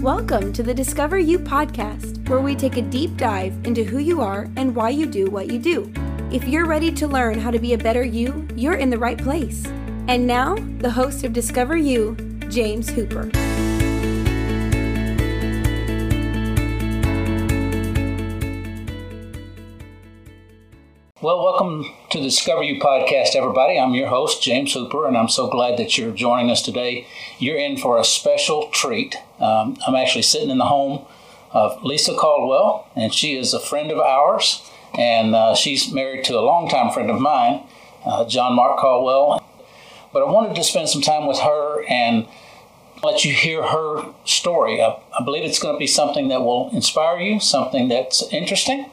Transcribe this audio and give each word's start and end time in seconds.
Welcome 0.00 0.54
to 0.54 0.62
the 0.62 0.72
Discover 0.72 1.18
You 1.18 1.38
podcast, 1.38 2.26
where 2.26 2.40
we 2.40 2.56
take 2.56 2.78
a 2.78 2.82
deep 2.82 3.18
dive 3.18 3.52
into 3.64 3.84
who 3.84 3.98
you 3.98 4.22
are 4.22 4.48
and 4.56 4.74
why 4.74 4.88
you 4.88 5.04
do 5.04 5.26
what 5.26 5.52
you 5.52 5.58
do. 5.58 5.92
If 6.32 6.48
you're 6.48 6.64
ready 6.64 6.90
to 6.92 7.06
learn 7.06 7.38
how 7.38 7.50
to 7.50 7.58
be 7.58 7.74
a 7.74 7.78
better 7.78 8.02
you, 8.02 8.48
you're 8.56 8.76
in 8.76 8.88
the 8.88 8.96
right 8.96 9.18
place. 9.18 9.66
And 10.08 10.26
now, 10.26 10.54
the 10.78 10.90
host 10.90 11.22
of 11.24 11.34
Discover 11.34 11.76
You, 11.76 12.16
James 12.48 12.88
Hooper. 12.88 13.30
Well, 21.20 21.44
welcome 21.44 21.84
to 22.08 22.18
the 22.18 22.24
Discover 22.24 22.62
You 22.62 22.80
podcast, 22.80 23.36
everybody. 23.36 23.78
I'm 23.78 23.92
your 23.92 24.08
host, 24.08 24.42
James 24.42 24.72
Hooper, 24.72 25.06
and 25.06 25.14
I'm 25.14 25.28
so 25.28 25.50
glad 25.50 25.76
that 25.76 25.98
you're 25.98 26.10
joining 26.10 26.50
us 26.50 26.62
today. 26.62 27.06
You're 27.38 27.58
in 27.58 27.76
for 27.76 27.98
a 27.98 28.04
special 28.04 28.70
treat. 28.70 29.14
Um, 29.40 29.76
I'm 29.86 29.94
actually 29.94 30.22
sitting 30.22 30.50
in 30.50 30.58
the 30.58 30.66
home 30.66 31.06
of 31.52 31.82
Lisa 31.82 32.14
Caldwell, 32.14 32.88
and 32.94 33.12
she 33.12 33.36
is 33.36 33.54
a 33.54 33.60
friend 33.60 33.90
of 33.90 33.98
ours, 33.98 34.70
and 34.96 35.34
uh, 35.34 35.54
she's 35.54 35.92
married 35.92 36.24
to 36.24 36.38
a 36.38 36.40
longtime 36.40 36.92
friend 36.92 37.10
of 37.10 37.20
mine, 37.20 37.64
uh, 38.04 38.24
John 38.26 38.54
Mark 38.54 38.78
Caldwell. 38.78 39.44
But 40.12 40.22
I 40.22 40.30
wanted 40.30 40.56
to 40.56 40.64
spend 40.64 40.88
some 40.88 41.02
time 41.02 41.26
with 41.26 41.38
her 41.38 41.84
and 41.88 42.26
let 43.02 43.24
you 43.24 43.32
hear 43.32 43.66
her 43.66 44.04
story. 44.24 44.82
I, 44.82 45.00
I 45.18 45.24
believe 45.24 45.44
it's 45.44 45.58
going 45.58 45.74
to 45.74 45.78
be 45.78 45.86
something 45.86 46.28
that 46.28 46.42
will 46.42 46.70
inspire 46.70 47.18
you, 47.18 47.40
something 47.40 47.88
that's 47.88 48.22
interesting 48.32 48.90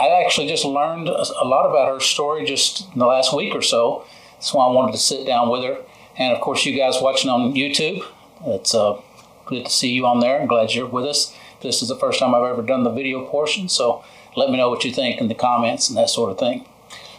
I 0.00 0.08
actually 0.24 0.48
just 0.48 0.64
learned 0.64 1.08
a 1.08 1.44
lot 1.44 1.68
about 1.68 1.88
her 1.88 2.00
story 2.00 2.44
just 2.44 2.92
in 2.92 2.98
the 2.98 3.06
last 3.06 3.34
week 3.34 3.54
or 3.54 3.62
so. 3.62 4.04
That's 4.34 4.52
why 4.52 4.66
I 4.66 4.72
wanted 4.72 4.92
to 4.92 4.98
sit 4.98 5.26
down 5.26 5.50
with 5.50 5.62
her. 5.62 5.78
And 6.16 6.34
of 6.34 6.40
course, 6.40 6.64
you 6.64 6.76
guys 6.76 7.00
watching 7.00 7.30
on 7.30 7.54
YouTube, 7.54 8.04
it's 8.44 8.74
uh, 8.74 9.00
good 9.46 9.66
to 9.66 9.70
see 9.70 9.90
you 9.90 10.06
on 10.06 10.20
there. 10.20 10.40
I'm 10.40 10.46
glad 10.46 10.72
you're 10.72 10.86
with 10.86 11.04
us. 11.04 11.34
This 11.62 11.82
is 11.82 11.88
the 11.88 11.96
first 11.96 12.18
time 12.18 12.34
I've 12.34 12.44
ever 12.44 12.62
done 12.62 12.84
the 12.84 12.90
video 12.90 13.24
portion, 13.26 13.68
so 13.68 14.04
let 14.36 14.50
me 14.50 14.56
know 14.56 14.68
what 14.68 14.84
you 14.84 14.92
think 14.92 15.20
in 15.20 15.28
the 15.28 15.34
comments 15.34 15.88
and 15.88 15.96
that 15.96 16.10
sort 16.10 16.30
of 16.30 16.38
thing. 16.38 16.66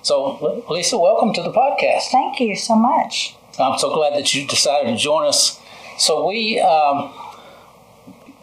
So, 0.02 0.64
Lisa, 0.70 0.98
welcome 0.98 1.34
to 1.34 1.42
the 1.42 1.52
podcast. 1.52 2.12
Thank 2.12 2.40
you 2.40 2.56
so 2.56 2.76
much. 2.76 3.36
I'm 3.58 3.80
so 3.80 3.94
glad 3.94 4.14
that 4.14 4.36
you 4.36 4.46
decided 4.48 4.92
to 4.92 4.98
join 4.98 5.26
us. 5.26 5.60
So, 5.98 6.28
we 6.28 6.60
um, 6.60 7.14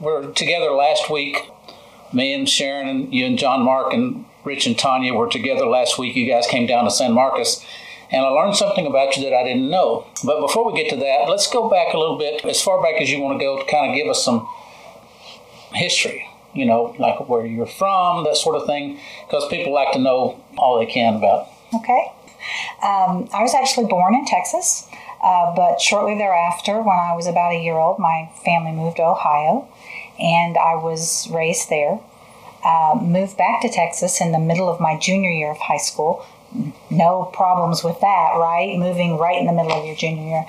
were 0.01 0.33
together 0.33 0.71
last 0.71 1.11
week 1.11 1.53
me 2.13 2.35
and 2.35 2.49
Sharon 2.49 2.89
and 2.89 3.15
you 3.15 3.27
and 3.27 3.39
John 3.39 3.63
Mark 3.63 3.93
and 3.93 4.25
Rich 4.45 4.67
and 4.67 4.79
Tanya 4.79 5.15
were 5.15 5.29
together 5.29 5.67
last 5.67 5.99
week. 5.99 6.17
You 6.17 6.27
guys 6.27 6.47
came 6.47 6.67
down 6.67 6.85
to 6.85 6.91
San 6.91 7.13
Marcos, 7.13 7.65
and 8.13 8.25
I 8.25 8.29
learned 8.29 8.57
something 8.57 8.87
about 8.87 9.17
you 9.17 9.25
that 9.25 9.35
I 9.35 9.43
didn't 9.43 9.71
know. 9.71 10.07
But 10.23 10.41
before 10.41 10.71
we 10.71 10.81
get 10.81 10.91
to 10.91 10.97
that, 10.97 11.29
let's 11.29 11.51
go 11.51 11.69
back 11.69 11.95
a 11.95 11.99
little 11.99 12.19
bit, 12.19 12.45
as 12.45 12.63
far 12.63 12.83
back 12.83 13.01
as 13.01 13.11
you 13.11 13.21
want 13.21 13.39
to 13.41 13.45
go, 13.45 13.59
to 13.59 13.71
kind 13.71 13.91
of 13.91 13.97
give 13.97 14.07
us 14.07 14.23
some 14.23 14.47
history. 15.73 16.29
You 16.55 16.67
know, 16.67 16.95
like 16.99 17.31
where 17.31 17.47
you're 17.47 17.65
from, 17.67 18.25
that 18.25 18.37
sort 18.37 18.57
of 18.57 18.67
thing, 18.67 19.01
because 19.27 19.49
people 19.49 19.73
like 19.73 19.93
to 19.93 19.99
know 19.99 20.39
all 20.59 20.79
they 20.79 20.85
can 20.85 21.17
about. 21.17 21.49
Okay. 21.75 22.13
Um, 22.83 23.29
I 23.33 23.41
was 23.41 23.55
actually 23.55 23.87
born 23.87 24.15
in 24.15 24.27
Texas, 24.27 24.87
uh, 25.23 25.55
but 25.55 25.81
shortly 25.81 26.19
thereafter, 26.19 26.83
when 26.83 26.99
I 26.99 27.15
was 27.15 27.27
about 27.27 27.53
a 27.53 27.59
year 27.63 27.79
old, 27.79 27.99
my 27.99 28.29
family 28.45 28.73
moved 28.73 28.99
to 28.99 29.05
Ohio 29.05 29.67
and 30.19 30.59
I 30.59 30.75
was 30.75 31.29
raised 31.31 31.71
there. 31.71 32.01
Uh, 32.65 32.99
moved 33.01 33.37
back 33.39 33.63
to 33.63 33.69
Texas 33.69 34.21
in 34.21 34.33
the 34.33 34.39
middle 34.39 34.69
of 34.69 34.79
my 34.79 34.99
junior 34.99 35.31
year 35.31 35.51
of 35.51 35.59
high 35.59 35.79
school. 35.79 36.25
No 36.91 37.31
problems 37.33 37.83
with 37.83 38.01
that, 38.01 38.33
right? 38.37 38.77
Moving 38.79 39.19
right 39.19 39.39
in 39.39 39.47
the 39.47 39.53
middle 39.53 39.73
of 39.73 39.87
your 39.87 39.97
junior 39.97 40.23
year. 40.23 40.47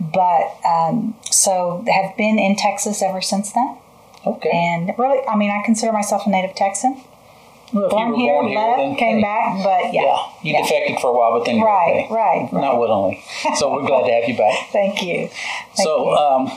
but 0.00 0.58
um, 0.66 1.16
so 1.30 1.84
have 1.92 2.16
been 2.16 2.38
in 2.38 2.56
Texas 2.56 3.02
ever 3.02 3.20
since 3.20 3.52
then. 3.52 3.78
Okay. 4.26 4.50
And 4.52 4.92
really, 4.98 5.26
I 5.26 5.36
mean, 5.36 5.50
I 5.50 5.64
consider 5.64 5.92
myself 5.92 6.26
a 6.26 6.30
native 6.30 6.56
Texan. 6.56 7.00
Well, 7.72 7.88
born 7.88 8.14
here, 8.14 8.34
born 8.34 8.48
here, 8.48 8.58
left, 8.58 8.78
then, 8.78 8.96
came 8.96 9.16
hey, 9.16 9.22
back, 9.22 9.64
but 9.64 9.92
yeah. 9.92 10.02
Yeah, 10.02 10.32
you 10.42 10.52
yeah. 10.52 10.62
defected 10.62 11.00
for 11.00 11.10
a 11.10 11.12
while, 11.12 11.38
but 11.38 11.46
then 11.46 11.56
you're 11.56 11.66
right, 11.66 12.04
okay. 12.04 12.14
right, 12.14 12.48
right, 12.52 12.60
Not 12.60 12.78
willingly. 12.78 13.24
So 13.56 13.72
we're 13.72 13.86
glad 13.86 14.06
to 14.06 14.12
have 14.12 14.28
you 14.28 14.36
back. 14.36 14.68
Thank 14.72 15.02
you. 15.02 15.28
Thank 15.28 15.76
so, 15.76 16.10
you. 16.10 16.16
Um, 16.16 16.50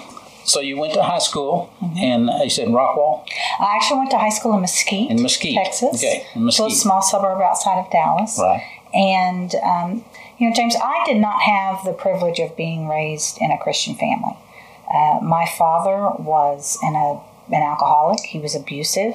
so 0.44 0.60
you 0.60 0.78
went 0.78 0.94
to 0.94 1.04
high 1.04 1.20
school, 1.20 1.74
mm-hmm. 1.82 1.98
and 1.98 2.30
uh, 2.30 2.44
you 2.44 2.50
said 2.50 2.68
in 2.68 2.74
Rockwall. 2.74 3.26
I 3.60 3.76
actually 3.76 4.00
went 4.00 4.12
to 4.12 4.20
high 4.20 4.30
school 4.30 4.54
in 4.54 4.62
Mesquite, 4.62 5.10
in 5.10 5.22
Mesquite, 5.22 5.56
Texas. 5.56 5.96
Okay, 5.96 6.28
in 6.36 6.46
Mesquite, 6.46 6.72
a 6.72 6.76
small 6.76 7.02
suburb 7.02 7.42
outside 7.42 7.80
of 7.80 7.92
Dallas. 7.92 8.38
Right. 8.40 8.64
And 8.94 9.54
um, 9.56 10.06
you 10.38 10.48
know, 10.48 10.56
James, 10.56 10.76
I 10.82 11.04
did 11.06 11.18
not 11.18 11.42
have 11.42 11.84
the 11.84 11.94
privilege 11.94 12.40
of 12.40 12.56
being 12.56 12.88
raised 12.88 13.38
in 13.40 13.52
a 13.52 13.58
Christian 13.58 13.96
family. 13.96 14.38
Uh, 14.92 15.20
my 15.22 15.46
father 15.46 16.22
was 16.22 16.78
an, 16.82 16.96
a, 16.96 17.22
an 17.54 17.62
alcoholic. 17.62 18.22
He 18.22 18.40
was 18.40 18.56
abusive 18.56 19.14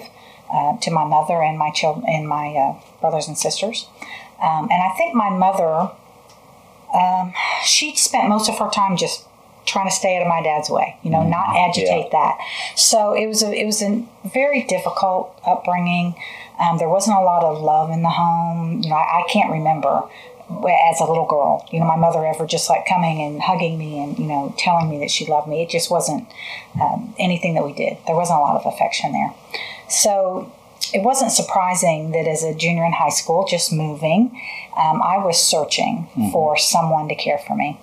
uh, 0.52 0.76
to 0.78 0.90
my 0.90 1.04
mother 1.04 1.42
and 1.42 1.58
my 1.58 1.70
children 1.70 2.04
and 2.06 2.28
my 2.28 2.54
uh, 2.54 3.00
brothers 3.00 3.26
and 3.26 3.36
sisters. 3.36 3.88
Um, 4.42 4.68
and 4.70 4.82
I 4.82 4.94
think 4.96 5.14
my 5.14 5.30
mother, 5.30 5.90
um, 6.94 7.32
she 7.64 7.96
spent 7.96 8.28
most 8.28 8.48
of 8.48 8.58
her 8.58 8.70
time 8.70 8.96
just 8.96 9.24
trying 9.66 9.88
to 9.88 9.94
stay 9.94 10.16
out 10.16 10.22
of 10.22 10.28
my 10.28 10.42
dad's 10.42 10.68
way, 10.68 10.96
you 11.02 11.10
know, 11.10 11.18
mm-hmm. 11.18 11.30
not 11.30 11.56
agitate 11.56 12.08
yeah. 12.12 12.18
that. 12.36 12.38
So 12.76 13.14
it 13.14 13.26
was 13.26 13.42
a 13.42 13.52
it 13.52 13.64
was 13.64 13.82
a 13.82 14.06
very 14.32 14.62
difficult 14.64 15.40
upbringing. 15.46 16.14
Um, 16.59 16.78
there 16.78 16.88
wasn't 16.88 17.16
a 17.16 17.20
lot 17.20 17.42
of 17.42 17.60
love 17.60 17.91
in 17.91 18.03
the 18.03 18.10
home. 18.10 18.82
You 18.82 18.91
know, 18.91 18.97
I, 18.97 19.22
I, 19.22 19.28
can't 19.28 19.50
remember 19.50 20.03
as 20.48 21.00
a 21.00 21.04
little 21.04 21.26
girl, 21.26 21.66
you 21.72 21.81
know, 21.81 21.87
my 21.87 21.97
mother 21.97 22.25
ever 22.25 22.47
just 22.47 22.69
like 22.69 22.87
coming 22.87 23.20
and 23.22 23.42
hugging 23.42 23.78
me 23.78 24.03
and 24.03 24.19
you 24.19 24.26
know 24.26 24.54
telling 24.59 24.91
me 24.91 24.98
that 25.00 25.10
she 25.10 25.26
loved 25.26 25.48
me. 25.48 25.62
It 25.62 25.70
just 25.70 25.91
wasn't 25.91 26.28
um, 26.81 27.14
anything 27.19 27.54
that 27.54 27.64
we 27.64 27.72
did. 27.72 27.97
There 28.06 28.14
wasn't 28.14 28.38
a 28.38 28.43
lot 28.43 28.56
of 28.56 28.72
affection 28.72 29.12
there. 29.12 29.32
So 29.88 30.53
it 30.93 31.03
wasn't 31.03 31.32
surprising 31.32 32.12
that 32.12 32.26
as 32.26 32.44
a 32.44 32.54
junior 32.54 32.84
in 32.84 32.93
high 32.93 33.10
school, 33.10 33.47
just 33.48 33.72
moving, 33.72 34.41
um, 34.76 35.03
I 35.03 35.19
was 35.19 35.43
searching 35.43 36.09
mm-hmm. 36.10 36.31
for 36.31 36.56
someone 36.56 37.09
to 37.09 37.14
care 37.14 37.38
for 37.38 37.56
me. 37.56 37.81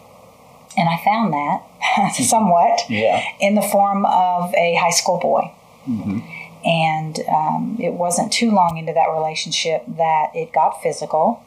And 0.78 0.88
I 0.88 0.98
found 1.04 1.34
that 1.34 2.14
somewhat 2.14 2.82
yeah. 2.90 3.24
in 3.40 3.56
the 3.56 3.62
form 3.62 4.06
of 4.06 4.54
a 4.56 4.76
high 4.76 4.92
school 4.92 5.20
boy. 5.20 5.52
Mm-hmm. 5.88 6.20
And 6.64 7.20
um, 7.28 7.78
it 7.80 7.94
wasn't 7.94 8.32
too 8.32 8.52
long 8.52 8.78
into 8.78 8.94
that 8.94 9.08
relationship 9.08 9.84
that 9.88 10.32
it 10.36 10.54
got 10.54 10.82
physical. 10.82 11.44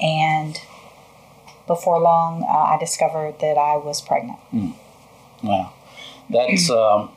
And 0.00 0.58
before 1.66 1.98
long, 2.00 2.42
uh, 2.42 2.74
I 2.74 2.76
discovered 2.78 3.38
that 3.40 3.56
I 3.56 3.76
was 3.76 4.02
pregnant. 4.02 4.38
Mm. 4.52 4.74
Wow. 5.42 5.72
That's. 6.30 6.70
Um, 6.82 7.10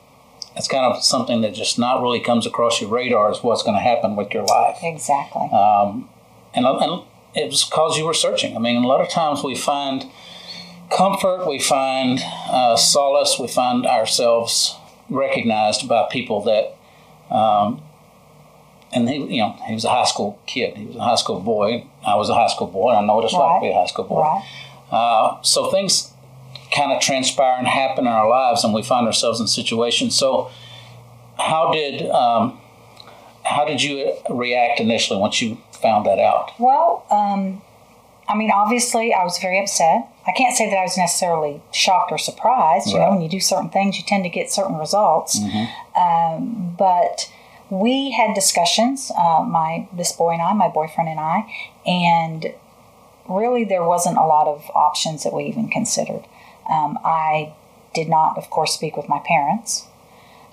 that's 0.55 0.69
kind 0.69 0.85
of 0.85 1.03
something 1.03 1.41
that 1.41 1.53
just 1.53 1.77
not 1.77 2.01
really 2.01 2.21
comes 2.21 2.47
across 2.47 2.79
your 2.79 2.89
radar 2.89 3.29
is 3.29 3.43
what's 3.43 3.61
going 3.61 3.75
to 3.75 3.81
happen 3.81 4.15
with 4.15 4.33
your 4.33 4.43
life. 4.43 4.77
Exactly. 4.81 5.49
Um, 5.51 6.09
and, 6.53 6.65
and 6.65 7.01
it 7.35 7.49
was 7.49 7.65
because 7.65 7.97
you 7.97 8.05
were 8.05 8.13
searching. 8.13 8.55
I 8.55 8.59
mean, 8.59 8.81
a 8.81 8.87
lot 8.87 9.01
of 9.01 9.09
times 9.09 9.43
we 9.43 9.55
find 9.55 10.05
comfort, 10.89 11.45
we 11.45 11.59
find 11.59 12.21
uh, 12.23 12.77
solace, 12.77 13.37
we 13.37 13.47
find 13.47 13.85
ourselves 13.85 14.75
recognized 15.09 15.89
by 15.89 16.07
people 16.09 16.41
that, 16.43 16.74
um, 17.29 17.81
and 18.93 19.09
he, 19.09 19.15
you 19.35 19.41
know, 19.41 19.51
he 19.67 19.73
was 19.73 19.83
a 19.83 19.89
high 19.89 20.05
school 20.05 20.39
kid. 20.45 20.77
He 20.77 20.85
was 20.85 20.95
a 20.95 21.01
high 21.01 21.15
school 21.15 21.39
boy. 21.39 21.85
I 22.05 22.15
was 22.15 22.29
a 22.29 22.33
high 22.33 22.47
school 22.47 22.67
boy. 22.67 22.93
I 22.93 23.05
know 23.05 23.15
what 23.15 23.25
it's 23.25 23.33
right. 23.33 23.39
like 23.39 23.61
to 23.61 23.67
be 23.67 23.71
a 23.71 23.75
high 23.75 23.87
school 23.87 24.05
boy. 24.05 24.21
Right. 24.21 24.45
Uh, 24.91 25.41
so 25.41 25.69
things 25.71 26.13
kind 26.75 26.91
of 26.91 27.01
transpire 27.01 27.57
and 27.57 27.67
happen 27.67 28.05
in 28.05 28.11
our 28.11 28.29
lives, 28.29 28.63
and 28.63 28.73
we 28.73 28.83
find 28.83 29.07
ourselves 29.07 29.39
in 29.39 29.47
situations. 29.47 30.15
So, 30.17 30.51
how 31.37 31.71
did 31.71 32.09
um, 32.09 32.59
how 33.43 33.65
did 33.65 33.81
you 33.81 34.13
react 34.29 34.79
initially 34.79 35.19
once 35.19 35.41
you 35.41 35.57
found 35.71 36.05
that 36.05 36.19
out? 36.19 36.51
Well, 36.59 37.05
um, 37.09 37.61
I 38.27 38.35
mean, 38.35 38.51
obviously, 38.51 39.13
I 39.13 39.23
was 39.23 39.37
very 39.39 39.59
upset. 39.59 40.07
I 40.27 40.31
can't 40.31 40.55
say 40.55 40.69
that 40.69 40.77
I 40.77 40.83
was 40.83 40.97
necessarily 40.97 41.61
shocked 41.71 42.11
or 42.11 42.17
surprised. 42.17 42.87
You 42.87 42.97
right. 42.97 43.05
know, 43.05 43.11
when 43.11 43.21
you 43.21 43.29
do 43.29 43.39
certain 43.39 43.69
things, 43.69 43.97
you 43.97 44.03
tend 44.03 44.23
to 44.23 44.29
get 44.29 44.51
certain 44.51 44.77
results. 44.77 45.39
Mm-hmm. 45.39 46.01
Um, 46.01 46.75
but 46.77 47.31
we 47.69 48.11
had 48.11 48.33
discussions, 48.33 49.11
uh, 49.17 49.43
my 49.43 49.87
this 49.93 50.11
boy 50.11 50.31
and 50.31 50.41
I, 50.41 50.53
my 50.53 50.67
boyfriend 50.67 51.09
and 51.09 51.19
I, 51.19 51.45
and 51.85 52.53
really 53.27 53.63
there 53.63 53.83
wasn't 53.83 54.17
a 54.17 54.25
lot 54.25 54.47
of 54.47 54.69
options 54.73 55.23
that 55.23 55.33
we 55.33 55.45
even 55.45 55.69
considered. 55.69 56.25
Um, 56.69 56.99
I 57.03 57.53
did 57.93 58.09
not, 58.09 58.37
of 58.37 58.49
course, 58.49 58.73
speak 58.73 58.97
with 58.97 59.09
my 59.09 59.19
parents. 59.19 59.87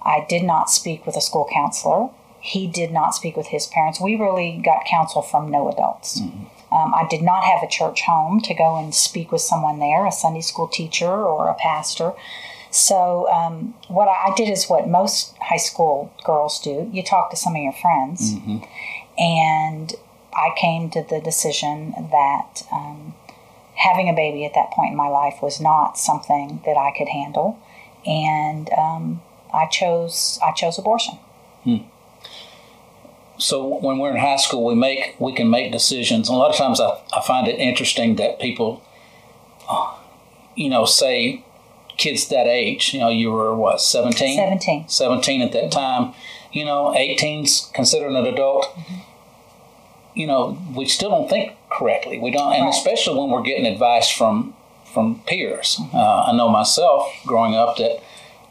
I 0.05 0.27
did 0.29 0.43
not 0.43 0.71
speak 0.71 1.07
with 1.07 1.17
a 1.17 1.21
school 1.21 1.49
counselor. 1.53 2.11
He 2.41 2.67
did 2.67 2.93
not 2.93 3.15
speak 3.15 3.37
with 3.37 3.49
his 3.49 3.67
parents. 3.67 4.01
We 4.01 4.17
really 4.17 4.61
got 4.65 4.85
counsel 4.85 5.23
from 5.23 5.51
no 5.51 5.71
adults. 5.71 6.21
Mm-hmm. 6.21 6.45
Um, 6.73 6.95
I 6.95 7.07
did 7.09 7.23
not 7.23 7.45
have 7.45 7.63
a 7.63 7.69
church 7.69 8.03
home 8.03 8.41
to 8.41 8.55
go 8.55 8.77
and 8.77 8.95
speak 8.95 9.31
with 9.31 9.43
someone 9.43 9.79
there, 9.79 10.07
a 10.07 10.13
Sunday 10.13 10.41
school 10.41 10.69
teacher 10.69 11.11
or 11.11 11.49
a 11.49 11.55
pastor. 11.55 12.13
So 12.71 13.31
um, 13.31 13.75
what 13.89 14.09
I 14.09 14.33
did 14.35 14.49
is 14.49 14.69
what 14.69 14.89
most 14.89 15.37
high 15.37 15.59
school 15.59 16.13
girls 16.25 16.59
do: 16.61 16.89
you 16.93 17.03
talk 17.03 17.31
to 17.31 17.37
some 17.37 17.55
of 17.55 17.63
your 17.63 17.75
friends, 17.75 18.35
mm-hmm. 18.35 18.65
and 19.19 19.93
I 20.33 20.51
came 20.57 20.89
to 20.91 21.03
the 21.03 21.21
decision 21.21 21.95
that 22.11 22.63
um, 22.73 23.15
having 23.75 24.09
a 24.09 24.15
baby 24.15 24.47
at 24.47 24.55
that 24.55 24.71
point 24.71 24.93
in 24.93 24.97
my 24.97 25.09
life 25.09 25.43
was 25.43 25.61
not 25.61 25.99
something 25.99 26.63
that 26.65 26.79
I 26.79 26.97
could 26.97 27.09
handle, 27.09 27.59
and 28.07 28.71
um, 28.73 29.21
I 29.53 29.67
chose 29.67 30.39
I 30.43 30.53
chose 30.53 30.79
abortion. 30.79 31.19
So 33.43 33.67
when 33.67 33.99
we're 33.99 34.11
in 34.13 34.17
high 34.21 34.37
school, 34.37 34.65
we 34.65 34.75
make 34.75 35.17
we 35.19 35.33
can 35.33 35.51
make 35.51 35.73
decisions. 35.73 36.29
And 36.29 36.37
a 36.37 36.39
lot 36.39 36.51
of 36.51 36.57
times, 36.57 36.81
I, 36.81 37.01
I 37.13 37.21
find 37.27 37.49
it 37.49 37.59
interesting 37.59 38.17
that 38.17 38.39
people, 38.39 38.83
uh, 39.69 39.95
you 40.55 40.71
know, 40.71 40.85
say 40.85 41.45
kids 41.97 42.29
that 42.29 42.47
age. 42.47 42.95
You 42.95 43.01
know, 43.01 43.09
you 43.09 43.33
were 43.33 43.55
what 43.55 43.81
seventeen. 43.81 44.37
17. 44.37 44.89
17 44.89 45.43
at 45.43 45.53
that 45.53 45.73
time. 45.73 46.15
You 46.53 46.65
know, 46.67 46.95
18's 46.97 47.71
considered 47.75 48.11
an 48.13 48.27
adult. 48.27 48.67
You 50.15 50.27
know, 50.27 50.59
we 50.77 50.87
still 50.87 51.11
don't 51.11 51.29
think 51.29 51.53
correctly. 51.71 52.19
We 52.19 52.31
don't, 52.31 52.53
and 52.53 52.65
Right. 52.67 52.75
especially 52.75 53.19
when 53.19 53.31
we're 53.31 53.43
getting 53.43 53.67
advice 53.67 54.09
from 54.11 54.55
from 54.85 55.21
peers. 55.27 55.81
Uh, 55.93 56.25
I 56.29 56.33
know 56.37 56.49
myself 56.49 57.11
growing 57.27 57.55
up 57.55 57.79
that 57.79 58.03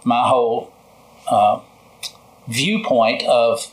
my 0.03 0.27
whole 0.27 0.73
uh, 1.29 1.59
viewpoint 2.47 3.21
of 3.23 3.71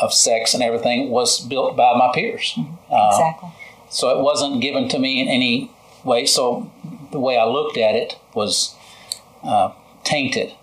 of 0.00 0.12
sex 0.12 0.54
and 0.54 0.62
everything 0.62 1.10
was 1.10 1.40
built 1.40 1.76
by 1.76 1.94
my 1.96 2.10
peers. 2.14 2.58
Uh, 2.90 3.10
exactly. 3.12 3.50
so 3.88 4.16
it 4.18 4.22
wasn't 4.22 4.60
given 4.60 4.88
to 4.88 4.98
me 4.98 5.20
in 5.20 5.28
any 5.28 5.70
way. 6.04 6.26
So 6.26 6.70
the 7.12 7.20
way 7.20 7.36
I 7.36 7.44
looked 7.44 7.76
at 7.76 7.94
it 7.94 8.18
was 8.34 8.74
uh, 9.42 9.72
tainted. 10.04 10.54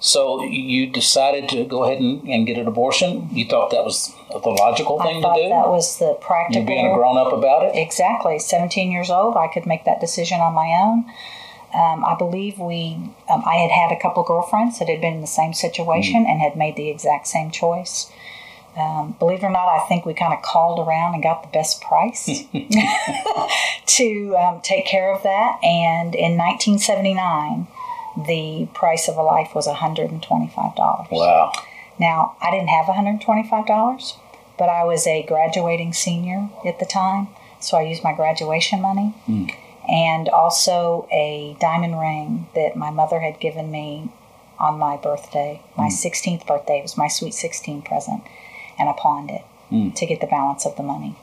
So 0.00 0.42
you 0.42 0.86
decided 0.86 1.48
to 1.50 1.64
go 1.66 1.84
ahead 1.84 1.98
and, 1.98 2.26
and 2.26 2.46
get 2.46 2.56
an 2.56 2.66
abortion. 2.66 3.28
You 3.32 3.46
thought 3.46 3.70
that 3.70 3.84
was 3.84 4.14
the 4.30 4.48
logical 4.48 4.98
I 5.00 5.04
thing 5.04 5.22
to 5.22 5.32
do. 5.34 5.48
that 5.50 5.68
was 5.68 5.98
the 5.98 6.16
practical. 6.22 6.62
you 6.62 6.66
being 6.66 6.90
a 6.90 6.94
grown 6.94 7.18
up 7.18 7.34
about 7.34 7.66
it. 7.66 7.76
Exactly. 7.78 8.38
17 8.38 8.90
years 8.90 9.10
old, 9.10 9.36
I 9.36 9.46
could 9.48 9.66
make 9.66 9.84
that 9.84 10.00
decision 10.00 10.40
on 10.40 10.54
my 10.54 10.68
own. 10.68 11.04
Um, 11.72 12.04
I 12.04 12.16
believe 12.18 12.58
we, 12.58 12.98
um, 13.28 13.44
I 13.46 13.56
had 13.56 13.70
had 13.70 13.92
a 13.92 14.00
couple 14.00 14.24
girlfriends 14.24 14.78
that 14.78 14.88
had 14.88 15.02
been 15.02 15.14
in 15.14 15.20
the 15.20 15.26
same 15.26 15.52
situation 15.52 16.26
and 16.26 16.40
had 16.40 16.56
made 16.56 16.76
the 16.76 16.88
exact 16.88 17.26
same 17.28 17.50
choice. 17.50 18.10
Um, 18.76 19.16
believe 19.18 19.42
it 19.42 19.46
or 19.46 19.50
not, 19.50 19.68
I 19.68 19.86
think 19.88 20.06
we 20.06 20.14
kind 20.14 20.32
of 20.32 20.42
called 20.42 20.86
around 20.86 21.14
and 21.14 21.22
got 21.22 21.42
the 21.42 21.48
best 21.48 21.80
price 21.82 22.26
to 23.86 24.36
um, 24.36 24.60
take 24.62 24.86
care 24.86 25.12
of 25.12 25.22
that. 25.22 25.58
And 25.62 26.14
in 26.14 26.36
1979, 26.36 27.66
the 28.26 28.68
price 28.74 29.08
of 29.08 29.16
a 29.16 29.22
life 29.22 29.54
was 29.54 29.66
$125. 29.66 31.10
Wow. 31.10 31.52
Now, 31.98 32.36
I 32.40 32.50
didn't 32.50 32.68
have 32.68 32.86
$125, 32.86 34.16
but 34.58 34.68
I 34.68 34.84
was 34.84 35.06
a 35.06 35.22
graduating 35.22 35.92
senior 35.92 36.48
at 36.64 36.78
the 36.78 36.86
time, 36.86 37.28
so 37.60 37.76
I 37.76 37.82
used 37.82 38.02
my 38.02 38.14
graduation 38.14 38.80
money 38.80 39.14
and 39.88 40.28
also 40.28 41.08
a 41.12 41.56
diamond 41.60 41.98
ring 41.98 42.46
that 42.54 42.76
my 42.76 42.90
mother 42.90 43.20
had 43.20 43.40
given 43.40 43.70
me 43.70 44.10
on 44.58 44.78
my 44.78 44.96
birthday. 44.96 45.62
My 45.76 45.88
16th 45.88 46.46
birthday 46.46 46.78
it 46.78 46.82
was 46.82 46.96
my 46.96 47.08
sweet 47.08 47.34
16 47.34 47.82
present, 47.82 48.22
and 48.80 48.88
I 48.88 48.92
pawned 48.94 49.30
it 49.30 49.42
to 49.94 50.06
get 50.06 50.20
the 50.20 50.26
balance 50.26 50.66
of 50.66 50.74
the 50.76 50.82
money. 50.82 51.14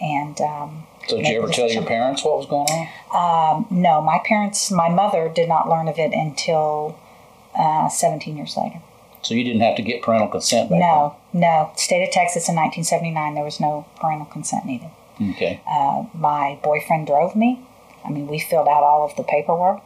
And 0.00 0.40
um, 0.40 0.86
So 1.08 1.16
did 1.16 1.28
you 1.28 1.38
ever 1.42 1.52
tell 1.52 1.70
your 1.70 1.84
parents 1.84 2.24
what 2.24 2.36
was 2.38 2.46
going 2.46 2.66
on? 2.68 3.66
no, 3.70 4.00
my 4.02 4.20
parents, 4.24 4.70
my 4.72 4.88
mother 4.88 5.28
did 5.28 5.48
not 5.48 5.68
learn 5.68 5.86
of 5.86 5.98
it 5.98 6.12
until 6.12 6.98
uh, 7.56 7.88
17 7.88 8.36
years 8.36 8.56
later. 8.56 8.80
So 9.22 9.34
you 9.34 9.42
didn't 9.44 9.62
have 9.62 9.76
to 9.76 9.82
get 9.82 10.02
parental 10.02 10.28
consent 10.28 10.70
back 10.70 10.78
No, 10.78 11.16
no. 11.32 11.70
State 11.76 12.02
of 12.04 12.10
Texas 12.10 12.48
in 12.48 12.54
1979, 12.54 13.34
there 13.34 13.44
was 13.44 13.58
no 13.60 13.86
parental 14.00 14.26
consent 14.26 14.66
needed. 14.66 14.90
Okay. 15.20 15.60
Uh, 15.68 16.04
my 16.14 16.58
boyfriend 16.62 17.06
drove 17.06 17.34
me. 17.34 17.60
I 18.04 18.10
mean, 18.10 18.26
we 18.28 18.38
filled 18.38 18.68
out 18.68 18.82
all 18.82 19.04
of 19.04 19.16
the 19.16 19.22
paperwork. 19.24 19.80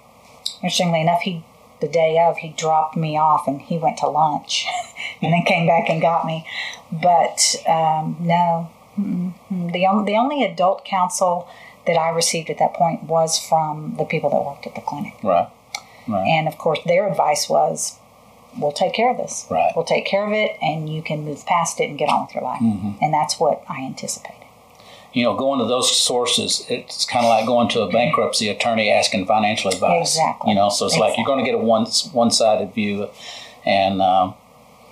Interestingly 0.63 1.01
enough, 1.01 1.23
he 1.23 1.43
the 1.81 1.89
day 1.89 2.19
of 2.19 2.39
he 2.39 2.51
dropped 2.51 2.97
me 2.97 3.17
off 3.17 3.47
and 3.47 3.61
he 3.61 3.79
went 3.79 3.99
to 3.99 4.07
lunch, 4.09 4.67
and 5.23 5.33
then 5.33 5.43
came 5.45 5.67
back 5.67 5.89
and 5.89 6.01
got 6.01 6.25
me. 6.27 6.47
But 6.93 7.55
um, 7.67 8.17
no, 8.21 8.71
the 8.97 9.87
on, 9.87 10.05
the 10.05 10.17
only 10.17 10.45
adult 10.45 10.85
counsel 10.85 11.49
that 11.87 11.97
I 11.97 12.11
received 12.11 12.51
at 12.51 12.59
that 12.59 12.75
point 12.75 13.05
was 13.05 13.39
from 13.39 13.95
the 13.97 14.05
people 14.05 14.31
that 14.31 14.45
worked 14.45 14.67
at 14.67 14.75
the 14.75 14.83
clinic, 14.83 15.15
Right. 15.23 15.49
Right. 16.07 16.27
and 16.27 16.47
of 16.49 16.59
course, 16.59 16.81
their 16.87 17.09
advice 17.09 17.49
was, 17.49 17.99
"We'll 18.59 18.73
take 18.73 18.93
care 18.93 19.11
of 19.11 19.17
this. 19.17 19.47
Right. 19.51 19.73
We'll 19.75 19.85
take 19.85 20.05
care 20.07 20.27
of 20.27 20.33
it, 20.33 20.57
and 20.61 20.89
you 20.89 21.03
can 21.03 21.25
move 21.25 21.47
past 21.47 21.81
it 21.81 21.89
and 21.89 21.99
get 21.99 22.09
on 22.09 22.27
with 22.27 22.35
your 22.35 22.45
life." 22.45 22.61
Mm-hmm. 22.61 23.03
And 23.03 23.15
that's 23.15 23.39
what 23.41 23.63
I 23.69 23.83
anticipated. 23.83 24.40
You 25.13 25.25
know, 25.25 25.37
going 25.37 25.59
to 25.59 25.65
those 25.67 25.91
sources, 25.97 26.65
it's 26.69 27.05
kind 27.05 27.25
of 27.27 27.31
like 27.31 27.47
going 27.47 27.69
to 27.71 27.83
a 27.83 27.91
bankruptcy 27.91 28.49
attorney 28.49 28.91
asking 28.91 29.27
financial 29.27 29.71
advice. 29.71 30.15
Exactly. 30.17 30.51
You 30.51 30.57
know, 30.57 30.69
so 30.69 30.87
it's 30.87 30.97
like 30.97 31.17
you're 31.17 31.27
going 31.27 31.45
to 31.45 31.45
get 31.45 31.55
a 31.55 31.59
one 31.63 31.87
one 32.13 32.31
sided 32.31 32.73
view, 32.75 33.09
and 33.67 34.01
um, 34.01 34.35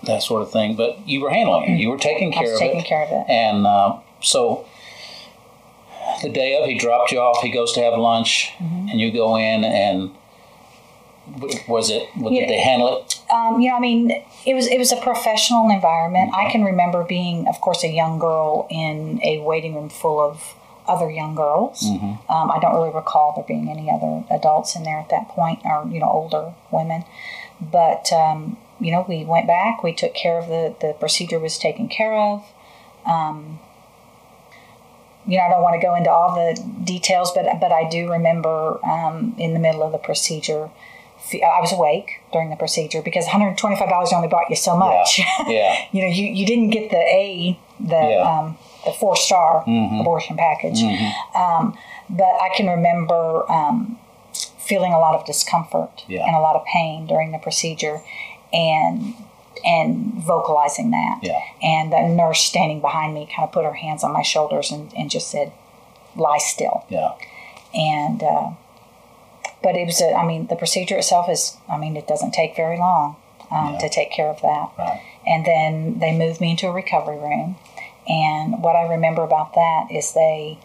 that 0.04 0.22
sort 0.22 0.42
of 0.42 0.50
thing. 0.50 0.74
But 0.76 1.06
you 1.08 1.20
were 1.20 1.30
handling 1.30 1.70
it. 1.70 1.80
You 1.80 1.88
were 1.90 1.98
taking 1.98 2.32
care 2.32 2.52
of 2.52 2.58
taking 2.58 2.80
it. 2.80 2.86
care 2.86 3.04
of 3.04 3.10
it. 3.10 3.30
And 3.30 3.66
uh, 3.66 3.98
so 4.20 4.66
the 6.22 6.28
day 6.30 6.60
of, 6.60 6.68
he 6.68 6.76
dropped 6.76 7.12
you 7.12 7.18
off. 7.20 7.42
He 7.42 7.50
goes 7.52 7.72
to 7.74 7.80
have 7.82 7.96
lunch, 7.98 8.52
Mm-hmm. 8.58 8.88
and 8.90 9.00
you 9.00 9.12
go 9.12 9.36
in 9.36 9.64
and. 9.64 10.14
Was 11.68 11.90
it? 11.90 12.08
Did 12.16 12.48
they 12.48 12.58
handle 12.58 12.96
it? 12.98 13.17
Um, 13.30 13.60
you 13.60 13.68
know, 13.68 13.76
I 13.76 13.80
mean, 13.80 14.10
it 14.46 14.54
was 14.54 14.66
it 14.66 14.78
was 14.78 14.92
a 14.92 14.96
professional 14.96 15.70
environment. 15.70 16.32
I 16.34 16.50
can 16.50 16.64
remember 16.64 17.04
being, 17.04 17.46
of 17.46 17.60
course, 17.60 17.84
a 17.84 17.88
young 17.88 18.18
girl 18.18 18.66
in 18.70 19.20
a 19.22 19.38
waiting 19.40 19.74
room 19.74 19.88
full 19.90 20.18
of 20.20 20.54
other 20.86 21.10
young 21.10 21.34
girls. 21.34 21.84
Um, 22.30 22.50
I 22.50 22.58
don't 22.60 22.74
really 22.74 22.90
recall 22.94 23.34
there 23.36 23.44
being 23.46 23.68
any 23.68 23.90
other 23.90 24.24
adults 24.30 24.74
in 24.74 24.84
there 24.84 24.98
at 24.98 25.10
that 25.10 25.28
point, 25.28 25.60
or 25.64 25.86
you 25.92 26.00
know, 26.00 26.08
older 26.08 26.54
women. 26.70 27.04
But 27.60 28.10
um, 28.12 28.56
you 28.80 28.90
know, 28.90 29.04
we 29.06 29.24
went 29.24 29.46
back. 29.46 29.82
We 29.82 29.92
took 29.92 30.14
care 30.14 30.38
of 30.38 30.48
the 30.48 30.74
the 30.80 30.94
procedure 30.94 31.38
was 31.38 31.58
taken 31.58 31.88
care 31.88 32.14
of. 32.14 32.44
Um, 33.04 33.60
you 35.26 35.36
know, 35.36 35.44
I 35.44 35.50
don't 35.50 35.62
want 35.62 35.78
to 35.78 35.86
go 35.86 35.94
into 35.94 36.10
all 36.10 36.34
the 36.34 36.60
details, 36.84 37.32
but 37.32 37.60
but 37.60 37.70
I 37.70 37.88
do 37.88 38.10
remember 38.10 38.84
um, 38.84 39.34
in 39.36 39.52
the 39.52 39.60
middle 39.60 39.82
of 39.82 39.92
the 39.92 39.98
procedure, 39.98 40.70
I 41.34 41.60
was 41.60 41.72
awake 41.72 42.20
during 42.32 42.50
the 42.50 42.56
procedure 42.56 43.02
because 43.02 43.26
$125 43.26 44.12
only 44.12 44.28
bought 44.28 44.48
you 44.50 44.56
so 44.56 44.76
much. 44.76 45.20
Yeah. 45.46 45.76
you 45.92 46.02
know, 46.02 46.08
you, 46.08 46.24
you 46.26 46.46
didn't 46.46 46.70
get 46.70 46.90
the 46.90 46.96
A, 46.96 47.58
the 47.80 47.94
Yeah. 47.96 48.38
um, 48.38 48.58
the 48.84 48.92
four 48.92 49.16
star 49.16 49.62
abortion 50.00 50.36
package. 50.36 50.82
Um, 51.34 51.76
but 52.10 52.24
I 52.40 52.50
can 52.56 52.66
remember 52.68 53.50
um, 53.50 53.98
feeling 54.58 54.92
a 54.92 54.98
lot 54.98 55.14
of 55.14 55.24
discomfort 55.26 56.04
Yeah. 56.08 56.24
and 56.26 56.34
a 56.36 56.40
lot 56.40 56.56
of 56.56 56.64
pain 56.64 57.06
during 57.06 57.32
the 57.32 57.38
procedure, 57.38 58.00
and 58.52 59.14
and 59.64 60.14
vocalizing 60.14 60.90
that. 60.92 61.18
Yeah. 61.22 61.40
And 61.62 61.92
the 61.92 62.02
nurse 62.08 62.40
standing 62.40 62.80
behind 62.80 63.12
me 63.14 63.26
kind 63.34 63.46
of 63.46 63.52
put 63.52 63.64
her 63.64 63.72
hands 63.74 64.04
on 64.04 64.12
my 64.12 64.22
shoulders 64.22 64.70
and, 64.70 64.92
and 64.96 65.10
just 65.10 65.28
said, 65.30 65.52
"Lie 66.16 66.38
still." 66.38 66.84
Yeah. 66.88 67.12
and 67.74 68.22
uh, 68.22 68.50
but 69.62 69.76
it 69.76 69.86
was 69.86 70.00
a, 70.00 70.12
I 70.14 70.24
mean 70.26 70.46
the 70.48 70.56
procedure 70.56 70.96
itself 70.98 71.28
is 71.28 71.56
I 71.68 71.76
mean 71.78 71.96
it 71.96 72.06
doesn't 72.06 72.32
take 72.32 72.54
very 72.56 72.78
long 72.78 73.16
um, 73.50 73.72
Yeah. 73.74 73.78
to 73.80 73.88
take 73.88 74.10
care 74.12 74.28
of 74.28 74.40
that 74.42 74.70
Right. 74.78 75.00
and 75.26 75.44
then 75.44 75.98
they 75.98 76.12
moved 76.16 76.40
me 76.40 76.50
into 76.52 76.68
a 76.68 76.72
recovery 76.72 77.18
room 77.18 77.56
and 78.08 78.62
what 78.62 78.74
I 78.76 78.82
remember 78.90 79.22
about 79.22 79.54
that 79.54 79.88
is 79.90 80.12
they 80.12 80.58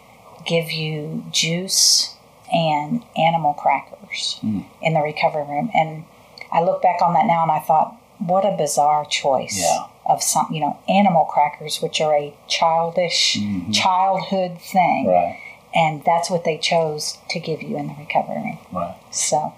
give 0.46 0.70
you 0.72 1.24
juice 1.30 2.14
and 2.52 3.02
animal 3.16 3.54
crackers 3.54 4.38
in 4.82 4.94
the 4.94 5.00
recovery 5.00 5.44
room 5.44 5.70
and 5.74 6.04
I 6.52 6.60
look 6.62 6.82
back 6.82 7.00
on 7.02 7.14
that 7.14 7.26
now 7.26 7.42
and 7.42 7.50
I 7.50 7.58
thought 7.60 7.96
what 8.18 8.44
a 8.46 8.56
bizarre 8.56 9.04
choice 9.06 9.58
Yeah. 9.60 9.86
of 10.06 10.22
some 10.22 10.46
you 10.52 10.60
know 10.60 10.78
animal 10.88 11.24
crackers 11.24 11.80
which 11.82 12.00
are 12.00 12.14
a 12.14 12.34
childish 12.48 13.38
childhood 13.72 14.60
thing 14.60 15.06
Right. 15.06 15.38
And 15.74 16.02
that's 16.04 16.30
what 16.30 16.44
they 16.44 16.58
chose 16.58 17.18
to 17.30 17.40
give 17.40 17.62
you 17.62 17.76
in 17.76 17.88
the 17.88 17.94
recovery 17.98 18.36
room. 18.36 18.58
Right. 18.72 18.96
So 19.10 19.54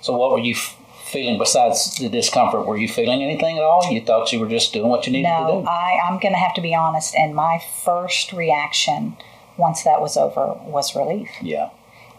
So, 0.00 0.16
what 0.16 0.30
were 0.30 0.38
you 0.38 0.54
f- 0.54 0.76
feeling 1.04 1.38
besides 1.38 1.96
the 1.96 2.08
discomfort? 2.08 2.66
Were 2.66 2.76
you 2.76 2.88
feeling 2.88 3.22
anything 3.22 3.58
at 3.58 3.64
all? 3.64 3.90
You 3.90 4.00
thought 4.00 4.32
you 4.32 4.40
were 4.40 4.48
just 4.48 4.72
doing 4.72 4.88
what 4.88 5.06
you 5.06 5.12
needed 5.12 5.28
to 5.28 5.40
no, 5.40 5.62
do? 5.62 5.68
I, 5.68 5.98
I'm 6.06 6.18
going 6.18 6.32
to 6.34 6.38
have 6.38 6.54
to 6.54 6.60
be 6.60 6.74
honest. 6.74 7.14
And 7.14 7.34
my 7.34 7.60
first 7.84 8.32
reaction, 8.32 9.16
once 9.56 9.82
that 9.82 10.00
was 10.00 10.16
over, 10.16 10.54
was 10.64 10.94
relief. 10.96 11.30
yeah. 11.42 11.70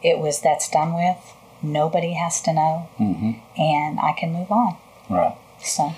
It 0.02 0.20
was 0.20 0.40
that's 0.42 0.70
done 0.70 0.94
with. 0.94 1.18
Nobody 1.62 2.14
has 2.14 2.40
to 2.44 2.54
know, 2.54 2.88
mm-hmm. 2.98 3.32
and 3.62 4.00
I 4.00 4.14
can 4.18 4.32
move 4.32 4.50
on. 4.50 4.78
Right. 5.10 5.36
So 5.62 5.94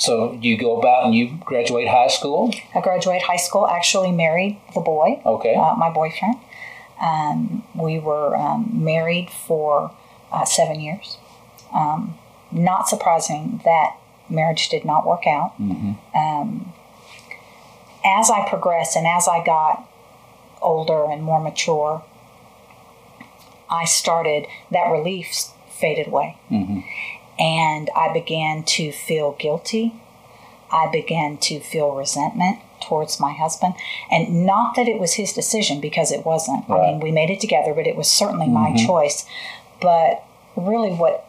So 0.00 0.32
you 0.40 0.56
go 0.56 0.78
about 0.78 1.04
and 1.04 1.14
you 1.14 1.38
graduate 1.44 1.86
high 1.86 2.08
school. 2.08 2.54
I 2.74 2.80
graduate 2.80 3.20
high 3.22 3.36
school. 3.36 3.68
Actually, 3.68 4.12
married 4.12 4.58
the 4.74 4.80
boy, 4.80 5.20
Okay. 5.26 5.54
uh, 5.54 5.74
my 5.76 5.90
boyfriend. 5.90 6.36
Um, 7.00 7.64
we 7.74 7.98
were 7.98 8.34
um, 8.34 8.70
married 8.72 9.28
for 9.30 9.90
uh, 10.32 10.46
seven 10.46 10.80
years. 10.80 11.18
Um, 11.74 12.16
not 12.50 12.88
surprising 12.88 13.60
that 13.66 13.96
marriage 14.30 14.70
did 14.70 14.84
not 14.86 15.06
work 15.06 15.26
out. 15.26 15.50
hmm 15.58 15.92
um, 16.14 16.72
as 18.02 18.30
I 18.30 18.48
progressed 18.48 18.96
and 18.96 19.06
as 19.06 19.28
I 19.28 19.44
got 19.44 19.86
older 20.62 21.04
and 21.12 21.22
more 21.22 21.38
mature, 21.40 22.02
I 23.68 23.84
started 23.84 24.46
that 24.70 24.90
relief 24.90 25.26
faded 25.68 26.06
away, 26.08 26.38
hmm 26.48 26.80
And 27.40 27.88
I 27.96 28.12
began 28.12 28.62
to 28.64 28.92
feel 28.92 29.32
guilty. 29.32 29.94
I 30.70 30.88
began 30.92 31.38
to 31.38 31.58
feel 31.58 31.92
resentment 31.92 32.58
towards 32.86 33.18
my 33.18 33.32
husband. 33.32 33.74
And 34.10 34.46
not 34.46 34.76
that 34.76 34.86
it 34.86 35.00
was 35.00 35.14
his 35.14 35.32
decision, 35.32 35.80
because 35.80 36.12
it 36.12 36.24
wasn't. 36.24 36.68
I 36.70 36.76
mean, 36.76 37.00
we 37.00 37.10
made 37.10 37.30
it 37.30 37.40
together, 37.40 37.72
but 37.74 37.86
it 37.86 37.96
was 37.96 38.08
certainly 38.08 38.46
my 38.46 38.68
mm-hmm. 38.68 38.86
choice. 38.86 39.24
But 39.80 40.22
really, 40.54 40.90
what 40.92 41.26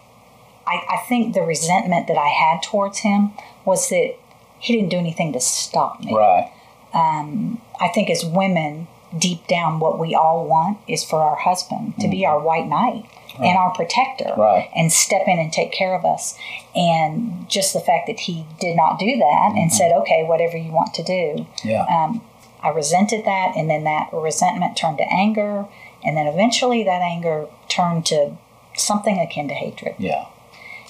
I, 0.67 0.83
I 0.89 0.97
think 1.07 1.33
the 1.33 1.41
resentment 1.41 2.07
that 2.07 2.17
I 2.17 2.27
had 2.27 2.61
towards 2.61 2.99
him 2.99 3.31
was 3.65 3.89
that 3.89 4.15
he 4.59 4.75
didn't 4.75 4.89
do 4.89 4.97
anything 4.97 5.33
to 5.33 5.39
stop 5.39 6.01
me. 6.01 6.13
Right. 6.13 6.51
Um, 6.93 7.61
I 7.79 7.87
think 7.87 8.09
as 8.09 8.25
women, 8.25 8.87
deep 9.17 9.47
down, 9.47 9.79
what 9.79 9.99
we 9.99 10.15
all 10.15 10.45
want 10.45 10.77
is 10.87 11.03
for 11.03 11.21
our 11.21 11.35
husband 11.35 11.93
to 11.99 12.07
be 12.07 12.25
our 12.25 12.39
white 12.39 12.67
knight 12.67 13.05
and 13.39 13.57
our 13.57 13.73
protector 13.73 14.25
Mm-hmm. 14.25 14.41
Right. 14.41 14.69
and 14.75 14.91
step 14.91 15.23
in 15.27 15.39
and 15.39 15.51
take 15.51 15.71
care 15.71 15.95
of 15.95 16.05
us. 16.05 16.37
And 16.75 17.49
just 17.49 17.73
the 17.73 17.79
fact 17.79 18.07
that 18.07 18.21
he 18.21 18.45
did 18.59 18.75
not 18.75 18.99
do 18.99 19.17
that 19.17 19.49
Mm-hmm. 19.49 19.57
and 19.57 19.73
said, 19.73 19.91
okay, 19.93 20.23
whatever 20.23 20.57
you 20.57 20.71
want 20.71 20.93
to 20.95 21.03
do, 21.03 21.45
Yeah. 21.63 21.83
um, 21.85 22.21
I 22.63 22.69
resented 22.69 23.25
that. 23.25 23.53
And 23.57 23.69
then 23.69 23.83
that 23.85 24.09
resentment 24.13 24.77
turned 24.77 24.97
to 24.99 25.05
anger. 25.11 25.65
And 26.03 26.15
then 26.17 26.27
eventually 26.27 26.83
that 26.83 27.01
anger 27.01 27.47
turned 27.69 28.05
to 28.07 28.37
something 28.75 29.19
akin 29.19 29.47
to 29.47 29.53
hatred. 29.53 29.95
yeah. 29.99 30.25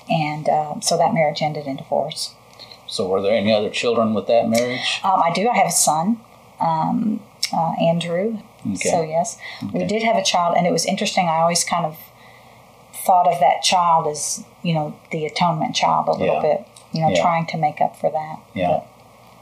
And 0.09 0.49
um, 0.49 0.81
so 0.81 0.97
that 0.97 1.13
marriage 1.13 1.41
ended 1.41 1.67
in 1.67 1.77
divorce. 1.77 2.33
So, 2.87 3.07
were 3.07 3.21
there 3.21 3.31
any 3.33 3.53
other 3.53 3.69
children 3.69 4.13
with 4.13 4.27
that 4.27 4.49
marriage? 4.49 4.99
Um, 5.03 5.21
I 5.23 5.31
do. 5.33 5.47
I 5.47 5.55
have 5.55 5.67
a 5.67 5.71
son, 5.71 6.19
um, 6.59 7.21
uh, 7.53 7.73
Andrew. 7.79 8.39
Okay. 8.65 8.89
So 8.89 9.01
yes, 9.01 9.37
we 9.73 9.85
did 9.85 10.03
have 10.03 10.15
a 10.15 10.23
child, 10.23 10.55
and 10.57 10.67
it 10.67 10.71
was 10.71 10.85
interesting. 10.85 11.27
I 11.27 11.39
always 11.41 11.63
kind 11.63 11.85
of 11.85 11.97
thought 13.05 13.27
of 13.27 13.39
that 13.39 13.63
child 13.63 14.07
as 14.07 14.43
you 14.63 14.73
know 14.73 14.93
the 15.11 15.25
atonement 15.25 15.75
child 15.75 16.07
a 16.07 16.11
little 16.11 16.35
Yeah. 16.35 16.41
bit. 16.41 16.67
You 16.93 17.01
know, 17.01 17.09
Yeah. 17.09 17.21
trying 17.21 17.45
to 17.47 17.57
make 17.57 17.79
up 17.81 17.95
for 17.95 18.09
that. 18.11 18.37
Yeah. 18.53 18.81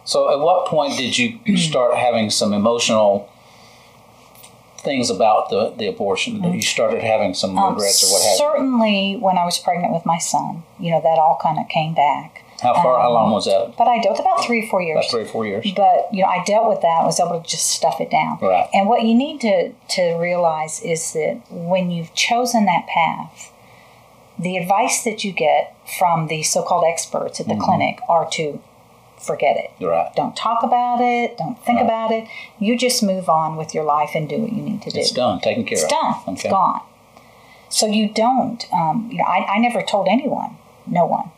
So, 0.05 0.31
at 0.31 0.39
what 0.39 0.67
point 0.67 0.97
did 0.97 1.17
you 1.17 1.39
start 1.57 1.95
having 1.97 2.29
some 2.29 2.53
emotional 2.53 3.27
things 4.77 5.09
about 5.09 5.49
the, 5.49 5.73
the 5.77 5.87
abortion? 5.87 6.41
You 6.53 6.61
started 6.61 7.01
having 7.03 7.33
some 7.33 7.57
Um, 7.57 7.73
regrets 7.73 8.03
or 8.03 8.13
what 8.13 8.21
have 8.23 8.31
you? 8.31 8.37
certainly, 8.37 9.17
when 9.19 9.37
I 9.37 9.45
was 9.45 9.57
pregnant 9.59 9.93
with 9.93 10.05
my 10.05 10.17
son, 10.17 10.63
you 10.79 10.91
know 10.91 11.01
that 11.01 11.19
all 11.19 11.37
kind 11.41 11.59
of 11.59 11.67
came 11.67 11.93
back. 11.93 12.43
How 12.61 12.73
far? 12.73 12.99
how 13.01 13.11
long 13.11 13.31
was 13.31 13.45
that? 13.45 13.75
But 13.77 13.87
I 13.87 13.99
dealt 14.01 14.17
with 14.17 14.21
about 14.21 14.43
three 14.45 14.63
or 14.65 14.67
four 14.69 14.81
years. 14.81 14.97
About 14.99 15.11
three 15.11 15.21
or 15.23 15.25
four 15.25 15.45
years. 15.45 15.65
but 15.75 16.07
you 16.11 16.21
know 16.23 16.29
i 16.29 16.43
dealt 16.43 16.67
with 16.69 16.81
that 16.81 17.03
was 17.03 17.19
able 17.19 17.39
to 17.41 17.47
just 17.49 17.67
stuff 17.71 17.99
it 18.01 18.09
down 18.11 18.37
Right. 18.41 18.67
and 18.73 18.87
what 18.89 19.03
you 19.03 19.13
need 19.15 19.39
to 19.41 19.71
to 19.95 20.15
realize 20.17 20.81
is 20.81 21.13
that 21.13 21.41
when 21.49 21.91
you've 21.91 22.13
chosen 22.13 22.65
that 22.65 22.87
path 22.87 23.51
the 24.37 24.57
advice 24.57 25.03
that 25.03 25.23
you 25.23 25.31
get 25.31 25.75
from 25.99 26.27
the 26.27 26.43
so-called 26.43 26.85
experts 26.87 27.39
at 27.39 27.47
the 27.47 27.55
clinic 27.57 27.99
are 28.07 28.27
to 28.31 28.61
forget 29.19 29.55
it 29.57 29.71
Right. 29.85 30.13
don't 30.15 30.35
talk 30.35 30.63
about 30.63 30.99
it 31.01 31.37
don't 31.37 31.59
think 31.65 31.77
Right. 31.79 31.85
about 31.85 32.11
it 32.11 32.25
you 32.59 32.77
just 32.77 33.03
move 33.03 33.27
on 33.29 33.57
with 33.57 33.73
your 33.73 33.83
life 33.83 34.11
and 34.15 34.27
do 34.29 34.37
what 34.39 34.51
you 34.53 34.61
need 34.61 34.81
to 34.83 34.89
do 34.91 34.99
It's 34.99 35.11
done. 35.11 35.39
Taken 35.41 35.63
care 35.65 35.77
of. 35.77 35.83
it's 35.83 35.93
of. 35.93 35.99
done 35.99 36.15
it's 36.35 36.43
gone 36.43 36.81
so 37.69 37.85
you 37.85 38.09
don't 38.09 38.65
um, 38.73 39.09
you 39.11 39.17
know 39.17 39.25
I, 39.25 39.45
I 39.55 39.57
never 39.59 39.81
told 39.81 40.07
anyone 40.09 40.57
no 40.87 41.05
one 41.05 41.31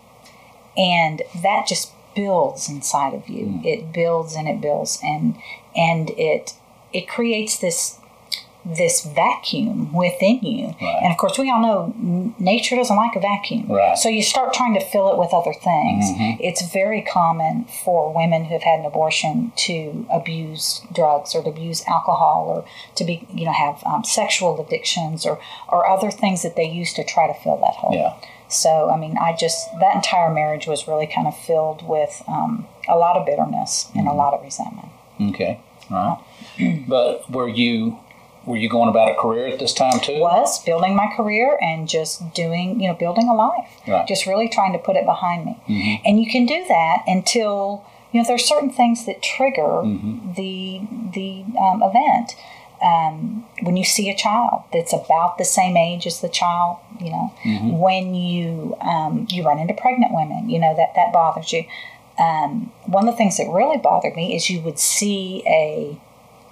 and 0.78 1.22
that 1.42 1.66
just 1.68 1.92
builds 2.16 2.70
inside 2.70 3.14
of 3.14 3.28
you 3.30 3.46
Hmm. 3.46 3.66
it 3.66 3.94
builds 3.94 4.36
and 4.36 4.48
it 4.48 4.60
builds 4.62 5.00
and 5.04 5.36
and 5.76 6.10
it 6.12 6.54
it 6.94 7.08
creates 7.08 7.58
this 7.60 7.98
this 8.64 9.02
vacuum 9.04 9.92
within 9.92 10.38
you 10.44 10.68
Right. 10.80 11.00
and 11.02 11.12
of 11.12 11.18
course 11.18 11.40
we 11.40 11.50
all 11.50 11.60
know 11.62 12.32
nature 12.38 12.76
doesn't 12.76 12.96
like 12.96 13.16
a 13.16 13.20
vacuum 13.20 13.66
Right. 13.68 13.98
so 13.98 14.08
you 14.08 14.22
start 14.22 14.54
trying 14.54 14.76
to 14.76 14.80
fill 14.80 15.12
it 15.12 15.18
with 15.18 15.34
other 15.34 15.52
things 15.54 16.12
Mhm. 16.12 16.38
it's 16.40 16.62
very 16.62 17.02
common 17.02 17.66
for 17.84 18.10
women 18.10 18.46
who 18.46 18.54
have 18.54 18.62
had 18.62 18.80
an 18.82 18.86
abortion 18.86 19.52
to 19.68 20.06
abuse 20.12 20.82
drugs 20.94 21.34
or 21.34 21.42
to 21.42 21.50
abuse 21.50 21.84
alcohol 21.88 22.46
or 22.50 22.64
to 22.96 23.04
be 23.04 23.26
you 23.34 23.46
know 23.46 23.52
have 23.52 23.82
um, 23.86 24.04
sexual 24.04 24.60
addictions 24.62 25.26
or 25.26 25.40
or 25.68 25.88
other 25.90 26.12
things 26.12 26.44
that 26.44 26.56
they 26.56 26.66
use 26.66 26.94
to 26.94 27.04
try 27.04 27.26
to 27.26 27.34
fill 27.34 27.58
that 27.58 27.74
hole 27.78 27.96
Yeah. 27.96 28.14
So, 28.52 28.90
I 28.90 28.98
mean, 28.98 29.18
I 29.18 29.36
just, 29.36 29.70
that 29.80 29.96
entire 29.96 30.32
marriage 30.32 30.68
was 30.68 30.88
really 30.88 31.08
kind 31.08 31.28
of 31.28 31.38
filled 31.38 31.88
with 31.88 32.22
um, 32.28 32.68
a 32.88 32.98
lot 32.98 33.18
of 33.18 33.26
bitterness 33.26 33.90
and 33.96 34.08
a 34.08 34.14
lot 34.14 34.34
of 34.34 34.44
resentment. 34.44 34.90
Okay. 35.22 35.60
All 35.90 36.24
right. 36.60 36.88
but 36.88 37.30
were 37.30 37.50
you 37.50 38.00
were 38.46 38.58
you 38.58 38.70
going 38.70 38.90
about 38.90 39.12
a 39.12 39.14
career 39.14 39.48
at 39.48 39.60
this 39.60 39.74
time 39.74 40.00
too? 40.00 40.20
Was 40.20 40.64
building 40.64 40.96
my 40.96 41.08
career 41.16 41.60
and 41.62 41.88
just 41.88 42.34
doing, 42.34 42.80
you 42.82 42.88
know, 42.88 42.96
building 42.96 43.28
a 43.28 43.36
life. 43.36 43.70
Right. 43.88 44.08
Just 44.08 44.26
really 44.26 44.50
trying 44.50 44.74
to 44.74 44.80
put 44.80 44.96
it 44.96 45.06
behind 45.06 45.46
me. 45.46 46.02
And 46.06 46.20
you 46.20 46.30
can 46.30 46.46
do 46.46 46.66
that 46.68 47.04
until, 47.06 47.86
you 48.12 48.20
know, 48.20 48.28
there's 48.28 48.44
certain 48.46 48.72
things 48.72 49.06
that 49.06 49.22
trigger 49.22 49.82
the, 50.36 50.82
the 51.14 51.46
um, 51.60 51.84
event. 51.84 52.36
Um, 52.82 53.46
when 53.62 53.78
you 53.78 53.84
see 53.84 54.10
a 54.10 54.16
child 54.16 54.64
that's 54.74 54.92
about 54.94 55.38
the 55.38 55.46
same 55.46 55.78
age 55.78 56.08
as 56.08 56.22
the 56.22 56.30
child, 56.30 56.78
you 57.00 57.12
know, 57.12 57.32
when 57.78 58.16
you 58.16 58.76
um, 58.82 59.28
you 59.30 59.44
run 59.46 59.60
into 59.60 59.74
pregnant 59.74 60.14
women, 60.14 60.50
you 60.50 60.60
know 60.60 60.76
that 60.76 60.96
that 60.96 61.14
bothers 61.14 61.52
you. 61.54 61.66
Um, 62.20 62.72
one 62.86 63.08
of 63.08 63.14
the 63.14 63.18
things 63.18 63.38
that 63.38 63.50
really 63.50 63.78
bothered 63.78 64.16
me 64.16 64.36
is 64.36 64.50
you 64.50 64.62
would 64.62 64.78
see 64.80 65.44
a 65.48 65.98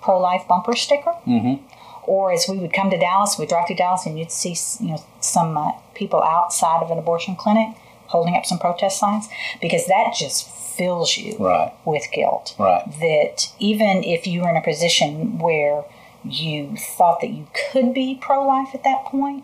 pro-life 0.01 0.47
bumper 0.47 0.75
sticker, 0.75 1.13
Mm-hmm. 1.27 1.63
or 2.03 2.31
as 2.31 2.47
we 2.47 2.57
would 2.57 2.73
come 2.73 2.89
to 2.91 2.97
Dallas, 2.97 3.37
we'd 3.37 3.49
drive 3.49 3.67
to 3.67 3.75
Dallas, 3.75 4.05
and 4.05 4.17
you'd 4.17 4.31
see 4.31 4.55
you 4.83 4.91
know 4.91 5.03
some 5.19 5.57
uh, 5.57 5.71
people 5.95 6.21
outside 6.23 6.81
of 6.83 6.91
an 6.91 6.97
abortion 6.99 7.35
clinic 7.35 7.75
holding 8.07 8.35
up 8.35 8.45
some 8.45 8.57
protest 8.57 8.99
signs 8.99 9.27
because 9.61 9.85
that 9.87 10.13
just 10.17 10.47
fills 10.49 11.17
you 11.17 11.35
Right. 11.37 11.71
with 11.85 12.05
guilt 12.11 12.55
Right. 12.57 12.83
that 13.01 13.51
even 13.59 14.03
if 14.03 14.25
you 14.25 14.41
were 14.41 14.49
in 14.49 14.55
a 14.57 14.61
position 14.61 15.37
where 15.39 15.83
you 16.23 16.75
thought 16.75 17.21
that 17.21 17.29
you 17.29 17.47
could 17.71 17.93
be 17.93 18.15
pro-life 18.19 18.69
at 18.73 18.83
that 18.83 19.05
point 19.05 19.43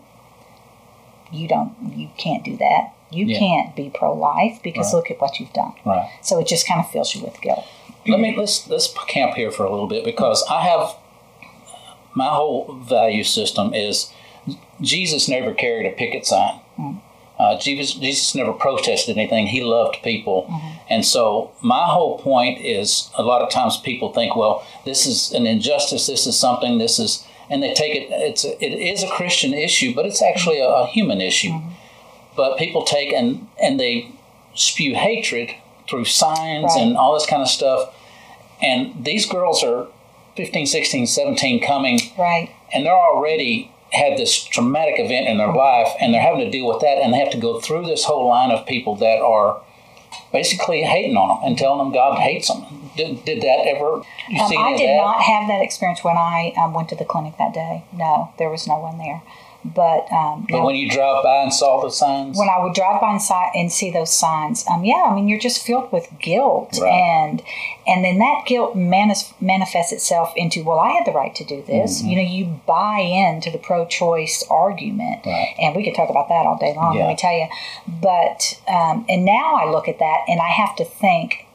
you 1.32 1.48
don't 1.48 1.74
you 1.96 2.08
can't 2.18 2.44
do 2.44 2.56
that 2.56 2.92
you 3.10 3.24
Yeah. 3.26 3.38
can't 3.38 3.76
be 3.76 3.88
pro-life 3.90 4.60
because 4.62 4.86
Right. 4.92 4.98
look 4.98 5.10
at 5.10 5.20
what 5.20 5.40
you've 5.40 5.52
done 5.52 5.72
Right. 5.84 6.08
so 6.22 6.38
it 6.38 6.46
just 6.46 6.66
kind 6.68 6.80
of 6.80 6.90
fills 6.90 7.14
you 7.14 7.22
with 7.22 7.40
guilt 7.40 7.64
Let 8.06 8.20
me 8.20 8.36
let's 8.36 8.68
let's 8.68 8.92
camp 9.08 9.34
here 9.34 9.50
for 9.50 9.64
a 9.64 9.70
little 9.70 9.86
bit 9.88 10.04
because 10.04 10.44
I 10.50 10.62
have 10.62 10.94
my 12.14 12.28
whole 12.28 12.72
value 12.82 13.24
system 13.24 13.74
is 13.74 14.12
Jesus 14.80 15.28
never 15.28 15.52
carried 15.52 15.86
a 15.86 15.90
picket 15.90 16.24
sign. 16.26 16.60
Mm. 16.78 17.00
Uh, 17.38 17.58
Jesus 17.58 17.94
Jesus 17.94 18.34
never 18.34 18.52
protested 18.52 19.16
anything. 19.18 19.46
He 19.48 19.62
loved 19.62 19.98
people, 20.02 20.48
and 20.88 21.04
so 21.04 21.50
my 21.60 21.84
whole 21.84 22.18
point 22.18 22.60
is 22.64 23.10
a 23.16 23.22
lot 23.22 23.42
of 23.42 23.50
times 23.50 23.76
people 23.76 24.12
think, 24.12 24.34
well, 24.36 24.64
this 24.84 25.06
is 25.06 25.32
an 25.32 25.46
injustice. 25.46 26.06
This 26.06 26.26
is 26.26 26.38
something. 26.38 26.78
This 26.78 26.98
is, 26.98 27.24
and 27.50 27.62
they 27.62 27.74
take 27.74 27.94
it. 27.94 28.08
It's 28.10 28.44
a, 28.44 28.64
it 28.64 28.72
is 28.72 29.02
a 29.02 29.08
Christian 29.08 29.52
issue, 29.52 29.94
but 29.94 30.06
it's 30.06 30.22
actually 30.22 30.60
a, 30.60 30.66
a 30.68 30.86
human 30.86 31.20
issue. 31.20 31.52
But 32.36 32.56
people 32.58 32.84
take 32.84 33.12
and 33.12 33.46
and 33.62 33.78
they 33.78 34.12
spew 34.54 34.94
hatred 34.94 35.50
through 35.88 36.06
signs 36.06 36.64
Right. 36.74 36.82
and 36.82 36.96
all 36.96 37.14
this 37.14 37.26
kind 37.26 37.42
of 37.42 37.48
stuff. 37.48 37.94
And 38.62 39.04
these 39.04 39.26
girls 39.26 39.62
are 39.62 39.86
15, 40.36 40.66
16, 40.66 41.06
17 41.06 41.62
coming, 41.62 42.00
right 42.18 42.50
and 42.72 42.84
they're 42.86 42.92
already 42.92 43.70
had 43.92 44.18
this 44.18 44.44
traumatic 44.44 44.94
event 44.98 45.28
in 45.28 45.38
their 45.38 45.52
life, 45.52 45.88
and 46.00 46.12
they're 46.12 46.20
having 46.20 46.40
to 46.40 46.50
deal 46.50 46.66
with 46.66 46.80
that, 46.80 46.98
and 47.02 47.12
they 47.12 47.18
have 47.18 47.30
to 47.30 47.38
go 47.38 47.60
through 47.60 47.86
this 47.86 48.04
whole 48.04 48.28
line 48.28 48.50
of 48.50 48.66
people 48.66 48.96
that 48.96 49.20
are 49.20 49.62
basically 50.32 50.82
hating 50.82 51.16
on 51.16 51.28
them 51.28 51.38
and 51.44 51.58
telling 51.58 51.78
them 51.78 51.92
God 51.92 52.18
hates 52.18 52.48
them. 52.48 52.90
Did, 52.96 53.24
did 53.24 53.42
that 53.42 53.66
ever? 53.66 54.02
You 54.28 54.40
um, 54.40 54.48
see 54.48 54.56
i 54.56 54.76
did 54.76 54.96
not 54.96 55.20
have 55.20 55.48
that 55.48 55.62
experience 55.62 56.02
when 56.02 56.16
i 56.16 56.52
um, 56.56 56.72
went 56.72 56.88
to 56.88 56.96
the 56.96 57.04
clinic 57.04 57.34
that 57.38 57.54
day 57.54 57.84
no 57.92 58.32
there 58.38 58.50
was 58.50 58.66
no 58.66 58.78
one 58.78 58.98
there 58.98 59.22
but 59.74 60.10
um, 60.12 60.46
But 60.50 60.58
now- 60.58 60.66
when 60.66 60.76
you 60.76 60.88
drive 60.90 61.22
by 61.22 61.42
and 61.42 61.52
saw 61.52 61.80
the 61.82 61.90
signs, 61.90 62.38
when 62.38 62.48
I 62.48 62.62
would 62.62 62.74
drive 62.74 63.00
by 63.00 63.10
and, 63.12 63.22
si- 63.22 63.50
and 63.54 63.70
see 63.72 63.90
those 63.90 64.12
signs, 64.12 64.64
um, 64.68 64.84
yeah, 64.84 65.02
I 65.08 65.14
mean, 65.14 65.28
you're 65.28 65.38
just 65.40 65.64
filled 65.66 65.90
with 65.92 66.08
guilt, 66.20 66.78
Right. 66.80 66.90
and 66.90 67.42
and 67.86 68.04
then 68.04 68.18
that 68.18 68.42
guilt 68.46 68.74
manis- 68.74 69.32
manifests 69.40 69.92
itself 69.92 70.32
into, 70.36 70.64
well, 70.64 70.80
I 70.80 70.90
had 70.92 71.04
the 71.06 71.12
right 71.12 71.34
to 71.36 71.44
do 71.44 71.62
this. 71.62 72.00
Mm-hmm. 72.00 72.08
You 72.10 72.16
know, 72.16 72.22
you 72.22 72.60
buy 72.66 72.98
into 72.98 73.50
the 73.50 73.58
pro-choice 73.58 74.44
argument, 74.50 75.24
Right. 75.24 75.54
and 75.60 75.74
we 75.76 75.84
could 75.84 75.94
talk 75.94 76.10
about 76.10 76.28
that 76.28 76.46
all 76.46 76.56
day 76.56 76.74
long. 76.74 76.94
Yeah. 76.96 77.02
Let 77.04 77.08
me 77.10 77.16
tell 77.16 77.32
you, 77.32 77.46
but 77.86 78.60
um, 78.68 79.04
and 79.08 79.24
now 79.24 79.54
I 79.56 79.70
look 79.70 79.88
at 79.88 79.98
that 80.00 80.18
and 80.28 80.40
I 80.40 80.48
have 80.48 80.74
to 80.76 80.84
think, 80.84 81.46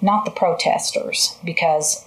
not 0.00 0.24
the 0.24 0.30
protesters, 0.30 1.36
because 1.44 2.04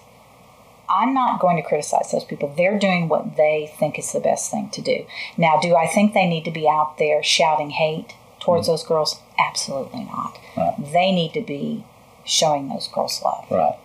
I'm 0.89 1.13
not 1.13 1.39
going 1.39 1.57
to 1.57 1.67
criticize 1.67 2.11
those 2.11 2.23
people. 2.23 2.53
They're 2.55 2.79
doing 2.79 3.07
what 3.07 3.37
they 3.37 3.73
think 3.79 3.97
is 3.97 4.11
the 4.11 4.19
best 4.19 4.51
thing 4.51 4.69
to 4.71 4.81
do. 4.81 5.05
Now, 5.37 5.59
do 5.59 5.75
I 5.75 5.87
think 5.87 6.13
they 6.13 6.27
need 6.27 6.45
to 6.45 6.51
be 6.51 6.67
out 6.67 6.97
there 6.97 7.23
shouting 7.23 7.71
hate 7.71 8.15
towards 8.39 8.67
mm. 8.67 8.71
those 8.71 8.83
girls? 8.83 9.19
Absolutely 9.39 10.03
not. 10.03 10.37
Right. 10.55 10.75
They 10.77 11.11
need 11.11 11.33
to 11.33 11.41
be 11.41 11.83
showing 12.25 12.69
those 12.69 12.87
girls 12.87 13.21
love. 13.23 13.45
right? 13.49 13.75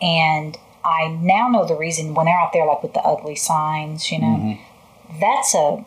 And 0.00 0.56
I 0.84 1.08
now 1.08 1.48
know 1.48 1.66
the 1.66 1.74
reason 1.74 2.14
when 2.14 2.26
they're 2.26 2.38
out 2.38 2.52
there, 2.52 2.66
like 2.66 2.82
with 2.82 2.94
the 2.94 3.00
ugly 3.00 3.36
signs, 3.36 4.10
you 4.10 4.18
know, 4.18 4.26
mm-hmm. 4.26 5.20
that's 5.20 5.54
a 5.54 5.84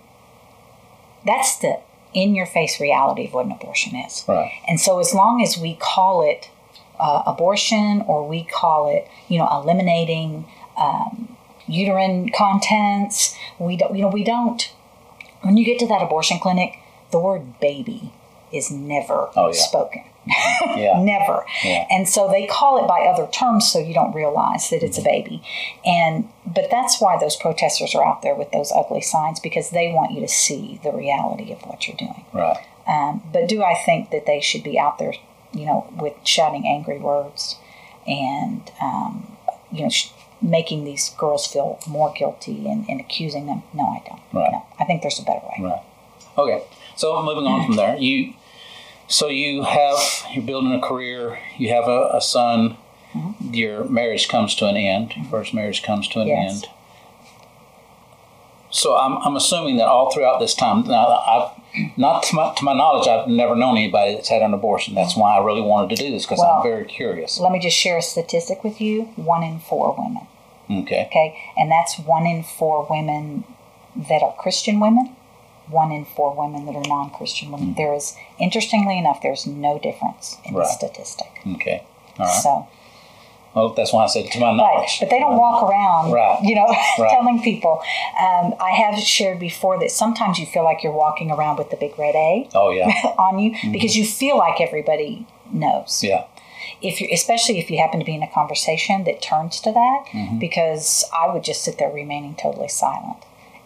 that's 1.25 1.57
the 1.57 1.79
in 2.13 2.35
your 2.35 2.45
face 2.45 2.79
reality 2.79 3.25
of 3.25 3.33
what 3.33 3.45
an 3.45 3.51
abortion 3.51 3.95
is. 3.95 4.25
Right. 4.27 4.51
And 4.67 4.79
so, 4.79 4.99
as 4.99 5.13
long 5.13 5.41
as 5.41 5.57
we 5.57 5.75
call 5.75 6.21
it 6.21 6.49
uh, 7.01 7.23
abortion 7.25 8.03
or 8.07 8.27
we 8.27 8.43
call 8.43 8.87
it, 8.95 9.07
you 9.27 9.37
know, 9.39 9.49
eliminating 9.51 10.45
um, 10.77 11.35
uterine 11.67 12.29
contents, 12.29 13.35
we 13.59 13.75
don't, 13.75 13.95
you 13.95 14.01
know, 14.01 14.07
we 14.09 14.23
don't. 14.23 14.71
When 15.41 15.57
you 15.57 15.65
get 15.65 15.79
to 15.79 15.87
that 15.87 16.01
abortion 16.03 16.39
clinic, 16.39 16.75
the 17.11 17.19
word 17.19 17.59
baby 17.59 18.13
is 18.53 18.69
never 18.71 19.29
Oh, 19.35 19.47
yeah. 19.47 19.53
spoken. 19.53 20.03
Yeah. 20.77 21.01
Never. 21.03 21.43
Yeah. 21.63 21.85
And 21.89 22.07
so 22.07 22.29
they 22.29 22.45
call 22.45 22.83
it 22.83 22.87
by 22.87 23.01
other 23.01 23.27
terms 23.31 23.69
so 23.69 23.79
you 23.79 23.93
don't 23.93 24.13
realize 24.13 24.69
that 24.69 24.83
it's 24.83 24.97
a 24.97 25.01
baby. 25.01 25.41
And 25.85 26.29
but 26.45 26.69
that's 26.69 27.01
why 27.01 27.17
those 27.19 27.35
protesters 27.35 27.93
are 27.95 28.05
out 28.05 28.21
there 28.21 28.35
with 28.35 28.51
those 28.51 28.71
ugly 28.71 29.01
signs 29.01 29.39
because 29.39 29.71
they 29.71 29.91
want 29.91 30.11
you 30.11 30.21
to 30.21 30.27
see 30.27 30.79
the 30.83 30.91
reality 30.91 31.51
of 31.51 31.59
what 31.63 31.87
you're 31.87 31.97
doing. 31.97 32.23
Right. 32.33 32.57
Um, 32.87 33.21
but 33.33 33.47
do 33.49 33.63
I 33.63 33.73
think 33.73 34.11
that 34.11 34.25
they 34.27 34.39
should 34.41 34.63
be 34.63 34.77
out 34.79 34.97
there, 34.99 35.13
you 35.53 35.65
know, 35.65 35.91
with 35.99 36.13
shouting 36.23 36.65
angry 36.67 36.97
words 36.99 37.57
and 38.07 38.71
um, 38.81 39.37
you 39.71 39.83
know 39.83 39.89
sh- 39.89 40.09
making 40.41 40.83
these 40.85 41.09
girls 41.17 41.45
feel 41.45 41.79
more 41.87 42.11
guilty 42.17 42.67
and, 42.67 42.85
and 42.89 42.99
accusing 42.99 43.45
them? 43.47 43.63
No, 43.73 43.83
I 43.83 44.01
don't. 44.07 44.21
Right. 44.33 44.51
No, 44.51 44.65
I 44.79 44.85
think 44.85 45.01
there's 45.01 45.19
a 45.19 45.23
better 45.23 45.45
way. 45.45 45.57
Right. 45.63 45.83
Okay. 46.37 46.63
So 46.95 47.21
moving 47.23 47.45
on 47.45 47.65
from 47.65 47.75
there, 47.75 47.97
you 47.97 48.33
so 49.07 49.27
you 49.27 49.63
have 49.63 49.97
you're 50.33 50.43
building 50.45 50.73
a 50.73 50.79
career. 50.81 51.39
You 51.57 51.69
have 51.69 51.87
a, 51.87 52.09
a 52.13 52.21
son. 52.21 52.77
Your 53.51 53.83
marriage 53.85 54.29
comes 54.29 54.55
to 54.55 54.67
an 54.67 54.77
end. 54.77 55.13
Your 55.17 55.25
first 55.25 55.53
marriage 55.53 55.83
comes 55.83 56.07
to 56.09 56.21
an 56.21 56.27
Yes. 56.29 56.63
end. 56.63 56.65
So 58.69 58.97
I'm, 58.97 59.17
I'm 59.17 59.35
assuming 59.35 59.75
that 59.77 59.87
all 59.87 60.11
throughout 60.13 60.39
this 60.39 60.53
time, 60.53 60.87
now 60.87 61.07
I've 61.07 61.51
not 61.97 62.23
to 62.23 62.35
my, 62.35 62.53
to 62.55 62.63
my 62.63 62.73
knowledge, 62.73 63.07
I've 63.07 63.27
never 63.27 63.55
known 63.55 63.77
anybody 63.77 64.15
that's 64.15 64.29
had 64.29 64.41
an 64.41 64.53
abortion. 64.53 64.93
That's 64.95 65.15
why 65.15 65.37
I 65.37 65.43
really 65.43 65.61
wanted 65.61 65.95
to 65.95 66.03
do 66.03 66.11
this 66.11 66.25
because 66.25 66.39
Well- 66.39 66.55
I'm 66.57 66.63
very 66.63 66.85
curious. 66.85 67.39
Let 67.39 67.51
me 67.51 67.59
just 67.59 67.77
share 67.77 67.97
a 67.97 68.01
statistic 68.01 68.63
with 68.63 68.81
you: 68.81 69.03
one 69.15 69.43
in 69.43 69.59
four 69.59 69.95
women. 69.97 70.27
Okay. 70.69 71.05
Okay, 71.07 71.35
and 71.57 71.69
that's 71.71 71.97
one 71.99 72.25
in 72.25 72.43
four 72.43 72.87
women 72.89 73.43
that 73.95 74.23
are 74.23 74.33
Christian 74.33 74.79
women, 74.79 75.15
one 75.69 75.91
in 75.91 76.05
four 76.05 76.33
women 76.33 76.65
that 76.65 76.75
are 76.75 76.87
non-Christian 76.87 77.51
women. 77.51 77.73
Mm. 77.73 77.77
There 77.77 77.93
is, 77.93 78.15
interestingly 78.39 78.97
enough, 78.97 79.21
there's 79.21 79.45
no 79.45 79.79
difference 79.79 80.37
in 80.45 80.53
Right. 80.55 80.63
the 80.65 80.69
statistic. 80.71 81.41
Okay. 81.55 81.83
All 82.19 82.25
right. 82.25 82.41
So, 82.41 82.67
Well, 83.53 83.69
that's 83.69 83.91
why 83.91 84.03
I 84.03 84.07
said 84.07 84.31
to 84.31 84.39
my 84.39 84.47
right, 84.47 84.55
knowledge. 84.57 84.97
but 84.99 85.09
they 85.09 85.19
don't 85.19 85.35
walk 85.37 85.63
around, 85.69 86.11
Right. 86.13 86.39
you 86.43 86.55
know, 86.55 86.67
Right. 86.99 87.09
telling 87.11 87.41
people. 87.41 87.81
Um, 88.19 88.53
I 88.61 88.71
have 88.71 88.97
shared 88.99 89.39
before 89.39 89.77
that 89.79 89.91
sometimes 89.91 90.39
you 90.39 90.45
feel 90.45 90.63
like 90.63 90.83
you're 90.83 90.93
walking 90.93 91.31
around 91.31 91.57
with 91.57 91.69
the 91.69 91.75
big 91.77 91.97
red 91.99 92.15
A 92.15 92.47
Oh 92.55 92.71
yeah. 92.71 92.87
on 93.17 93.39
you 93.39 93.55
because 93.71 93.97
you 93.97 94.05
feel 94.05 94.37
like 94.37 94.61
everybody 94.61 95.25
knows. 95.51 96.01
Yeah. 96.01 96.23
if 96.81 97.01
you 97.01 97.09
especially 97.11 97.59
if 97.59 97.69
you 97.69 97.77
happen 97.77 97.99
to 97.99 98.05
be 98.05 98.15
in 98.15 98.23
a 98.23 98.31
conversation 98.31 99.03
that 99.03 99.21
turns 99.21 99.59
to 99.61 99.71
that 99.73 100.05
Mm-hmm. 100.13 100.39
because 100.39 101.03
i 101.21 101.27
would 101.31 101.43
just 101.43 101.63
sit 101.65 101.77
there 101.77 101.91
remaining 101.91 102.35
totally 102.35 102.69
silent 102.69 103.17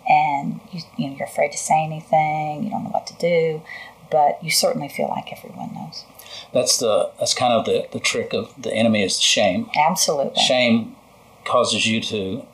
and 0.10 0.60
you, 0.72 0.80
you 0.98 1.08
know 1.10 1.16
you're 1.18 1.28
afraid 1.28 1.52
to 1.52 1.58
say 1.58 1.84
anything 1.84 2.64
you 2.64 2.70
don't 2.72 2.84
know 2.86 2.90
what 2.98 3.06
to 3.08 3.14
do 3.32 3.62
but 4.10 4.44
you 4.44 4.50
certainly 4.50 4.88
feel 4.90 5.10
like 5.10 5.32
everyone 5.32 5.72
knows 5.76 6.06
That's 6.54 6.78
the 6.78 7.12
that's 7.20 7.34
kind 7.34 7.54
of 7.54 7.66
the, 7.66 7.88
the 7.92 8.00
trick 8.00 8.34
of 8.34 8.54
the 8.62 8.74
enemy 8.74 9.04
is 9.04 9.20
shame. 9.20 9.70
absolutely 9.76 10.42
Shame 10.42 10.96
causes 11.44 11.86
you 11.86 12.02
to 12.02 12.46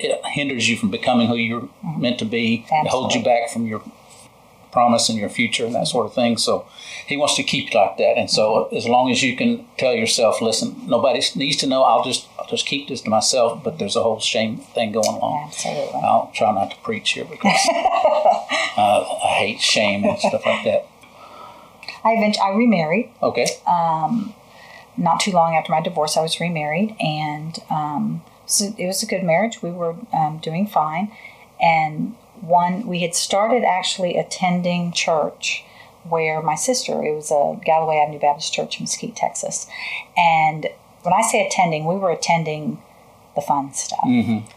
it 0.00 0.24
hinders 0.26 0.68
you 0.68 0.76
from 0.76 0.90
becoming 0.90 1.28
who 1.28 1.36
you're 1.36 1.68
meant 1.96 2.18
to 2.20 2.24
be. 2.24 2.66
It 2.70 2.88
holds 2.88 3.14
you 3.14 3.22
back 3.22 3.50
from 3.50 3.66
your 3.66 3.82
promise 4.70 5.08
and 5.08 5.18
your 5.18 5.28
future 5.28 5.64
and 5.64 5.74
that 5.74 5.88
sort 5.88 6.06
of 6.06 6.14
thing. 6.14 6.36
So 6.36 6.66
he 7.06 7.16
wants 7.16 7.36
to 7.36 7.42
keep 7.42 7.72
you 7.72 7.80
like 7.80 7.96
that. 7.96 8.16
And 8.16 8.30
so 8.30 8.66
as 8.68 8.86
long 8.86 9.10
as 9.10 9.22
you 9.22 9.36
can 9.36 9.66
tell 9.76 9.94
yourself, 9.94 10.40
listen, 10.40 10.76
nobody 10.86 11.20
needs 11.34 11.56
to 11.58 11.66
know. 11.66 11.82
I'll 11.82 12.04
just 12.04 12.28
I'll 12.38 12.46
just 12.46 12.66
keep 12.66 12.88
this 12.88 13.00
to 13.02 13.10
myself. 13.10 13.64
But 13.64 13.78
there's 13.78 13.96
a 13.96 14.02
whole 14.02 14.20
shame 14.20 14.58
thing 14.58 14.92
going 14.92 15.06
on. 15.06 15.48
absolutely 15.48 16.00
I'll 16.04 16.30
try 16.34 16.52
not 16.52 16.70
to 16.70 16.76
preach 16.78 17.10
here 17.10 17.24
because 17.24 17.58
uh, 18.76 19.04
I 19.24 19.34
hate 19.38 19.60
shame 19.60 20.04
and 20.04 20.18
stuff 20.18 20.44
like 20.46 20.64
that. 20.64 20.86
I 22.08 22.12
eventually 22.18 22.46
i 22.50 22.56
remarried 22.56 23.10
Okay. 23.22 23.46
Um, 23.66 24.34
not 24.96 25.20
too 25.20 25.30
long 25.30 25.54
after 25.54 25.70
my 25.70 25.80
divorce, 25.80 26.16
I 26.16 26.22
was 26.22 26.40
remarried, 26.40 26.96
and 27.00 27.56
um, 27.70 28.22
so 28.46 28.74
it 28.76 28.86
was 28.86 29.02
a 29.02 29.06
good 29.06 29.22
marriage. 29.22 29.62
We 29.62 29.70
were 29.70 29.94
um, 30.12 30.38
doing 30.42 30.66
fine, 30.66 31.12
and 31.60 32.16
one 32.40 32.86
we 32.86 33.00
had 33.00 33.14
started 33.14 33.62
actually 33.64 34.16
attending 34.16 34.90
church 34.92 35.64
where 36.08 36.42
my 36.42 36.56
sister. 36.56 37.04
It 37.04 37.14
was 37.14 37.30
a 37.30 37.60
Galloway 37.64 37.98
Avenue 37.98 38.18
Baptist 38.18 38.52
Church 38.52 38.78
in 38.78 38.84
Mesquite, 38.84 39.14
Texas, 39.14 39.68
and 40.16 40.66
when 41.02 41.14
I 41.14 41.22
say 41.22 41.46
attending, 41.46 41.84
we 41.84 41.94
were 41.94 42.10
attending 42.10 42.82
the 43.36 43.40
fun 43.40 43.72
stuff. 43.72 44.04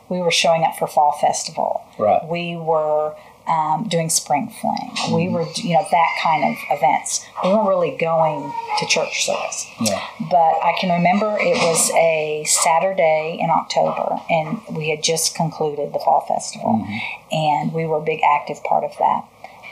We 0.09 0.19
were 0.21 0.31
showing 0.31 0.63
up 0.63 0.75
for 0.77 0.87
fall 0.87 1.11
festival. 1.11 1.83
Right. 1.99 2.27
We 2.27 2.55
were 2.55 3.15
um, 3.47 3.87
doing 3.89 4.09
spring 4.09 4.53
fling. 4.61 4.91
We 5.13 5.27
were, 5.29 5.45
you 5.55 5.73
know, 5.73 5.85
that 5.89 6.07
kind 6.23 6.43
of 6.45 6.77
events. 6.77 7.25
We 7.43 7.49
weren't 7.49 7.67
really 7.67 7.97
going 7.97 8.53
to 8.79 8.85
church 8.85 9.25
service 9.25 9.65
Yeah. 9.79 9.99
but 10.29 10.55
I 10.63 10.73
can 10.79 10.91
remember 10.91 11.37
it 11.39 11.57
was 11.57 11.91
a 11.91 12.43
Saturday 12.45 13.37
in 13.41 13.49
October, 13.49 14.19
and 14.29 14.61
we 14.71 14.89
had 14.89 15.03
just 15.03 15.35
concluded 15.35 15.91
the 15.93 15.99
fall 15.99 16.21
festival, 16.27 16.85
and 17.31 17.73
we 17.73 17.85
were 17.85 17.97
a 17.97 18.01
big 18.01 18.21
active 18.23 18.63
part 18.63 18.83
of 18.83 18.91
that. 18.99 19.25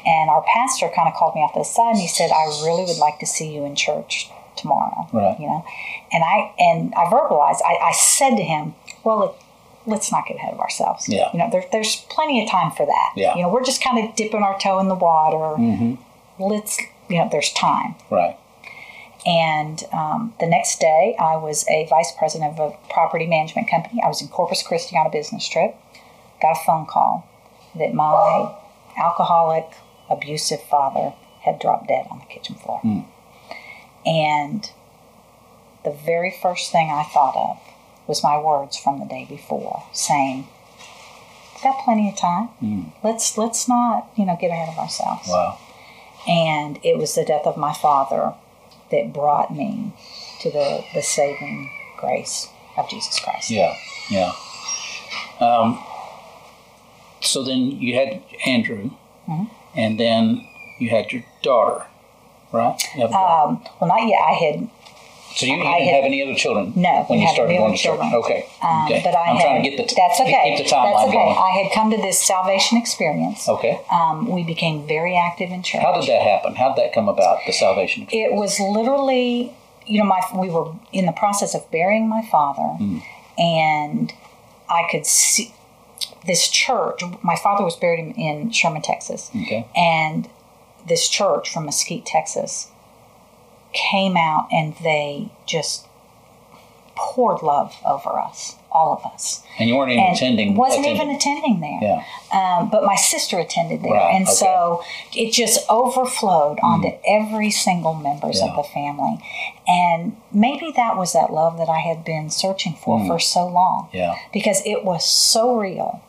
And 0.06 0.30
our 0.30 0.44
pastor 0.54 0.90
kind 0.96 1.08
of 1.08 1.14
called 1.14 1.36
me 1.36 1.42
off 1.42 1.54
to 1.54 1.60
the 1.60 1.66
side, 1.66 1.92
and 1.92 2.00
he 2.00 2.08
said, 2.08 2.32
"I 2.32 2.46
really 2.66 2.86
would 2.86 2.98
like 2.98 3.20
to 3.20 3.26
see 3.26 3.54
you 3.54 3.66
in 3.66 3.76
church 3.76 4.30
tomorrow." 4.56 5.08
Right. 5.14 5.40
You 5.40 5.48
know, 5.48 5.66
and 6.12 6.24
I 6.24 6.54
and 6.58 6.94
I 6.96 7.06
verbalized. 7.06 7.60
I, 7.66 7.76
I 7.84 7.92
said 7.92 8.36
to 8.38 8.44
him, 8.44 8.76
"Well, 9.04 9.18
let, 9.20 9.32
let's 9.90 10.12
not 10.12 10.26
get 10.28 10.38
ahead 10.38 10.54
of 10.54 10.60
ourselves. 10.60 11.10
Yeah. 11.10 11.30
You 11.34 11.40
know, 11.40 11.50
there, 11.52 11.66
there's 11.72 11.98
plenty 12.10 12.44
of 12.44 12.50
time 12.50 12.72
for 12.72 12.86
that. 12.86 13.14
Yeah. 13.16 13.36
You 13.36 13.42
know, 13.42 13.50
we're 13.50 13.64
just 13.64 13.84
kind 13.84 13.98
of 14.04 14.16
dipping 14.16 14.44
our 14.44 14.58
toe 14.60 14.80
in 14.80 14.88
the 14.88 14.96
water. 14.96 15.62
Mm-hmm. 15.62 15.96
Let's, 16.42 16.80
you 17.10 17.18
know, 17.18 17.28
there's 17.32 17.52
time." 17.54 17.96
Right. 18.10 18.38
And 19.26 19.84
um, 19.92 20.34
the 20.40 20.48
next 20.48 20.80
day, 20.80 21.16
I 21.20 21.36
was 21.36 21.68
a 21.68 21.86
vice 21.90 22.14
president 22.18 22.58
of 22.58 22.72
a 22.72 22.78
property 22.94 23.28
management 23.28 23.70
company. 23.70 24.02
I 24.02 24.08
was 24.08 24.22
in 24.22 24.30
Corpus 24.30 24.64
Christi 24.64 24.96
on 24.96 25.06
a 25.06 25.10
business 25.10 25.48
trip. 25.48 25.76
Got 26.42 26.52
a 26.52 26.66
phone 26.66 26.86
call 26.86 27.28
that 27.76 27.94
my 27.94 28.56
alcoholic, 28.98 29.66
abusive 30.10 30.62
father 30.64 31.14
had 31.42 31.60
dropped 31.60 31.90
dead 31.90 32.08
on 32.10 32.20
the 32.20 32.26
kitchen 32.26 32.56
floor. 32.56 32.82
And 34.06 34.72
the 35.84 35.92
very 35.92 36.32
first 36.42 36.72
thing 36.72 36.90
I 36.90 37.04
thought 37.04 37.36
of 37.36 37.69
was 38.10 38.22
my 38.24 38.38
words 38.38 38.76
from 38.78 39.00
the 39.00 39.06
day 39.06 39.26
before, 39.30 39.84
saying, 39.94 40.48
"We've 41.54 41.64
got 41.64 41.84
plenty 41.86 42.10
of 42.10 42.18
time. 42.18 42.50
Let's 43.04 43.38
let's 43.38 43.68
not 43.70 44.10
you 44.18 44.26
know 44.26 44.36
get 44.40 44.52
ahead 44.52 44.68
of 44.70 44.78
ourselves." 44.78 45.30
Wow. 45.30 45.58
and 46.28 46.80
it 46.84 46.98
was 46.98 47.16
the 47.16 47.24
death 47.24 47.46
of 47.46 47.56
my 47.56 47.74
father 47.74 48.34
that 48.92 49.14
brought 49.14 49.54
me 49.56 49.94
to 50.42 50.52
the, 50.52 50.84
the 50.94 51.02
saving 51.02 51.70
grace 51.98 52.50
of 52.76 52.90
Jesus 52.90 53.20
Christ. 53.20 53.50
Yeah, 53.50 53.74
yeah. 54.10 54.34
Um, 55.40 55.80
so 57.22 57.44
then 57.44 57.60
you 57.80 57.96
had 57.96 58.22
Andrew, 58.46 58.92
Mm-hmm. 59.28 59.46
and 59.76 60.00
then 60.00 60.48
you 60.80 60.90
had 60.90 61.12
your 61.12 61.24
daughter, 61.44 61.86
right? 62.52 62.76
You 62.96 63.08
daughter. 63.08 63.16
Um, 63.16 63.64
well, 63.80 63.88
not 63.90 64.08
yet. 64.08 64.20
I 64.22 64.32
had, 64.34 64.70
so 65.36 65.46
you, 65.46 65.54
I 65.54 65.58
didn't 65.80 65.88
had- 65.88 65.96
have 65.96 66.04
any 66.06 66.22
other 66.24 66.36
children 66.36 66.74
No, 66.76 67.04
when 67.08 67.20
you 67.20 67.28
started 67.30 67.58
going 67.58 67.72
to 67.74 67.78
church. 67.78 68.00
Okay, 68.00 68.46
um, 68.62 68.86
okay. 68.86 69.02
but 69.04 69.16
I 69.16 69.30
I'm 69.30 69.36
had. 69.38 69.44
trying 69.44 69.64
to 69.64 69.70
get 69.70 69.78
the 69.78 69.84
t- 69.86 69.96
that's 69.98 70.20
okay. 70.20 70.56
keep 70.58 70.66
the 70.66 70.72
timeline 70.72 70.94
that's 70.96 71.04
okay. 71.10 71.14
going. 71.18 71.38
I 71.38 71.50
had 71.64 71.72
come 71.74 71.92
to 71.92 71.98
this 71.98 72.20
salvation 72.26 72.78
experience. 72.78 73.48
Okay. 73.48 73.80
Um, 73.92 74.28
we 74.28 74.44
became 74.44 74.88
very 74.88 75.16
active 75.18 75.52
in 75.52 75.64
church. 75.64 75.82
How 75.82 75.94
did 76.00 76.08
that 76.10 76.22
happen? 76.22 76.56
How 76.56 76.74
did 76.74 76.84
that 76.84 76.94
come 76.94 77.08
about? 77.10 77.40
The 77.46 77.54
salvation. 77.54 78.08
it 78.12 78.34
was 78.34 78.60
literally 78.60 79.54
you 79.88 79.98
know 80.00 80.06
my 80.06 80.22
we 80.38 80.50
were 80.50 80.72
in 80.94 81.06
the 81.06 81.12
process 81.14 81.56
of 81.56 81.70
burying 81.72 82.08
my 82.08 82.22
father 82.30 82.78
and 83.40 84.14
i 84.70 84.84
could 84.92 85.06
see 85.06 85.52
this 86.28 86.48
church 86.48 87.02
my 87.24 87.36
father 87.36 87.64
was 87.64 87.76
buried 87.76 88.00
in, 88.00 88.12
in 88.14 88.52
sherman 88.52 88.82
texas 88.82 89.32
Okay. 89.36 89.66
and 89.76 90.30
this 90.88 91.08
church 91.10 91.52
from 91.52 91.66
mesquite 91.66 92.06
texas 92.06 92.70
came 93.74 94.18
out 94.18 94.48
and 94.52 94.76
they 94.84 95.30
just 95.46 95.86
poured 96.96 97.42
love 97.42 97.76
over 97.86 98.20
us 98.20 98.56
all 98.72 98.94
of 98.94 99.12
us 99.12 99.42
And 99.58 99.68
you 99.68 99.76
weren't 99.76 99.92
even 99.94 100.04
and 100.04 100.16
attending. 100.16 100.56
wasn't 100.56 100.86
attending. 100.86 101.02
even 101.02 101.16
attending 101.16 101.60
there 101.62 101.80
Yeah. 101.82 102.04
um, 102.60 102.70
but 102.70 102.84
my 102.84 102.96
sister 102.96 103.40
attended 103.40 103.82
there, 103.82 103.94
Right, 103.94 104.14
and 104.16 104.26
okay. 104.26 104.34
so 104.34 104.84
it 105.16 105.32
just 105.32 105.66
overflowed 105.70 106.60
onto 106.62 106.90
every 107.08 107.50
single 107.52 107.96
members 107.96 108.42
Mm. 108.42 108.46
Yeah. 108.46 108.52
of 108.52 108.58
the 108.58 108.64
family, 108.72 109.18
and 109.68 110.18
maybe 110.32 110.72
that 110.76 110.98
was 110.98 111.14
that 111.14 111.34
love 111.34 111.58
that 111.58 111.70
I 111.70 111.80
had 111.80 112.04
been 112.06 112.30
searching 112.30 112.74
for 112.74 113.00
Mm. 113.00 113.08
for 113.08 113.18
so 113.18 113.48
long, 113.48 113.88
Yeah. 113.92 114.16
because 114.32 114.62
it 114.66 114.84
was 114.86 115.04
so 115.06 115.54
real, 115.56 116.02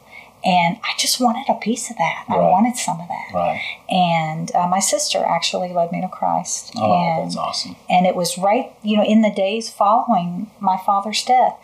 And 0.42 0.79
I 0.83 0.92
just 0.98 1.20
wanted 1.20 1.44
a 1.50 1.55
piece 1.55 1.90
of 1.90 1.98
that. 1.98 2.24
I 2.29 2.37
wanted 2.38 2.76
some 2.76 2.98
of 2.98 3.09
that. 3.09 3.35
Right. 3.35 3.61
And 3.90 4.50
uh, 4.55 4.66
my 4.68 4.79
sister 4.81 5.22
actually 5.22 5.72
led 5.72 5.92
me 5.92 6.00
to 6.00 6.09
Christ. 6.09 6.72
Oh, 6.76 6.92
and, 6.92 7.26
that's 7.26 7.37
awesome. 7.37 7.76
and 7.90 8.07
it 8.07 8.16
was 8.16 8.38
right, 8.38 8.72
you 8.83 8.96
know, 8.96 9.05
in 9.05 9.20
the 9.20 9.31
days 9.31 9.68
following 9.68 10.50
my 10.59 10.79
father's 10.85 11.22
death. 11.24 11.59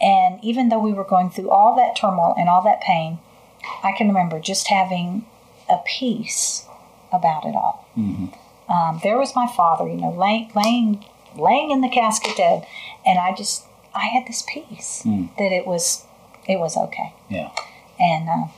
And 0.00 0.38
even 0.44 0.68
though 0.68 0.78
we 0.78 0.92
were 0.92 1.04
going 1.04 1.30
through 1.30 1.50
all 1.50 1.74
that 1.76 1.96
turmoil 1.96 2.34
and 2.38 2.48
all 2.48 2.62
that 2.62 2.80
pain, 2.80 3.18
I 3.82 3.92
can 3.92 4.06
remember 4.08 4.38
just 4.38 4.68
having 4.68 5.26
a 5.68 5.78
peace 5.84 6.66
about 7.12 7.44
it 7.44 7.54
all. 7.54 7.88
Um, 8.68 9.00
there 9.02 9.18
was 9.18 9.34
my 9.34 9.48
father, 9.48 9.88
you 9.88 9.96
know, 9.96 10.12
laying, 10.12 10.50
laying, 10.54 11.04
laying 11.36 11.70
in 11.70 11.80
the 11.80 11.88
casket 11.88 12.36
dead, 12.36 12.64
and 13.04 13.18
I 13.18 13.34
just, 13.34 13.64
I 13.94 14.04
had 14.06 14.26
this 14.26 14.42
peace 14.48 15.02
that 15.04 15.52
it 15.52 15.66
was, 15.66 16.04
it 16.48 16.58
was 16.60 16.76
okay. 16.76 17.12
Yeah. 17.28 17.50
And 18.00 18.28
uh, 18.28 18.48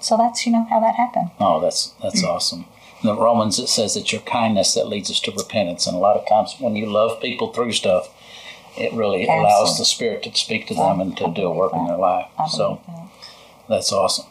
so 0.00 0.16
that's, 0.16 0.44
you 0.46 0.52
know, 0.52 0.66
how 0.70 0.80
that 0.80 0.94
happened. 0.96 1.30
Oh, 1.40 1.60
that's 1.60 1.94
that's 2.02 2.22
awesome. 2.22 2.66
In 3.02 3.08
the 3.08 3.16
Romans, 3.16 3.58
it 3.58 3.68
says 3.68 3.96
it's 3.96 4.12
your 4.12 4.22
kindness 4.22 4.74
that 4.74 4.88
leads 4.88 5.10
us 5.10 5.20
to 5.20 5.30
repentance, 5.32 5.86
and 5.86 5.96
a 5.96 6.00
lot 6.00 6.16
of 6.16 6.26
times 6.28 6.56
when 6.58 6.76
you 6.76 6.86
love 6.86 7.20
people 7.20 7.52
through 7.52 7.72
stuff, 7.72 8.08
it 8.76 8.92
really 8.92 9.26
allows 9.26 9.78
the 9.78 9.84
Spirit 9.84 10.22
to 10.24 10.34
speak 10.34 10.66
to 10.68 10.74
them 10.74 11.00
and 11.00 11.16
to 11.18 11.30
do 11.34 11.42
a 11.46 11.52
work 11.52 11.72
in 11.74 11.86
their 11.86 11.96
life. 11.98 12.26
So 12.50 12.80
that. 12.86 13.08
that's 13.68 13.92
awesome. 13.92 14.26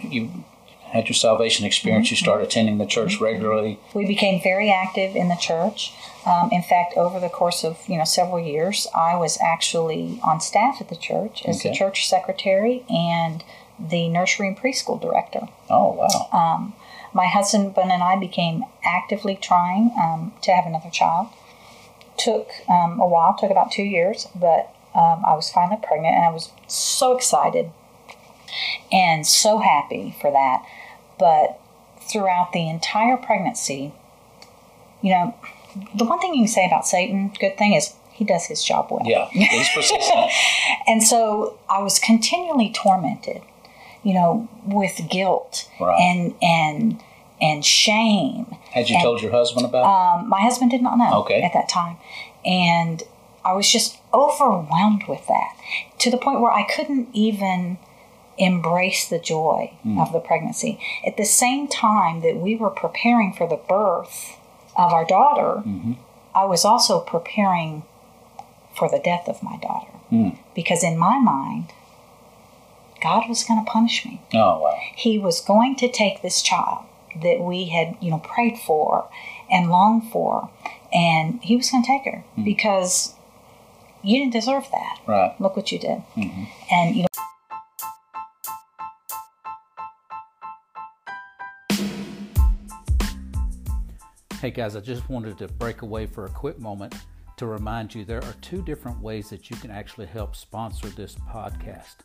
You 0.00 0.44
had 0.86 1.06
your 1.08 1.14
salvation 1.14 1.66
experience. 1.66 2.10
You 2.10 2.16
Mm-hmm. 2.16 2.24
started 2.24 2.44
attending 2.48 2.78
the 2.78 2.86
church 2.86 3.20
regularly. 3.20 3.78
we 3.94 4.06
became 4.06 4.40
very 4.42 4.70
active 4.70 5.14
in 5.14 5.28
the 5.28 5.36
church. 5.36 5.92
Um, 6.24 6.48
in 6.50 6.62
fact, 6.62 6.94
over 6.96 7.20
the 7.20 7.28
course 7.28 7.62
of 7.62 7.78
you 7.88 7.98
know 7.98 8.04
several 8.04 8.40
years, 8.40 8.86
I 8.94 9.16
was 9.16 9.38
actually 9.42 10.18
on 10.24 10.40
staff 10.40 10.80
at 10.80 10.88
the 10.88 10.96
church 10.96 11.42
as 11.46 11.62
the 11.62 11.72
church 11.72 12.08
secretary 12.08 12.84
and 12.88 13.44
the 13.78 14.08
nursery 14.08 14.48
and 14.48 14.56
preschool 14.56 15.00
director. 15.00 15.48
Oh 15.70 15.92
wow! 15.92 16.28
Uh, 16.32 16.70
My 17.14 17.26
husband 17.26 17.74
Ben 17.74 17.90
and 17.90 18.02
I 18.02 18.16
became 18.16 18.64
actively 18.84 19.36
trying 19.36 19.92
um, 20.00 20.32
to 20.42 20.52
have 20.52 20.66
another 20.66 20.90
child. 20.90 21.28
Took 22.16 22.48
um, 22.68 23.00
a 23.00 23.06
while, 23.06 23.36
took 23.38 23.50
about 23.50 23.70
two 23.70 23.84
years, 23.84 24.26
but 24.34 24.74
um, 24.94 25.22
I 25.24 25.34
was 25.34 25.50
finally 25.50 25.80
pregnant, 25.82 26.16
and 26.16 26.24
I 26.24 26.30
was 26.30 26.50
so 26.66 27.16
excited 27.16 27.70
and 28.90 29.26
so 29.26 29.58
happy 29.58 30.16
for 30.20 30.30
that. 30.32 30.64
But 31.18 31.60
throughout 32.00 32.52
the 32.52 32.68
entire 32.68 33.16
pregnancy, 33.16 33.92
you 35.02 35.10
know, 35.12 35.34
the 35.94 36.04
one 36.04 36.18
thing 36.18 36.34
you 36.34 36.40
can 36.40 36.48
say 36.48 36.66
about 36.66 36.86
Satan, 36.86 37.32
good 37.38 37.56
thing 37.56 37.74
is 37.74 37.94
he 38.12 38.24
does 38.24 38.46
his 38.46 38.64
job 38.64 38.88
well. 38.90 39.02
yeah, 39.04 39.28
he's 39.30 39.68
persistent. 39.74 40.30
And 40.88 41.02
so 41.02 41.58
I 41.68 41.80
was 41.82 41.98
continually 41.98 42.72
tormented, 42.72 43.42
you 44.02 44.14
know, 44.14 44.48
with 44.64 45.00
guilt 45.08 45.68
Right. 45.80 45.98
and 46.00 46.34
and 46.42 47.02
and 47.40 47.64
shame. 47.64 48.56
Had 48.72 48.88
you 48.88 48.96
And- 48.96 49.02
told 49.04 49.22
your 49.22 49.30
husband 49.32 49.64
about? 49.66 49.84
it? 49.84 50.20
Um, 50.22 50.28
my 50.28 50.40
husband 50.40 50.70
did 50.70 50.82
not 50.82 50.98
know 50.98 51.12
Okay. 51.20 51.40
at 51.42 51.52
that 51.52 51.68
time, 51.68 51.96
and 52.44 53.02
I 53.44 53.52
was 53.52 53.70
just 53.70 53.98
overwhelmed 54.12 55.04
with 55.04 55.26
that 55.28 55.54
to 55.98 56.10
the 56.10 56.16
point 56.18 56.40
where 56.40 56.52
I 56.52 56.64
couldn't 56.64 57.08
even 57.12 57.78
embrace 58.38 59.08
the 59.08 59.18
joy 59.18 59.72
Hmm. 59.82 59.98
of 60.00 60.12
the 60.12 60.20
pregnancy. 60.20 60.78
At 61.06 61.16
the 61.16 61.24
same 61.24 61.66
time 61.68 62.20
that 62.20 62.36
we 62.36 62.54
were 62.56 62.70
preparing 62.70 63.32
for 63.32 63.46
the 63.48 63.56
birth 63.56 64.36
of 64.76 64.92
our 64.92 65.04
daughter, 65.04 65.62
Mm-hmm. 65.66 65.92
I 66.34 66.44
was 66.44 66.64
also 66.64 67.00
preparing 67.00 67.82
for 68.76 68.88
the 68.88 68.98
death 69.00 69.28
of 69.28 69.42
my 69.42 69.56
daughter 69.56 69.90
Hmm. 70.10 70.30
because 70.54 70.84
in 70.84 70.96
my 70.98 71.18
mind, 71.18 71.72
God 73.00 73.28
was 73.28 73.44
going 73.44 73.64
to 73.64 73.70
punish 73.70 74.04
me 74.04 74.20
oh 74.34 74.60
wow! 74.60 74.78
he 74.94 75.18
was 75.18 75.40
going 75.40 75.76
to 75.76 75.90
take 75.90 76.22
this 76.22 76.42
child 76.42 76.84
that 77.22 77.40
we 77.40 77.66
had 77.66 77.96
you 78.00 78.10
know 78.10 78.18
prayed 78.18 78.58
for 78.58 79.08
and 79.50 79.70
longed 79.70 80.10
for 80.10 80.50
and 80.92 81.42
he 81.42 81.56
was 81.56 81.70
going 81.70 81.82
to 81.82 81.86
take 81.86 82.04
her 82.04 82.20
hmm. 82.34 82.44
because 82.44 83.14
you 84.02 84.18
didn't 84.18 84.32
deserve 84.32 84.66
that 84.70 84.98
Right. 85.06 85.40
look 85.40 85.56
what 85.56 85.72
you 85.72 85.78
did 85.78 86.02
mm-hmm. 86.16 86.44
and 86.70 86.96
you 86.96 87.02
know 87.02 87.08
Hey 94.40 94.52
guys, 94.52 94.76
I 94.76 94.80
just 94.80 95.10
wanted 95.10 95.36
to 95.38 95.48
break 95.48 95.82
away 95.82 96.06
for 96.06 96.26
a 96.26 96.28
quick 96.28 96.60
moment 96.60 96.94
to 97.38 97.46
remind 97.46 97.92
you 97.92 98.04
there 98.04 98.22
are 98.22 98.34
two 98.40 98.62
different 98.62 99.00
ways 99.00 99.30
that 99.30 99.50
you 99.50 99.56
can 99.56 99.72
actually 99.72 100.06
help 100.06 100.36
sponsor 100.36 100.88
this 100.90 101.16
podcast. 101.28 101.96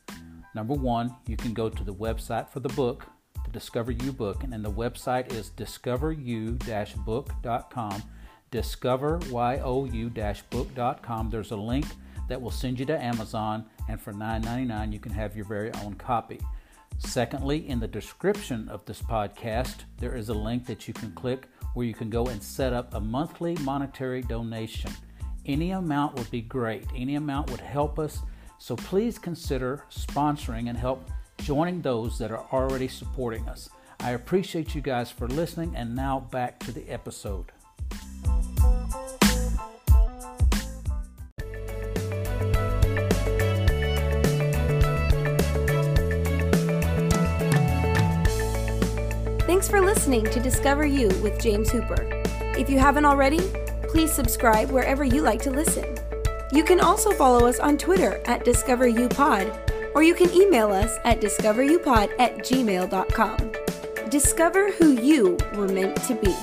Number 0.56 0.74
one, 0.74 1.16
you 1.28 1.38
can 1.38 1.54
go 1.54 1.70
to 1.70 1.84
the 1.84 1.94
website 1.94 2.50
for 2.50 2.60
the 2.60 2.70
book, 2.70 3.06
the 3.44 3.52
Discover 3.52 3.92
You 3.92 4.12
book, 4.12 4.44
and 4.44 4.52
the 4.54 4.72
website 4.72 5.32
is 5.34 5.52
discoveryou-book.com. 5.58 8.04
Discoveryou-book.com. 8.52 11.30
There's 11.30 11.52
a 11.52 11.56
link 11.56 11.86
that 12.30 12.42
will 12.42 12.52
send 12.52 12.80
you 12.80 12.86
to 12.86 13.04
Amazon, 13.04 13.66
and 13.90 14.00
for 14.00 14.14
$9.99 14.14 14.94
you 14.94 15.00
can 15.00 15.12
have 15.12 15.36
your 15.36 15.46
very 15.46 15.72
own 15.84 15.96
copy. 15.96 16.40
Secondly, 17.00 17.68
in 17.68 17.80
the 17.80 17.88
description 17.88 18.70
of 18.70 18.86
this 18.86 19.02
podcast, 19.02 19.78
there 19.98 20.16
is 20.16 20.30
a 20.30 20.34
link 20.34 20.68
that 20.68 20.88
you 20.88 20.94
can 20.94 21.12
click 21.14 21.48
where 21.74 21.86
you 21.86 21.94
can 21.94 22.10
go 22.10 22.28
and 22.28 22.42
set 22.42 22.72
up 22.72 22.94
a 22.94 23.00
monthly 23.00 23.56
monetary 23.62 24.22
donation. 24.22 24.92
Any 25.46 25.72
amount 25.72 26.16
would 26.16 26.32
be 26.32 26.42
great, 26.42 26.86
any 26.96 27.16
amount 27.16 27.52
would 27.52 27.60
help 27.60 28.00
us. 28.00 28.20
So 28.64 28.78
please 28.78 29.20
consider 29.20 29.84
sponsoring 29.92 30.70
and 30.70 30.78
help 30.78 31.12
joining 31.38 31.82
those 31.82 32.18
that 32.20 32.32
are 32.32 32.46
already 32.54 32.88
supporting 32.88 33.46
us. 33.50 33.70
I 34.00 34.12
appreciate 34.12 34.74
you 34.74 34.80
guys 34.80 35.12
for 35.12 35.28
listening, 35.28 35.76
and 35.76 35.94
now 35.94 36.22
back 36.32 36.60
to 36.60 36.72
the 36.72 36.90
episode. 36.90 37.52
Thanks 49.42 49.68
for 49.68 49.82
listening 49.82 50.24
to 50.24 50.40
Discover 50.40 50.86
You 50.86 51.10
with 51.22 51.38
James 51.38 51.70
Hooper. 51.70 52.08
If 52.58 52.70
you 52.70 52.80
haven't 52.80 53.04
already, 53.04 53.42
please 53.90 54.14
subscribe 54.14 54.72
wherever 54.72 55.04
you 55.04 55.22
like 55.22 55.42
to 55.42 55.52
listen. 55.52 55.98
You 56.54 56.64
can 56.64 56.80
also 56.80 57.12
follow 57.12 57.48
us 57.48 57.60
on 57.60 57.80
Twitter 57.80 58.22
at 58.26 58.46
DiscoverUPod, 58.46 59.96
or 59.96 60.04
you 60.04 60.14
can 60.14 60.32
email 60.32 60.72
us 60.72 61.00
at 61.04 61.20
discoverupod 61.20 62.12
at 62.20 62.38
gmail.com. 62.38 63.52
Discover 64.10 64.72
who 64.74 64.92
you 64.92 65.36
were 65.56 65.68
meant 65.68 65.98
to 66.04 66.14
be. 66.14 66.36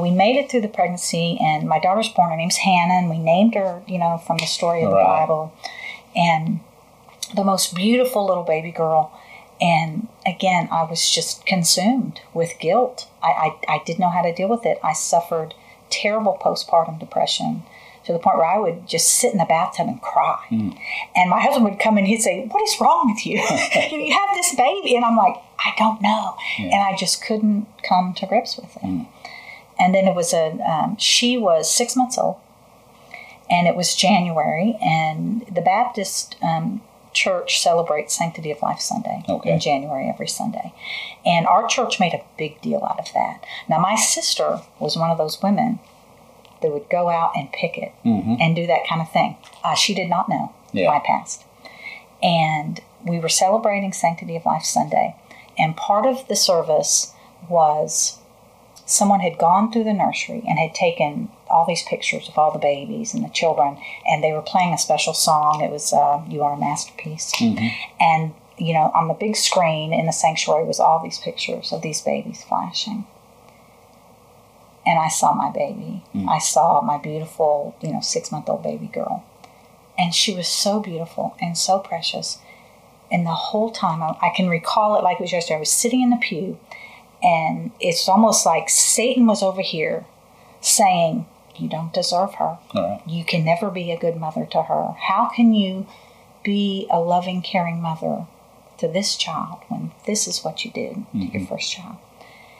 we 0.00 0.10
made 0.10 0.36
it 0.36 0.50
through 0.50 0.62
the 0.62 0.68
pregnancy 0.68 1.38
and 1.40 1.68
my 1.68 1.78
daughter's 1.78 2.08
born. 2.08 2.30
Her 2.30 2.36
name's 2.36 2.56
hannah 2.56 2.94
and 2.94 3.08
we 3.08 3.18
named 3.18 3.54
her 3.54 3.82
you 3.86 3.98
know 3.98 4.18
from 4.18 4.38
the 4.38 4.46
story 4.46 4.82
of 4.82 4.90
the 4.90 4.96
bible. 4.96 5.52
And 6.16 6.58
the 7.36 7.44
most 7.44 7.74
beautiful 7.74 8.26
little 8.26 8.42
baby 8.42 8.72
girl. 8.72 9.16
And 9.60 10.08
again 10.26 10.68
i 10.72 10.82
was 10.82 11.08
just 11.08 11.46
consumed 11.46 12.20
with 12.34 12.58
guilt. 12.58 13.08
I, 13.22 13.28
I, 13.68 13.76
I 13.76 13.82
didn't 13.86 14.00
know 14.00 14.10
how 14.10 14.22
to 14.22 14.34
deal 14.34 14.48
with 14.48 14.66
it. 14.66 14.78
I 14.82 14.92
suffered 14.92 15.54
terrible 15.90 16.38
postpartum 16.40 16.98
depression 16.98 17.62
to 18.04 18.12
the 18.12 18.18
point 18.18 18.36
where 18.36 18.46
i 18.46 18.58
would 18.58 18.86
just 18.86 19.08
sit 19.08 19.32
in 19.32 19.38
the 19.38 19.44
bathtub 19.44 19.88
and 19.88 20.00
cry. 20.02 20.44
And 21.16 21.30
my 21.30 21.40
husband 21.40 21.64
would 21.64 21.78
come 21.78 21.94
in 21.94 22.04
and 22.04 22.08
he'd 22.08 22.20
say 22.20 22.46
what 22.46 22.62
is 22.62 22.76
wrong 22.80 23.12
with 23.12 23.26
you? 23.26 23.38
You 24.06 24.12
have 24.12 24.34
this 24.34 24.54
baby. 24.54 24.96
And 24.96 25.04
i'm 25.04 25.16
like 25.16 25.36
i 25.58 25.72
don't 25.78 26.02
know. 26.02 26.36
And 26.58 26.82
i 26.82 26.94
just 26.96 27.24
couldn't 27.24 27.66
come 27.82 28.14
to 28.14 28.26
grips 28.26 28.56
with 28.56 28.76
it. 28.76 29.06
And 29.78 29.94
then 29.94 30.06
it 30.06 30.14
was 30.14 30.32
a 30.32 30.52
um, 30.60 30.96
she 30.98 31.36
was 31.36 31.70
six 31.70 31.96
months 31.96 32.18
old 32.18 32.36
and 33.50 33.66
it 33.66 33.76
was 33.76 33.94
january 33.94 34.78
and 34.82 35.44
the 35.52 35.60
baptist 35.60 36.36
um, 36.42 36.80
church 37.14 37.60
celebrates 37.62 38.12
sanctity 38.18 38.50
of 38.50 38.60
life 38.60 38.80
sunday 38.80 39.22
Okay. 39.28 39.52
in 39.52 39.60
january 39.60 40.08
every 40.08 40.28
sunday. 40.28 40.72
And 41.24 41.46
our 41.46 41.66
church 41.66 41.98
made 42.00 42.12
a 42.12 42.22
big 42.36 42.60
deal 42.60 42.84
out 42.84 42.98
of 42.98 43.12
that. 43.14 43.44
Now 43.68 43.78
my 43.78 43.94
sister 43.94 44.60
was 44.78 44.96
one 44.96 45.10
of 45.10 45.16
those 45.18 45.40
women 45.42 45.78
that 46.60 46.70
would 46.72 46.88
go 46.90 47.08
out 47.08 47.32
and 47.36 47.50
picket 47.52 47.92
and 48.04 48.54
do 48.56 48.66
that 48.66 48.86
kind 48.88 49.00
of 49.00 49.10
thing. 49.10 49.36
Uh, 49.62 49.74
she 49.74 49.94
did 49.94 50.08
not 50.10 50.28
know 50.28 50.52
Yeah. 50.72 50.88
my 50.90 50.98
past. 50.98 51.44
And 52.22 52.80
we 53.04 53.18
were 53.18 53.28
celebrating 53.28 53.92
sanctity 53.92 54.34
of 54.36 54.44
life 54.46 54.64
sunday. 54.64 55.14
And 55.58 55.76
part 55.76 56.06
of 56.06 56.26
the 56.28 56.36
service 56.36 57.12
was 57.48 58.18
someone 58.86 59.20
had 59.20 59.38
gone 59.38 59.70
through 59.70 59.84
the 59.84 59.92
nursery 59.92 60.42
and 60.48 60.58
had 60.58 60.74
taken 60.74 61.28
all 61.50 61.64
these 61.66 61.82
pictures 61.82 62.28
of 62.28 62.38
all 62.38 62.50
the 62.52 62.58
babies 62.58 63.14
and 63.14 63.24
the 63.24 63.28
children, 63.28 63.78
and 64.06 64.22
they 64.22 64.32
were 64.32 64.42
playing 64.42 64.72
a 64.74 64.78
special 64.78 65.14
song. 65.14 65.60
It 65.62 65.70
was 65.70 65.92
uh, 65.92 66.22
"You 66.28 66.42
Are 66.42 66.54
a 66.54 66.58
Masterpiece," 66.58 67.32
and 68.00 68.32
you 68.58 68.72
know, 68.72 68.90
on 68.94 69.08
the 69.08 69.14
big 69.14 69.34
screen 69.36 69.92
in 69.92 70.06
the 70.06 70.12
sanctuary 70.12 70.64
was 70.64 70.78
all 70.80 71.02
these 71.02 71.18
pictures 71.18 71.72
of 71.72 71.82
these 71.82 72.00
babies 72.00 72.44
flashing. 72.44 73.04
And 74.86 74.98
I 74.98 75.08
saw 75.08 75.32
my 75.34 75.50
baby. 75.50 76.04
I 76.28 76.38
saw 76.38 76.80
my 76.82 76.98
beautiful, 76.98 77.74
you 77.80 77.92
know, 77.92 78.00
six 78.00 78.30
month 78.30 78.48
old 78.48 78.62
baby 78.62 78.86
girl. 78.86 79.24
And 79.98 80.14
she 80.14 80.34
was 80.34 80.46
so 80.46 80.78
beautiful 80.80 81.34
and 81.40 81.56
so 81.56 81.78
precious. 81.78 82.38
and 83.10 83.26
the 83.26 83.30
whole 83.30 83.70
time 83.70 84.02
I, 84.02 84.16
I 84.20 84.30
can 84.34 84.48
recall 84.48 84.96
it 84.96 85.02
like 85.04 85.18
it 85.20 85.22
was 85.22 85.32
yesterday. 85.32 85.56
I 85.56 85.60
was 85.60 85.70
sitting 85.70 86.02
in 86.02 86.10
the 86.10 86.16
pew, 86.16 86.58
and 87.22 87.70
it's 87.80 88.08
almost 88.08 88.44
like 88.44 88.68
Satan 88.68 89.26
was 89.26 89.42
over 89.42 89.62
here 89.62 90.04
saying, 90.60 91.26
You 91.56 91.68
don't 91.68 91.92
deserve 91.92 92.34
her. 92.34 92.58
Right. 92.74 93.00
You 93.06 93.24
can 93.24 93.44
never 93.44 93.70
be 93.70 93.90
a 93.90 93.98
good 93.98 94.16
mother 94.16 94.46
to 94.46 94.62
her. 94.62 94.94
How 94.98 95.30
can 95.34 95.54
you 95.54 95.86
be 96.42 96.86
a 96.90 97.00
loving, 97.00 97.42
caring 97.42 97.80
mother 97.80 98.26
to 98.78 98.88
this 98.88 99.16
child 99.16 99.60
when 99.68 99.92
this 100.06 100.26
is 100.26 100.44
what 100.44 100.64
you 100.64 100.70
did 100.70 100.94
to 100.94 101.18
your 101.18 101.28
mm-hmm. 101.28 101.44
first 101.44 101.72
child? 101.72 101.96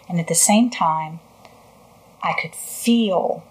And 0.09 0.21
at 0.21 0.29
the 0.29 0.35
same 0.35 0.71
time, 0.71 1.21
I 2.23 2.35
could 2.41 2.55
feel, 2.55 3.45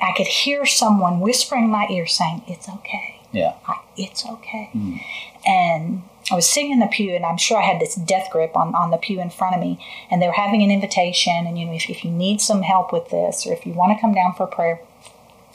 I 0.00 0.12
could 0.16 0.26
hear 0.26 0.66
someone 0.66 1.20
whispering 1.20 1.64
in 1.64 1.70
my 1.70 1.86
ear 1.90 2.06
saying, 2.06 2.42
It's 2.46 2.68
okay. 2.68 3.20
Yeah. 3.32 3.54
I, 3.66 3.80
it's 3.96 4.24
okay. 4.24 4.70
Mm. 4.74 5.00
And 5.46 6.02
I 6.30 6.34
was 6.34 6.48
sitting 6.48 6.72
in 6.72 6.80
the 6.80 6.86
pew, 6.86 7.14
and 7.14 7.24
I'm 7.24 7.36
sure 7.36 7.58
I 7.58 7.62
had 7.62 7.80
this 7.80 7.94
death 7.94 8.28
grip 8.32 8.56
on, 8.56 8.74
on 8.74 8.90
the 8.90 8.96
pew 8.96 9.20
in 9.20 9.30
front 9.30 9.54
of 9.54 9.60
me. 9.60 9.78
And 10.10 10.20
they 10.20 10.26
were 10.26 10.32
having 10.32 10.62
an 10.62 10.70
invitation, 10.72 11.46
and 11.46 11.58
you 11.58 11.66
know, 11.66 11.72
if, 11.72 11.88
if 11.88 12.04
you 12.04 12.10
need 12.10 12.40
some 12.40 12.62
help 12.62 12.92
with 12.92 13.10
this, 13.10 13.46
or 13.46 13.52
if 13.52 13.64
you 13.64 13.72
want 13.72 13.96
to 13.96 14.00
come 14.00 14.12
down 14.12 14.34
for 14.34 14.46
prayer. 14.46 14.80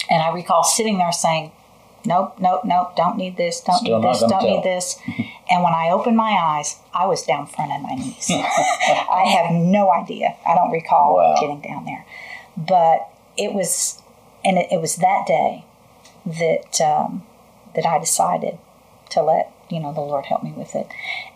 And 0.09 0.21
I 0.21 0.29
recall 0.33 0.63
sitting 0.63 0.97
there 0.97 1.11
saying, 1.11 1.51
Nope, 2.03 2.39
nope, 2.39 2.61
nope, 2.65 2.95
don't 2.95 3.15
need 3.15 3.37
this, 3.37 3.61
don't 3.61 3.75
Still 3.77 3.99
need 4.01 4.09
this, 4.09 4.19
don't 4.21 4.29
tell. 4.29 4.41
need 4.41 4.63
this. 4.63 4.97
and 5.51 5.61
when 5.61 5.73
I 5.73 5.89
opened 5.91 6.17
my 6.17 6.31
eyes, 6.31 6.77
I 6.95 7.05
was 7.05 7.21
down 7.21 7.45
front 7.45 7.71
on 7.71 7.83
my 7.83 7.93
knees. 7.93 8.25
I 8.31 9.23
have 9.37 9.51
no 9.53 9.91
idea. 9.91 10.35
I 10.47 10.55
don't 10.55 10.71
recall 10.71 11.15
Wow. 11.17 11.35
getting 11.39 11.61
down 11.61 11.85
there. 11.85 12.03
But 12.57 13.07
it 13.37 13.53
was, 13.53 14.01
and 14.43 14.57
it, 14.57 14.67
it 14.71 14.81
was 14.81 14.95
that 14.95 15.25
day 15.27 15.63
that 16.25 16.81
um, 16.81 17.23
that 17.75 17.85
I 17.85 17.99
decided 17.99 18.57
to 19.11 19.21
let 19.21 19.51
you 19.71 19.79
know 19.79 19.93
the 19.93 20.01
Lord 20.01 20.25
help 20.25 20.43
me 20.43 20.51
with 20.51 20.75
it. 20.75 20.87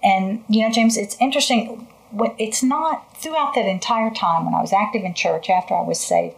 And 0.04 0.44
you 0.50 0.62
know, 0.64 0.72
James, 0.72 0.98
it's 0.98 1.16
interesting. 1.20 1.88
It's 2.38 2.64
not 2.64 3.18
throughout 3.18 3.56
that 3.56 3.66
entire 3.66 4.10
time 4.12 4.46
when 4.46 4.54
I 4.54 4.62
was 4.62 4.72
active 4.74 5.04
in 5.04 5.14
church 5.14 5.50
after 5.50 5.74
I 5.74 5.82
was 5.82 6.00
saved, 6.00 6.36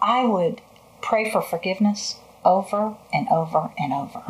I 0.00 0.24
would 0.24 0.60
pray 1.02 1.30
for 1.30 1.42
forgiveness 1.42 2.16
over 2.44 2.94
and 3.12 3.28
over 3.28 3.70
and 3.78 3.92
over. 3.92 4.22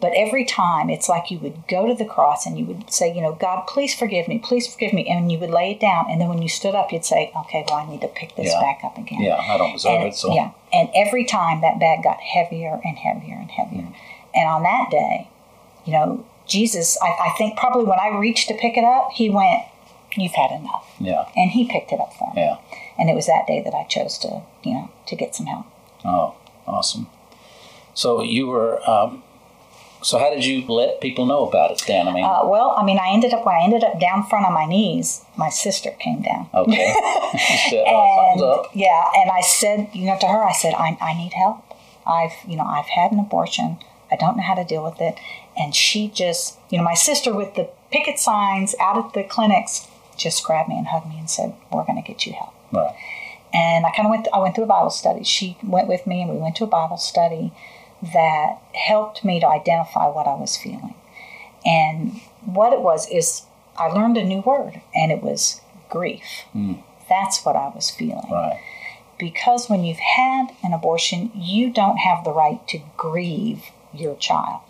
But 0.00 0.12
every 0.14 0.44
time, 0.44 0.90
it's 0.90 1.08
like 1.08 1.30
you 1.30 1.38
would 1.38 1.66
go 1.68 1.86
to 1.86 1.94
the 1.94 2.04
cross 2.04 2.44
and 2.46 2.58
you 2.58 2.66
would 2.66 2.92
say, 2.92 3.14
you 3.14 3.22
know, 3.22 3.32
God, 3.32 3.66
please 3.66 3.94
forgive 3.94 4.28
me, 4.28 4.38
please 4.38 4.66
forgive 4.66 4.92
me. 4.92 5.08
And 5.08 5.32
you 5.32 5.38
would 5.38 5.50
lay 5.50 5.70
it 5.72 5.80
down. 5.80 6.06
And 6.10 6.20
then 6.20 6.28
when 6.28 6.42
you 6.42 6.48
stood 6.48 6.74
up, 6.74 6.92
you'd 6.92 7.04
say, 7.04 7.32
okay, 7.34 7.64
well, 7.66 7.78
I 7.78 7.88
need 7.90 8.02
to 8.02 8.08
pick 8.08 8.36
this 8.36 8.52
Yeah. 8.52 8.60
back 8.60 8.80
up 8.84 8.98
again. 8.98 9.22
Yeah. 9.22 9.36
I 9.36 9.56
don't 9.56 9.72
deserve 9.72 10.00
And, 10.00 10.08
it. 10.08 10.14
So 10.14 10.34
Yeah. 10.34 10.50
And 10.72 10.90
every 10.94 11.24
time 11.24 11.62
that 11.62 11.80
bag 11.80 12.02
got 12.02 12.20
heavier 12.20 12.78
and 12.84 12.98
heavier 12.98 13.36
and 13.36 13.50
heavier. 13.50 13.82
Mm. 13.82 13.94
And 14.34 14.48
on 14.48 14.62
that 14.64 14.90
day, 14.90 15.28
you 15.86 15.92
know, 15.92 16.26
Jesus, 16.46 16.98
I, 17.02 17.28
I 17.28 17.34
think 17.38 17.56
probably 17.56 17.84
when 17.84 17.98
I 17.98 18.08
reached 18.16 18.48
to 18.48 18.54
pick 18.54 18.76
it 18.76 18.84
up, 18.84 19.10
he 19.12 19.30
went, 19.30 19.62
You've 20.16 20.32
had 20.34 20.50
enough. 20.52 20.94
yeah. 20.98 21.28
And 21.36 21.50
he 21.50 21.66
picked 21.68 21.92
it 21.92 22.00
up 22.00 22.12
for 22.14 22.32
me. 22.34 22.42
Yeah. 22.42 22.56
And 22.98 23.10
it 23.10 23.14
was 23.14 23.26
that 23.26 23.46
day 23.46 23.60
that 23.62 23.74
I 23.74 23.84
chose 23.84 24.16
to, 24.18 24.42
you 24.62 24.72
know, 24.74 24.90
to 25.08 25.16
get 25.16 25.34
some 25.34 25.46
help. 25.46 25.66
Oh, 26.04 26.34
awesome. 26.66 27.08
So 27.94 28.22
you 28.22 28.46
were. 28.46 28.80
Um, 28.88 29.22
so 30.02 30.18
how 30.18 30.30
did 30.30 30.44
you 30.44 30.64
let 30.68 31.00
people 31.00 31.26
know 31.26 31.46
about 31.48 31.70
it, 31.72 31.82
Dan? 31.86 32.06
I 32.06 32.12
mean, 32.12 32.24
Uh, 32.24 32.42
well, 32.44 32.74
I 32.78 32.84
mean, 32.84 32.98
I 32.98 33.08
ended 33.10 33.34
up, 33.34 33.44
when 33.44 33.56
I 33.56 33.62
ended 33.64 33.82
up 33.82 33.98
down 33.98 34.22
front 34.26 34.46
on 34.46 34.52
my 34.52 34.64
knees, 34.66 35.24
my 35.36 35.48
sister 35.48 35.90
came 35.98 36.22
down. 36.22 36.48
okay. 36.54 36.94
Said, 37.70 37.84
oh, 37.88 38.68
and 38.70 38.80
yeah, 38.80 39.04
and 39.16 39.30
I 39.30 39.40
said, 39.40 39.88
you 39.92 40.04
know, 40.06 40.16
to 40.18 40.26
her, 40.28 40.44
I 40.44 40.52
said, 40.52 40.74
I, 40.74 40.96
I 41.00 41.14
need 41.14 41.32
help. 41.32 41.64
I've, 42.06 42.32
you 42.46 42.56
know, 42.56 42.64
I've 42.64 42.86
had 42.86 43.10
an 43.12 43.18
abortion. 43.18 43.78
I 44.12 44.16
don't 44.16 44.36
know 44.36 44.42
how 44.44 44.54
to 44.54 44.64
deal 44.64 44.84
with 44.84 45.00
it. 45.00 45.18
And 45.56 45.74
she 45.74 46.08
just, 46.08 46.58
you 46.70 46.78
know, 46.78 46.84
my 46.84 46.94
sister 46.94 47.34
with 47.34 47.54
the 47.54 47.70
picket 47.90 48.18
signs 48.18 48.74
out 48.80 48.98
at 48.98 49.12
the 49.14 49.24
clinics 49.24 49.88
just 50.16 50.44
grabbed 50.44 50.68
me 50.68 50.76
and 50.78 50.86
hugged 50.86 51.08
me 51.08 51.18
and 51.18 51.30
said, 51.30 51.54
"We're 51.72 51.84
going 51.84 52.02
to 52.02 52.06
get 52.06 52.26
you 52.26 52.32
help." 52.32 52.54
Right. 52.72 52.94
And 53.54 53.86
I 53.86 53.90
kind 53.90 54.06
of 54.06 54.10
went. 54.10 54.28
I 54.34 54.38
went 54.38 54.54
through 54.54 54.64
a 54.64 54.68
Bible 54.68 54.90
study. 54.90 55.24
She 55.24 55.56
went 55.62 55.88
with 55.88 56.06
me, 56.06 56.22
and 56.22 56.30
we 56.30 56.36
went 56.36 56.56
to 56.56 56.64
a 56.64 56.68
Bible 56.68 56.98
study 56.98 57.52
that 58.02 58.58
helped 58.74 59.24
me 59.24 59.40
to 59.40 59.46
identify 59.46 60.06
what 60.08 60.26
I 60.26 60.34
was 60.34 60.56
feeling. 60.56 60.94
And 61.64 62.20
what 62.44 62.72
it 62.72 62.80
was 62.80 63.08
is 63.08 63.42
I 63.78 63.88
learned 63.88 64.16
a 64.16 64.24
new 64.24 64.40
word, 64.40 64.80
and 64.94 65.10
it 65.10 65.22
was 65.22 65.60
grief. 65.88 66.44
Hmm. 66.52 66.74
That's 67.08 67.44
what 67.44 67.56
I 67.56 67.68
was 67.68 67.90
feeling. 67.90 68.30
Right. 68.30 68.60
Because 69.18 69.70
when 69.70 69.84
you've 69.84 69.98
had 69.98 70.48
an 70.62 70.74
abortion, 70.74 71.30
you 71.34 71.70
don't 71.70 71.98
have 71.98 72.24
the 72.24 72.32
right 72.32 72.66
to 72.68 72.80
grieve 72.96 73.70
your 73.98 74.16
child. 74.16 74.60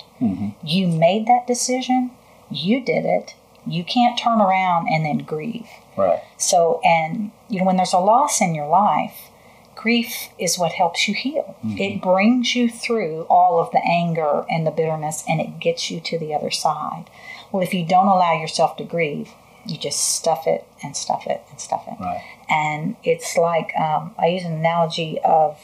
You 0.62 0.86
made 0.88 1.26
that 1.26 1.46
decision, 1.46 2.10
you 2.50 2.80
did 2.80 3.04
it, 3.04 3.34
you 3.66 3.84
can't 3.84 4.18
turn 4.18 4.40
around 4.40 4.88
and 4.88 5.04
then 5.04 5.18
grieve. 5.18 5.68
Right. 5.96 6.22
So, 6.38 6.80
and 6.84 7.32
you 7.48 7.58
know, 7.58 7.66
when 7.66 7.76
there's 7.76 7.92
a 7.92 7.98
loss 7.98 8.40
in 8.40 8.54
your 8.54 8.68
life, 8.68 9.30
grief 9.74 10.30
is 10.38 10.58
what 10.58 10.72
helps 10.72 11.06
you 11.06 11.14
heal. 11.14 11.56
It 11.62 12.00
brings 12.00 12.54
you 12.56 12.68
through 12.70 13.22
all 13.28 13.60
of 13.60 13.70
the 13.72 13.82
anger 13.84 14.44
and 14.50 14.66
the 14.66 14.70
bitterness 14.70 15.22
and 15.28 15.40
it 15.40 15.60
gets 15.60 15.90
you 15.90 16.00
to 16.00 16.18
the 16.18 16.34
other 16.34 16.50
side. 16.50 17.06
Well, 17.52 17.62
if 17.62 17.74
you 17.74 17.86
don't 17.86 18.08
allow 18.08 18.32
yourself 18.40 18.76
to 18.78 18.84
grieve, 18.84 19.30
you 19.66 19.76
just 19.76 20.14
stuff 20.16 20.46
it 20.46 20.66
and 20.82 20.96
stuff 20.96 21.26
it 21.26 21.42
and 21.50 21.60
stuff 21.60 21.84
it. 21.86 22.00
Right. 22.00 22.22
And 22.48 22.96
it's 23.04 23.36
like, 23.36 23.72
um, 23.76 24.14
I 24.18 24.28
use 24.28 24.44
an 24.44 24.54
analogy 24.54 25.18
of, 25.24 25.58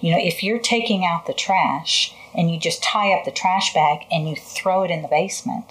you 0.00 0.12
know, 0.12 0.18
if 0.20 0.42
you're 0.42 0.58
taking 0.58 1.04
out 1.04 1.26
the 1.26 1.32
trash 1.32 2.14
and 2.34 2.50
you 2.50 2.58
just 2.58 2.82
tie 2.82 3.12
up 3.12 3.24
the 3.24 3.30
trash 3.30 3.72
bag 3.74 4.06
and 4.10 4.28
you 4.28 4.36
throw 4.36 4.82
it 4.82 4.90
in 4.90 5.02
the 5.02 5.08
basement, 5.08 5.66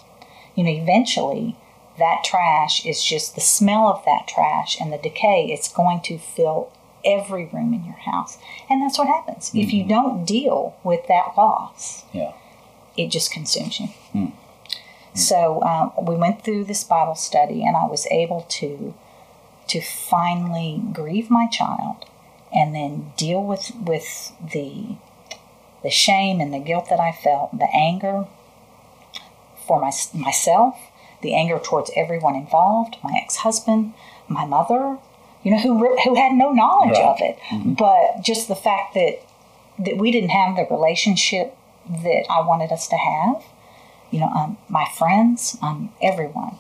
you 0.56 0.64
know, 0.64 0.72
eventually 0.72 1.56
that 1.98 2.24
trash 2.24 2.86
is 2.86 3.04
just 3.04 3.36
the 3.36 3.42
smell 3.42 3.88
of 3.88 4.04
that 4.06 4.28
trash 4.28 4.80
and 4.80 4.92
the 4.92 4.98
decay, 4.98 5.48
it's 5.52 5.72
going 5.72 6.02
to 6.02 6.18
fill 6.18 6.72
every 7.06 7.46
room 7.46 7.74
in 7.74 7.84
your 7.84 7.96
house. 7.96 8.38
And 8.70 8.82
that's 8.82 8.98
what 8.98 9.08
happens. 9.08 9.52
If 9.54 9.74
you 9.74 9.82
mm-hmm. 9.82 9.90
don't 9.90 10.26
deal 10.26 10.76
with 10.84 11.08
that 11.08 11.34
loss, 11.38 12.06
Yeah. 12.14 12.34
it 12.98 13.10
just 13.10 13.32
consumes 13.32 13.80
you. 13.80 13.88
Hmm. 14.14 14.26
Hmm. 14.26 15.18
So 15.18 15.62
um, 15.64 15.92
we 16.06 16.16
went 16.16 16.44
through 16.44 16.66
this 16.66 16.84
Bible 16.84 17.16
study, 17.16 17.66
and 17.66 17.76
I 17.76 17.86
was 17.86 18.08
able 18.08 18.46
to 18.50 18.94
to 19.68 19.82
finally 19.82 20.82
grieve 20.92 21.30
my 21.30 21.48
child, 21.48 22.06
and 22.54 22.74
then 22.74 23.14
deal 23.18 23.44
with 23.44 23.72
with 23.76 24.32
the 24.54 24.96
the 25.84 25.90
shame 25.90 26.40
and 26.40 26.54
the 26.54 26.60
guilt 26.60 26.88
that 26.90 27.00
I 27.00 27.12
felt, 27.12 27.58
the 27.58 27.68
anger 27.76 28.26
for 29.68 29.80
my, 29.80 29.92
myself, 30.14 30.76
the 31.22 31.34
anger 31.36 31.60
towards 31.60 31.92
everyone 31.96 32.36
involved, 32.36 32.98
my 33.04 33.20
ex 33.22 33.38
husband, 33.38 33.94
my 34.28 34.46
mother, 34.46 34.98
you 35.44 35.52
know, 35.52 35.60
who 35.60 35.98
who 36.04 36.16
had 36.16 36.34
no 36.34 36.52
knowledge 36.52 36.98
Right. 36.98 37.06
of 37.06 37.18
it, 37.22 37.38
but 37.78 38.22
just 38.24 38.48
the 38.48 38.56
fact 38.56 38.94
that 38.94 39.20
that 39.80 39.98
we 39.98 40.12
didn't 40.12 40.30
have 40.30 40.56
the 40.56 40.68
relationship 40.70 41.56
that 41.90 42.26
I 42.30 42.42
wanted 42.42 42.72
us 42.72 42.88
to 42.90 42.96
have. 42.98 43.44
You 44.12 44.20
know, 44.20 44.28
um, 44.28 44.58
my 44.68 44.86
friends, 44.98 45.58
um, 45.62 45.94
everyone, 46.02 46.58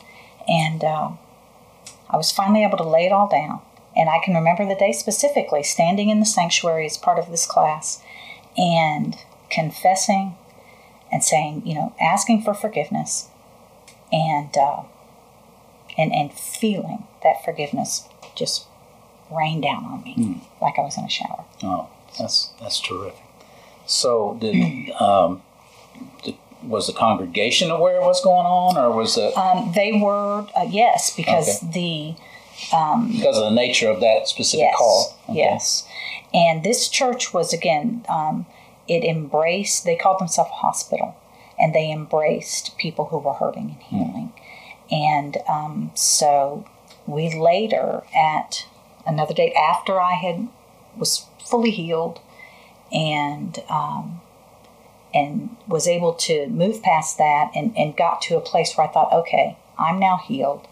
and 0.47 0.84
um, 0.84 1.19
I 2.10 2.15
was 2.17 2.31
finally 2.31 2.63
able 2.63 2.77
to 2.77 2.88
lay 2.88 3.05
it 3.05 3.12
all 3.12 3.27
down. 3.27 3.60
And 3.95 4.10
I 4.10 4.19
can 4.23 4.34
remember 4.34 4.65
the 4.65 4.75
day 4.75 4.93
specifically, 4.93 5.62
standing 5.63 6.07
in 6.10 6.21
the 6.21 6.25
sanctuary 6.25 6.86
as 6.86 6.97
part 6.97 7.19
of 7.19 7.29
this 7.29 7.45
class, 7.45 8.01
and 8.57 9.15
confessing 9.49 10.35
and 11.11 11.23
saying, 11.23 11.63
you 11.65 11.73
know, 11.75 11.93
asking 11.99 12.41
for 12.41 12.53
forgiveness, 12.53 13.29
and 14.11 14.55
uh, 14.57 14.83
and 15.97 16.13
and 16.13 16.31
feeling 16.33 17.03
that 17.23 17.43
forgiveness 17.43 18.07
just 18.35 18.65
rain 19.31 19.61
down 19.61 19.85
on 19.85 20.03
me 20.03 20.41
like 20.61 20.77
I 20.77 20.81
was 20.81 20.97
in 20.97 21.03
a 21.03 21.09
shower. 21.09 21.45
Oh, 21.63 21.89
that's 22.19 22.51
that's 22.59 22.79
terrific. 22.79 23.19
So 23.85 24.37
did 24.39 24.91
um, 25.01 25.41
did, 26.23 26.35
was 26.63 26.87
the 26.87 26.93
congregation 26.93 27.71
aware 27.71 27.99
of 27.99 28.05
what's 28.05 28.23
going 28.23 28.45
on, 28.45 28.77
or 28.77 28.91
was 28.95 29.17
it 29.17 29.35
Um, 29.37 29.71
they 29.75 29.93
were 29.93 30.47
uh, 30.55 30.67
yes 30.69 31.15
because 31.15 31.59
the 31.61 32.15
Um, 32.73 33.11
because 33.11 33.37
of 33.37 33.43
the 33.45 33.55
nature 33.55 33.89
of 33.89 33.99
that 34.01 34.27
specific 34.27 34.65
yes 34.65 34.75
call? 34.77 35.17
Okay. 35.29 35.39
yes, 35.39 35.87
and 36.34 36.63
this 36.63 36.88
church 36.88 37.34
was 37.34 37.54
again 37.54 38.06
um, 38.10 38.46
it 38.88 39.04
embraced 39.04 39.84
they 39.86 39.96
called 39.96 40.20
themselves 40.20 40.50
a 40.52 40.56
hospital 40.56 41.15
and 41.60 41.74
they 41.76 41.91
embraced 41.91 42.78
people 42.78 43.06
who 43.06 43.17
were 43.20 43.34
hurting 43.34 43.72
and 43.72 43.82
healing, 43.84 44.34
and 44.91 45.38
um, 45.48 45.91
so 45.96 46.65
we 47.08 47.34
later 47.34 48.04
at 48.15 48.65
another 49.06 49.34
date 49.34 49.54
after 49.54 50.00
I 50.00 50.13
had 50.13 50.48
was 50.98 51.26
fully 51.44 51.72
healed 51.72 52.20
and 52.91 53.60
um, 53.70 54.22
and 55.13 55.56
was 55.67 55.88
able 55.88 56.13
to 56.13 56.48
move 56.48 56.82
past 56.82 57.17
that 57.17 57.52
and, 57.56 57.78
and 57.78 57.96
got 57.98 58.22
to 58.24 58.38
a 58.38 58.41
place 58.41 58.78
where 58.78 58.88
I 58.88 58.91
thought, 58.91 59.12
okay, 59.12 59.58
I'm 59.78 60.00
now 60.00 60.17
healed, 60.17 60.67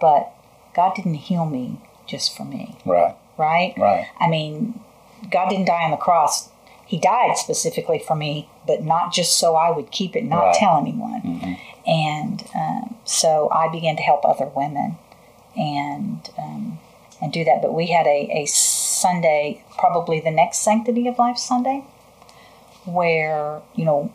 but 0.00 0.32
God 0.74 0.94
didn't 0.94 1.14
heal 1.14 1.44
me 1.46 1.78
just 2.06 2.34
for 2.36 2.44
me, 2.44 2.76
Right. 2.86 3.14
right? 3.36 3.74
Right. 3.76 4.06
I 4.18 4.28
mean, 4.28 4.80
God 5.30 5.48
didn't 5.48 5.66
die 5.66 5.84
on 5.84 5.90
the 5.90 5.96
cross 5.96 6.50
he 6.92 6.98
died 6.98 7.38
specifically 7.38 7.98
for 7.98 8.14
me, 8.14 8.50
but 8.66 8.84
not 8.84 9.14
just 9.14 9.38
so 9.38 9.54
I 9.56 9.70
would 9.70 9.90
keep 9.90 10.14
it, 10.14 10.24
not 10.24 10.42
Right. 10.48 10.54
tell 10.54 10.76
anyone. 10.76 11.56
And 11.86 12.46
um, 12.54 12.96
so 13.06 13.48
I 13.50 13.68
began 13.68 13.96
to 13.96 14.02
help 14.02 14.26
other 14.26 14.44
women 14.54 14.98
and 15.56 16.28
um, 16.36 16.78
and 17.22 17.32
do 17.32 17.44
that. 17.44 17.62
But 17.62 17.72
we 17.72 17.86
had 17.86 18.06
a, 18.06 18.28
a 18.42 18.44
Sunday, 18.44 19.64
probably 19.78 20.20
the 20.20 20.30
next 20.30 20.58
Sanctity 20.58 21.08
of 21.08 21.18
Life 21.18 21.38
Sunday, 21.38 21.82
where 22.84 23.62
you 23.74 23.86
know 23.86 24.12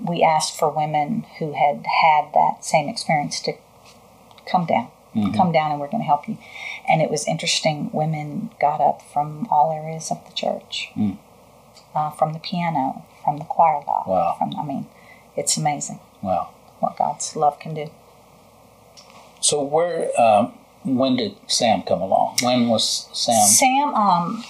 we 0.00 0.22
asked 0.22 0.56
for 0.56 0.70
women 0.70 1.26
who 1.40 1.54
had 1.54 1.84
had 2.02 2.32
that 2.32 2.64
same 2.64 2.88
experience 2.88 3.40
to 3.40 3.54
come 4.48 4.66
down, 4.66 4.88
come 5.34 5.50
down, 5.50 5.72
and 5.72 5.80
we're 5.80 5.90
going 5.90 6.02
to 6.02 6.06
help 6.06 6.28
you. 6.28 6.38
And 6.88 7.00
it 7.00 7.10
was 7.10 7.26
interesting. 7.26 7.90
Women 7.92 8.50
got 8.60 8.80
up 8.80 9.00
from 9.02 9.46
all 9.50 9.72
areas 9.72 10.10
of 10.10 10.24
the 10.26 10.32
church, 10.34 10.90
uh, 11.94 12.10
from 12.10 12.32
the 12.34 12.38
piano, 12.38 13.04
from 13.24 13.38
the 13.38 13.44
choir 13.44 13.82
loft. 13.86 14.08
Wow. 14.08 14.36
From 14.38 14.54
I 14.58 14.64
mean, 14.64 14.86
it's 15.36 15.56
amazing 15.56 15.98
Wow. 16.22 16.48
what 16.80 16.96
God's 16.96 17.34
love 17.36 17.58
can 17.58 17.74
do. 17.74 17.90
So 19.40 19.62
where, 19.62 20.10
um, 20.20 20.52
when 20.84 21.16
did 21.16 21.36
Sam 21.46 21.82
come 21.82 22.00
along? 22.02 22.36
When 22.42 22.68
was 22.68 23.08
Sam? 23.12 23.46
Sam, 23.46 23.94
um, 23.94 24.44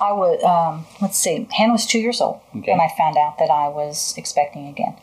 I 0.00 0.12
was, 0.12 0.42
um, 0.44 0.86
let's 1.00 1.16
see, 1.18 1.46
Hannah 1.52 1.72
was 1.72 1.86
two 1.86 1.98
years 1.98 2.20
old 2.20 2.40
Okay. 2.56 2.72
when 2.72 2.80
I 2.80 2.88
found 2.96 3.16
out 3.16 3.38
that 3.38 3.50
I 3.50 3.68
was 3.68 4.14
expecting 4.16 4.66
again. 4.66 4.96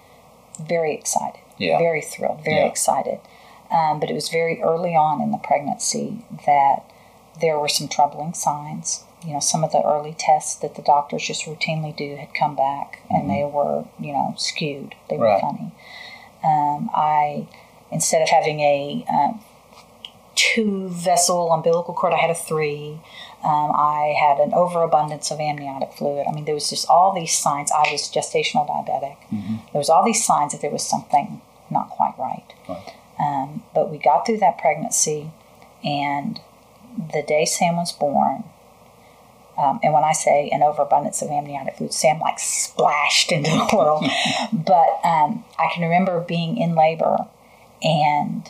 Very 0.60 0.94
excited. 0.94 1.40
Yeah. 1.58 1.78
Very 1.78 2.02
thrilled, 2.02 2.42
very 2.44 2.58
Yeah. 2.62 2.66
excited. 2.66 3.20
Um, 3.72 4.00
but 4.00 4.10
it 4.10 4.14
was 4.14 4.30
very 4.30 4.62
early 4.62 4.96
on 4.96 5.22
in 5.22 5.32
the 5.32 5.38
pregnancy 5.38 6.26
that 6.46 6.84
there 7.40 7.60
were 7.60 7.68
some 7.70 7.88
troubling 7.88 8.34
signs. 8.34 9.04
You 9.26 9.34
know, 9.34 9.40
some 9.40 9.64
of 9.64 9.72
the 9.72 9.82
early 9.84 10.16
tests 10.18 10.56
that 10.56 10.76
the 10.76 10.82
doctors 10.82 11.28
just 11.28 11.46
routinely 11.46 11.96
do 11.96 12.16
had 12.16 12.34
come 12.34 12.56
back 12.56 13.02
and 13.10 13.30
they 13.30 13.44
were, 13.44 13.86
you 14.00 14.14
know, 14.14 14.34
skewed. 14.38 14.96
They 15.10 15.18
were 15.18 15.26
Right. 15.26 15.42
funny. 15.42 15.72
Um, 16.44 16.90
I, 16.96 17.48
instead 17.92 18.22
of 18.22 18.30
having 18.30 18.62
a 18.62 19.06
um, 19.10 19.42
two 20.36 20.88
vessel 20.90 21.52
umbilical 21.52 21.94
cord, 21.94 22.14
I 22.14 22.18
had 22.18 22.30
a 22.30 22.36
three. 22.36 23.00
Um, 23.44 23.72
I 23.76 24.16
had 24.20 24.40
an 24.40 24.54
overabundance 24.54 25.32
of 25.32 25.40
amniotic 25.40 25.94
fluid. 25.94 26.26
I 26.28 26.32
mean, 26.34 26.46
there 26.46 26.56
was 26.56 26.70
just 26.70 26.88
all 26.90 27.14
these 27.14 27.38
signs. 27.38 27.72
I 27.72 27.90
was 27.92 28.04
gestational 28.10 28.68
diabetic. 28.68 29.18
There 29.72 29.80
was 29.80 29.90
all 29.90 30.04
these 30.04 30.26
signs 30.26 30.54
that 30.54 30.62
there 30.62 30.72
was 30.72 30.86
something 30.86 31.42
not 31.70 31.90
quite 31.90 32.14
right. 32.18 32.46
Right. 32.68 32.94
Um, 33.20 33.64
but 33.76 33.90
we 33.90 33.98
got 33.98 34.26
through 34.26 34.38
that 34.38 34.58
pregnancy, 34.58 35.32
and 35.84 36.40
the 37.14 37.22
day 37.22 37.46
Sam 37.46 37.76
was 37.76 37.92
born, 37.92 38.44
um, 39.60 39.80
and 39.84 39.94
when 39.94 40.06
I 40.06 40.14
say 40.14 40.50
an 40.54 40.64
overabundance 40.64 41.22
of 41.22 41.30
amniotic 41.30 41.76
fluid, 41.76 41.94
Sam 41.94 42.20
like 42.20 42.40
splashed 42.40 43.32
into 43.32 43.50
the 43.50 43.70
world. 43.76 44.06
but 44.54 45.00
um, 45.04 45.44
I 45.58 45.70
can 45.74 45.84
remember 45.84 46.22
being 46.22 46.58
in 46.58 46.76
labor 46.76 47.28
and 47.84 48.50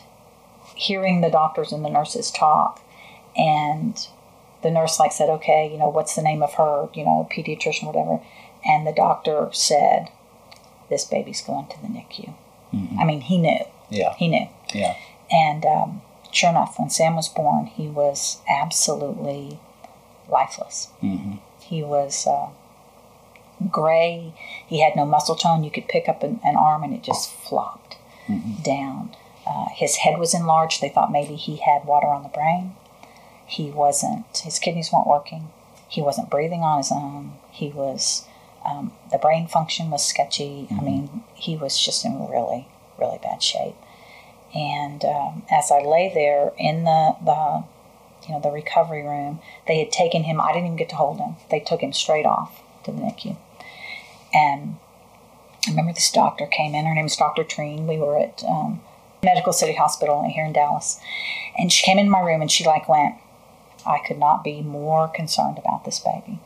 hearing 0.76 1.20
the 1.20 1.30
doctors 1.30 1.72
and 1.72 1.84
the 1.84 1.90
nurses 1.90 2.30
talk, 2.30 2.80
and 3.36 4.06
the 4.62 4.70
nurse 4.70 5.00
like 5.00 5.10
said, 5.10 5.28
"Okay, 5.28 5.68
you 5.70 5.78
know, 5.78 5.88
what's 5.88 6.14
the 6.14 6.22
name 6.22 6.42
of 6.42 6.54
her, 6.54 6.88
you 6.94 7.04
know, 7.04 7.28
pediatrician, 7.30 7.86
whatever," 7.86 8.20
and 8.64 8.86
the 8.86 8.92
doctor 8.92 9.48
said, 9.52 10.10
"This 10.88 11.04
baby's 11.04 11.40
going 11.40 11.66
to 11.68 11.82
the 11.82 11.88
NICU." 11.88 12.34
I 13.00 13.04
mean, 13.04 13.22
he 13.22 13.38
knew. 13.38 13.64
Yeah. 13.90 14.14
He 14.14 14.28
knew. 14.28 14.46
Yeah. 14.74 14.96
And 15.30 15.64
um, 15.64 16.02
sure 16.32 16.50
enough, 16.50 16.78
when 16.78 16.90
Sam 16.90 17.16
was 17.16 17.28
born, 17.28 17.66
he 17.66 17.88
was 17.88 18.38
absolutely 18.48 19.58
lifeless. 20.28 20.88
hmm 21.00 21.34
He 21.60 21.82
was 21.82 22.26
uh, 22.26 22.48
gray. 23.70 24.32
He 24.66 24.80
had 24.82 24.96
no 24.96 25.04
muscle 25.04 25.36
tone. 25.36 25.64
You 25.64 25.70
could 25.70 25.88
pick 25.88 26.08
up 26.08 26.22
an, 26.22 26.40
an 26.44 26.56
arm 26.56 26.82
and 26.82 26.94
it 26.94 27.02
just 27.02 27.30
flopped 27.30 27.96
down. 28.64 29.14
Uh, 29.46 29.66
his 29.74 29.96
head 29.96 30.18
was 30.18 30.34
enlarged. 30.34 30.80
They 30.80 30.88
thought 30.88 31.10
maybe 31.10 31.34
he 31.34 31.56
had 31.56 31.84
water 31.84 32.06
on 32.06 32.22
the 32.22 32.28
brain. 32.28 32.74
He 33.46 33.70
wasn't, 33.70 34.38
his 34.38 34.60
kidneys 34.60 34.92
weren't 34.92 35.08
working. 35.08 35.48
He 35.88 36.00
wasn't 36.00 36.30
breathing 36.30 36.60
on 36.60 36.78
his 36.78 36.92
own. 36.92 37.32
He 37.50 37.70
was, 37.70 38.24
um, 38.64 38.92
the 39.10 39.18
brain 39.18 39.48
function 39.48 39.90
was 39.90 40.06
sketchy. 40.06 40.68
I 40.70 40.80
mean, 40.80 41.24
he 41.34 41.56
was 41.56 41.76
just 41.76 42.04
in 42.04 42.28
really, 42.28 42.68
really 42.98 43.18
bad 43.20 43.42
shape. 43.42 43.74
And 44.54 45.04
um, 45.04 45.42
as 45.50 45.70
I 45.70 45.80
lay 45.80 46.10
there 46.12 46.52
in 46.58 46.84
the, 46.84 47.16
the, 47.24 47.64
you 48.26 48.34
know, 48.34 48.40
the 48.40 48.50
recovery 48.50 49.02
room, 49.02 49.40
they 49.66 49.78
had 49.78 49.92
taken 49.92 50.24
him. 50.24 50.40
I 50.40 50.48
didn't 50.52 50.66
even 50.66 50.76
get 50.76 50.88
to 50.90 50.96
hold 50.96 51.18
him. 51.18 51.36
They 51.50 51.60
took 51.60 51.80
him 51.80 51.92
straight 51.92 52.26
off 52.26 52.60
to 52.84 52.90
the 52.92 52.98
NICU. 53.00 53.36
And 54.34 54.76
I 55.66 55.70
remember 55.70 55.92
this 55.92 56.10
doctor 56.10 56.46
came 56.46 56.74
in. 56.74 56.86
Her 56.86 56.94
name 56.94 57.04
was 57.04 57.16
Dr. 57.16 57.44
Treen. 57.44 57.86
We 57.86 57.98
were 57.98 58.18
at 58.18 58.42
um, 58.48 58.80
Medical 59.22 59.52
City 59.52 59.74
Hospital 59.74 60.28
here 60.28 60.44
in 60.44 60.52
Dallas, 60.52 60.98
and 61.58 61.70
she 61.72 61.84
came 61.84 61.98
in 61.98 62.08
my 62.08 62.20
room 62.20 62.40
and 62.40 62.50
she 62.50 62.64
like 62.64 62.88
went, 62.88 63.16
"I 63.86 63.98
could 63.98 64.18
not 64.18 64.42
be 64.42 64.62
more 64.62 65.08
concerned 65.08 65.58
about 65.58 65.84
this 65.84 65.98
baby." 65.98 66.38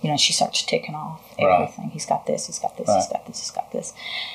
You 0.00 0.10
know, 0.10 0.16
she 0.16 0.32
starts 0.32 0.62
ticking 0.62 0.94
off 0.94 1.20
Right. 1.38 1.62
everything. 1.62 1.90
He's 1.90 2.06
got 2.06 2.26
this. 2.26 2.46
He's 2.46 2.58
got 2.58 2.76
this. 2.76 2.88
He's 2.94 3.08
got 3.08 3.26
this. 3.26 3.40
He's 3.40 3.50
got 3.50 3.72
this. 3.72 3.92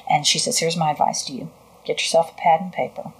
And 0.09 0.25
she 0.27 0.39
says, 0.39 0.59
"Here's 0.59 0.75
my 0.77 0.91
advice 0.91 1.23
to 1.25 1.33
you: 1.33 1.49
get 1.87 1.99
yourself 1.99 2.31
a 2.31 2.41
pad 2.41 2.61
and 2.61 2.73
paper. 2.73 3.11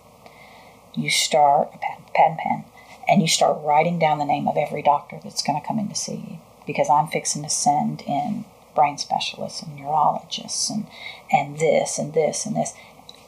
You 0.95 1.09
start 1.09 1.69
a 1.73 1.77
pad, 1.77 1.99
pad 2.13 2.31
and 2.31 2.37
pen, 2.37 2.65
and 3.07 3.21
you 3.21 3.27
start 3.27 3.63
writing 3.63 3.99
down 3.99 4.19
the 4.19 4.25
name 4.25 4.47
of 4.47 4.57
every 4.57 4.81
doctor 4.81 5.19
that's 5.23 5.43
going 5.43 5.59
to 5.59 5.65
come 5.67 5.79
in 5.79 5.89
to 5.89 5.95
see 5.95 6.15
you 6.15 6.37
because 6.65 6.89
I'm 6.89 7.07
fixing 7.07 7.43
to 7.43 7.49
send 7.49 8.01
in 8.01 8.45
brain 8.75 8.97
specialists 8.97 9.61
and 9.63 9.75
neurologists 9.75 10.69
and 10.69 10.85
and 11.31 11.57
this 11.57 11.97
and 11.97 12.13
this 12.13 12.45
and 12.45 12.55
this. 12.55 12.73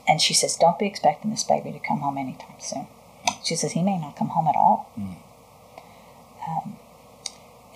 And 0.07 0.21
she 0.21 0.33
says, 0.33 0.55
don't 0.55 0.79
be 0.79 0.87
expecting 0.87 1.31
this 1.31 1.43
baby 1.43 1.71
to 1.71 1.79
come 1.79 1.99
home 1.99 2.17
anytime 2.17 2.59
soon. 2.59 2.87
She 3.43 3.55
says 3.55 3.73
he 3.73 3.83
may 3.83 3.97
not 3.97 4.15
come 4.15 4.29
home 4.29 4.47
at 4.47 4.55
all. 4.55 4.91
Um, 6.47 6.77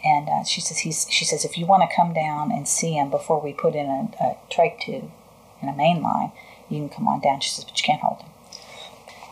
and 0.04 0.28
uh, 0.28 0.44
she 0.44 0.60
says 0.60 0.80
he's. 0.80 1.08
She 1.10 1.26
says 1.26 1.46
if 1.46 1.58
you 1.58 1.66
want 1.66 1.90
to 1.90 1.96
come 1.96 2.14
down 2.14 2.52
and 2.52 2.68
see 2.68 2.94
him 2.94 3.10
before 3.10 3.40
we 3.40 3.54
put 3.54 3.76
in 3.76 3.86
a, 3.86 4.10
a 4.24 4.38
trach 4.52 4.80
tube 4.82 5.12
and 5.62 5.70
a 5.70 5.74
main 5.74 6.02
line, 6.02 6.32
you 6.70 6.80
can 6.80 6.90
come 6.90 7.08
on 7.08 7.20
down. 7.20 7.40
She 7.42 7.50
says, 7.50 7.66
but 7.66 7.78
you 7.80 7.84
can't 7.86 8.02
hold 8.02 8.22
him. 8.22 8.30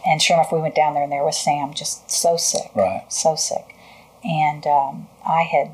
And 0.06 0.22
sure 0.22 0.36
enough, 0.36 0.52
we 0.52 0.60
went 0.60 0.76
down 0.76 0.94
there, 0.96 1.04
and 1.04 1.12
there 1.12 1.24
was 1.24 1.38
Sam, 1.38 1.74
just 1.74 2.10
so 2.10 2.36
sick, 2.38 2.72
Right. 2.76 3.06
so 3.10 3.36
sick. 3.36 3.76
And 4.24 4.66
um, 4.68 5.08
I 5.26 5.44
had. 5.44 5.72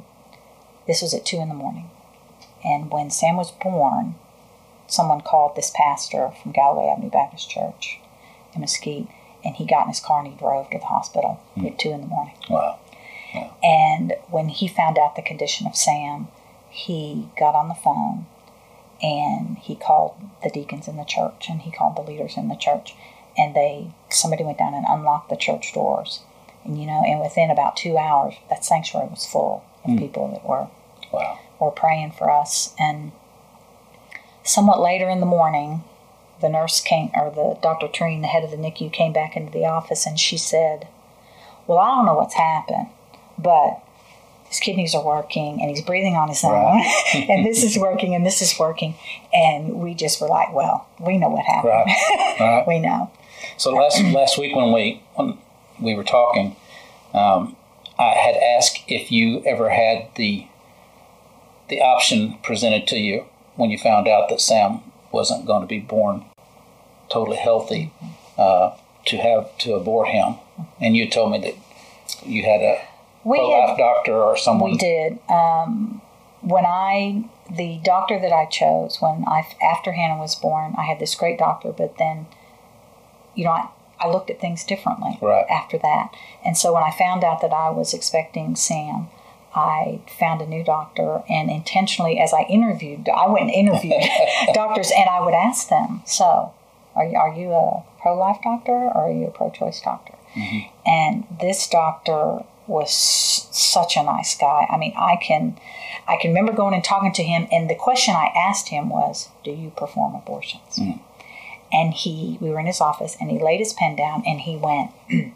This 0.85 1.01
was 1.01 1.13
at 1.13 1.25
two 1.25 1.37
in 1.37 1.49
the 1.49 1.55
morning, 1.55 1.89
and 2.63 2.89
when 2.91 3.09
Sam 3.09 3.35
was 3.35 3.51
born, 3.51 4.15
someone 4.87 5.19
called 5.21 5.55
this 5.55 5.71
pastor 5.75 6.31
from 6.41 6.53
Galloway 6.53 6.89
Avenue 6.89 7.09
Baptist 7.09 7.49
Church 7.49 7.99
in 8.55 8.61
Mesquite, 8.61 9.07
and 9.43 9.55
he 9.57 9.65
got 9.65 9.83
in 9.83 9.89
his 9.89 9.99
car 9.99 10.19
and 10.23 10.29
he 10.31 10.37
drove 10.39 10.69
to 10.69 10.79
the 10.79 10.85
hospital 10.85 11.41
at 11.57 11.77
two 11.77 11.91
in 11.91 11.99
the 12.01 12.07
morning. 12.07 12.35
Wow. 12.49 12.79
And 13.61 14.13
when 14.29 14.47
he 14.49 14.67
found 14.69 14.97
out 14.97 15.15
the 15.17 15.21
condition 15.21 15.67
of 15.67 15.75
Sam, 15.75 16.29
he 16.69 17.27
got 17.37 17.53
on 17.55 17.67
the 17.67 17.75
phone 17.75 18.25
and 19.01 19.57
he 19.57 19.75
called 19.75 20.15
the 20.43 20.49
deacons 20.49 20.87
in 20.87 20.97
the 20.97 21.03
church 21.03 21.47
and 21.49 21.61
he 21.61 21.71
called 21.71 21.95
the 21.95 22.01
leaders 22.09 22.37
in 22.37 22.47
the 22.47 22.55
church. 22.55 22.93
And 23.37 23.55
they 23.55 23.91
somebody 24.09 24.43
went 24.43 24.57
down 24.57 24.73
and 24.73 24.85
unlocked 24.87 25.29
the 25.29 25.35
church 25.37 25.73
doors. 25.73 26.21
And 26.63 26.79
you 26.79 26.87
know, 26.87 27.03
and 27.05 27.19
within 27.19 27.51
about 27.51 27.77
two 27.77 27.97
hours, 27.97 28.35
that 28.49 28.65
sanctuary 28.65 29.07
was 29.07 29.25
full 29.25 29.63
of 29.83 29.91
hmm. 29.91 29.97
people 29.97 30.31
that 30.31 30.47
were 30.47 30.67
Wow. 31.11 31.39
were 31.59 31.71
praying 31.71 32.11
for 32.11 32.29
us. 32.29 32.73
And 32.77 33.11
somewhat 34.43 34.81
later 34.81 35.09
in 35.09 35.19
the 35.19 35.25
morning, 35.25 35.83
the 36.41 36.49
nurse 36.49 36.81
came, 36.81 37.11
or 37.15 37.31
the 37.31 37.59
Dr. 37.61 37.87
Treen, 37.87 38.21
the 38.21 38.27
head 38.27 38.43
of 38.43 38.51
the 38.51 38.57
NICU, 38.57 38.91
came 38.91 39.13
back 39.13 39.35
into 39.35 39.51
the 39.51 39.65
office 39.65 40.05
and 40.05 40.19
she 40.19 40.37
said, 40.37 40.87
Well, 41.65 41.79
I 41.79 41.95
don't 41.95 42.05
know 42.05 42.15
what's 42.15 42.35
happened, 42.35 42.87
but 43.37 43.81
his 44.49 44.59
kidneys 44.59 44.95
are 44.95 45.03
working 45.05 45.59
and 45.61 45.69
he's 45.69 45.81
breathing 45.81 46.15
on 46.15 46.29
his 46.29 46.43
own, 46.43 46.51
Right. 46.53 47.13
and 47.29 47.45
this 47.45 47.63
is 47.63 47.77
working 47.77 48.15
and 48.15 48.25
this 48.25 48.41
is 48.41 48.57
working. 48.57 48.95
And 49.33 49.75
we 49.75 49.93
just 49.93 50.21
were 50.21 50.27
like, 50.27 50.53
Well, 50.53 50.87
we 50.99 51.17
know 51.17 51.29
what 51.29 51.45
happened. 51.45 51.73
Right. 51.73 52.37
Right. 52.39 52.67
we 52.67 52.79
know. 52.79 53.11
So 53.57 53.71
last 53.73 54.01
last 54.03 54.37
week 54.37 54.55
when 54.55 54.71
we 54.71 55.01
when 55.15 55.37
we 55.81 55.95
were 55.95 56.03
talking, 56.03 56.55
um, 57.13 57.55
I 57.99 58.13
had 58.13 58.35
asked 58.35 58.83
if 58.87 59.11
you 59.11 59.43
ever 59.45 59.69
had 59.69 60.09
the 60.15 60.47
the 61.69 61.81
option 61.81 62.37
presented 62.43 62.87
to 62.87 62.97
you 62.97 63.25
when 63.55 63.69
you 63.71 63.77
found 63.77 64.07
out 64.07 64.29
that 64.29 64.39
Sam 64.39 64.81
wasn't 65.11 65.45
going 65.45 65.61
to 65.61 65.67
be 65.67 65.79
born 65.79 66.25
totally 67.09 67.37
healthy 67.37 67.91
uh, 68.37 68.75
to 69.05 69.17
have 69.17 69.57
to 69.59 69.73
abort 69.73 70.09
him, 70.09 70.35
and 70.79 70.95
you 70.95 71.09
told 71.09 71.31
me 71.31 71.39
that 71.39 71.55
you 72.25 72.43
had 72.43 72.61
a 72.61 72.79
We 73.27 73.37
pro 73.37 73.51
had 73.61 73.67
life 73.69 73.77
doctor 73.77 74.13
or 74.13 74.37
someone. 74.37 74.71
We 74.71 74.77
did. 74.77 75.19
Um, 75.29 76.01
when 76.41 76.65
I, 76.65 77.25
the 77.51 77.79
doctor 77.83 78.19
that 78.19 78.31
I 78.31 78.45
chose, 78.45 79.01
when 79.01 79.25
I, 79.27 79.43
after 79.61 79.91
Hannah 79.91 80.17
was 80.19 80.35
born, 80.35 80.75
I 80.77 80.83
had 80.83 80.99
this 80.99 81.15
great 81.15 81.37
doctor, 81.37 81.71
but 81.71 81.97
then, 81.97 82.27
you 83.35 83.43
know, 83.45 83.51
I, 83.51 83.69
I 83.99 84.07
looked 84.09 84.29
at 84.29 84.39
things 84.39 84.63
differently 84.63 85.17
Right. 85.21 85.45
after 85.49 85.77
that. 85.79 86.11
And 86.45 86.57
so 86.57 86.73
when 86.73 86.83
I 86.83 86.91
found 86.91 87.23
out 87.23 87.41
that 87.41 87.51
I 87.51 87.69
was 87.69 87.93
expecting 87.93 88.55
Sam, 88.55 89.07
I 89.55 90.01
found 90.19 90.41
a 90.41 90.45
new 90.45 90.63
doctor, 90.63 91.23
and 91.27 91.49
intentionally, 91.49 92.19
as 92.19 92.31
I 92.31 92.41
interviewed, 92.43 93.09
I 93.09 93.27
went 93.27 93.45
and 93.45 93.53
interviewed 93.53 94.03
doctors, 94.53 94.91
and 94.95 95.09
I 95.09 95.19
would 95.19 95.33
ask 95.33 95.67
them, 95.69 96.03
"So, 96.05 96.53
are 96.95 97.05
you, 97.05 97.17
are 97.17 97.33
you 97.33 97.51
a 97.53 97.83
pro-life 97.99 98.37
doctor 98.43 98.71
or 98.73 99.05
are 99.07 99.11
you 99.11 99.25
a 99.25 99.31
pro-choice 99.31 99.81
doctor?" 99.81 100.13
And 100.85 101.25
this 101.41 101.67
doctor 101.67 102.43
was 102.67 102.91
such 102.93 103.97
a 103.97 104.03
nice 104.03 104.37
guy. 104.37 104.67
I 104.69 104.77
mean, 104.77 104.93
I 104.97 105.17
can, 105.21 105.57
I 106.07 106.17
can 106.21 106.31
remember 106.31 106.53
going 106.53 106.73
and 106.73 106.83
talking 106.83 107.13
to 107.13 107.23
him, 107.23 107.47
and 107.51 107.69
the 107.69 107.75
question 107.75 108.15
I 108.15 108.31
asked 108.35 108.69
him 108.69 108.89
was, 108.89 109.29
"Do 109.43 109.51
you 109.51 109.71
perform 109.75 110.15
abortions?" 110.15 110.77
And 111.71 111.93
he, 111.93 112.37
we 112.39 112.49
were 112.49 112.59
in 112.59 112.65
his 112.65 112.79
office, 112.81 113.17
and 113.19 113.29
he 113.29 113.39
laid 113.39 113.59
his 113.59 113.73
pen 113.73 113.95
down, 113.95 114.23
and 114.25 114.41
he 114.41 114.55
went. 114.55 114.91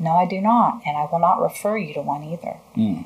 No, 0.00 0.12
I 0.12 0.26
do 0.26 0.40
not, 0.40 0.80
and 0.86 0.96
I 0.96 1.08
will 1.10 1.18
not 1.18 1.40
refer 1.42 1.76
you 1.76 1.92
to 1.94 2.02
one 2.02 2.22
either. 2.22 2.56
and 2.76 3.04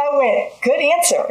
I 0.00 0.08
went, 0.14 0.62
good 0.62 0.80
answer. 0.80 1.26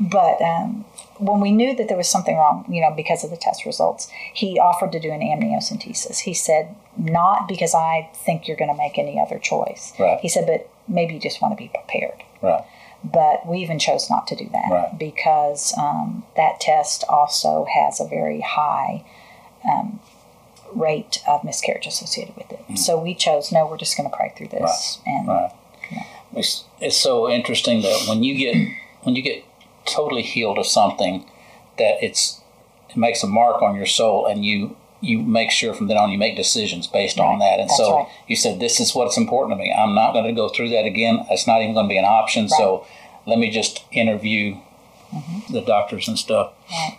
but 0.00 0.40
um, 0.40 0.86
when 1.18 1.40
we 1.40 1.50
knew 1.52 1.74
that 1.76 1.88
there 1.88 1.96
was 1.96 2.08
something 2.08 2.36
wrong, 2.36 2.64
you 2.68 2.80
know, 2.80 2.92
because 2.94 3.24
of 3.24 3.30
the 3.30 3.36
test 3.36 3.64
results, 3.66 4.08
he 4.34 4.58
offered 4.58 4.92
to 4.92 5.00
do 5.00 5.10
an 5.10 5.20
amniocentesis. 5.20 6.20
He 6.20 6.34
said, 6.34 6.74
not 6.96 7.48
because 7.48 7.74
I 7.74 8.08
think 8.14 8.46
you're 8.48 8.56
going 8.56 8.70
to 8.70 8.76
make 8.76 8.98
any 8.98 9.20
other 9.20 9.38
choice. 9.38 9.92
Right. 9.98 10.18
He 10.20 10.28
said, 10.28 10.46
but 10.46 10.70
maybe 10.86 11.14
you 11.14 11.20
just 11.20 11.42
want 11.42 11.52
to 11.52 11.56
be 11.62 11.68
prepared. 11.68 12.22
Right. 12.42 12.64
But 13.04 13.46
we 13.46 13.58
even 13.58 13.78
chose 13.78 14.10
not 14.10 14.26
to 14.28 14.36
do 14.36 14.48
that 14.52 14.68
Right. 14.70 14.98
because 14.98 15.72
um, 15.78 16.24
that 16.36 16.60
test 16.60 17.04
also 17.08 17.66
has 17.72 18.00
a 18.00 18.06
very 18.06 18.40
high 18.40 19.04
um, 19.68 20.00
rate 20.74 21.20
of 21.26 21.44
miscarriage 21.44 21.86
associated 21.86 22.36
with 22.36 22.50
it. 22.52 22.76
So 22.78 23.00
we 23.00 23.14
chose, 23.14 23.50
no, 23.52 23.66
we're 23.66 23.76
just 23.76 23.96
going 23.96 24.08
to 24.10 24.16
pray 24.16 24.32
through 24.36 24.48
this. 24.48 24.98
And 25.06 25.28
Mm. 25.28 25.50
Right. 25.50 25.52
It's, 26.34 26.64
it's 26.80 26.96
so 26.96 27.28
interesting 27.30 27.80
that 27.82 28.04
when 28.08 28.22
you 28.22 28.34
get 28.36 28.54
when 29.02 29.16
you 29.16 29.22
get 29.22 29.42
totally 29.88 30.22
healed 30.22 30.58
of 30.58 30.66
something, 30.66 31.24
that 31.78 32.02
it's 32.02 32.40
it 32.90 32.96
makes 32.96 33.22
a 33.22 33.26
mark 33.26 33.62
on 33.62 33.74
your 33.74 33.86
soul, 33.86 34.26
and 34.26 34.44
you 34.44 34.76
you 35.00 35.20
make 35.20 35.50
sure 35.50 35.74
from 35.74 35.86
then 35.86 35.96
on 35.96 36.10
you 36.10 36.18
make 36.18 36.36
decisions 36.36 36.86
based 36.86 37.18
on 37.18 37.38
that. 37.38 37.60
And 37.60 37.68
That's 37.68 37.76
so 37.76 37.98
right. 37.98 38.08
you 38.26 38.36
said 38.36 38.60
this 38.60 38.80
is 38.80 38.94
what's 38.94 39.16
important 39.16 39.58
to 39.58 39.62
me. 39.62 39.72
I'm 39.72 39.94
not 39.94 40.12
going 40.12 40.24
to 40.24 40.32
go 40.32 40.48
through 40.48 40.70
that 40.70 40.84
again. 40.84 41.24
It's 41.30 41.46
not 41.46 41.62
even 41.62 41.74
going 41.74 41.86
to 41.86 41.90
be 41.90 41.98
an 41.98 42.04
option. 42.04 42.48
So 42.48 42.86
let 43.26 43.38
me 43.38 43.50
just 43.50 43.84
interview 43.92 44.56
the 45.50 45.60
doctors 45.60 46.08
and 46.08 46.18
stuff. 46.18 46.52
Mm-hmm. 46.68 46.74
Right. 46.74 46.98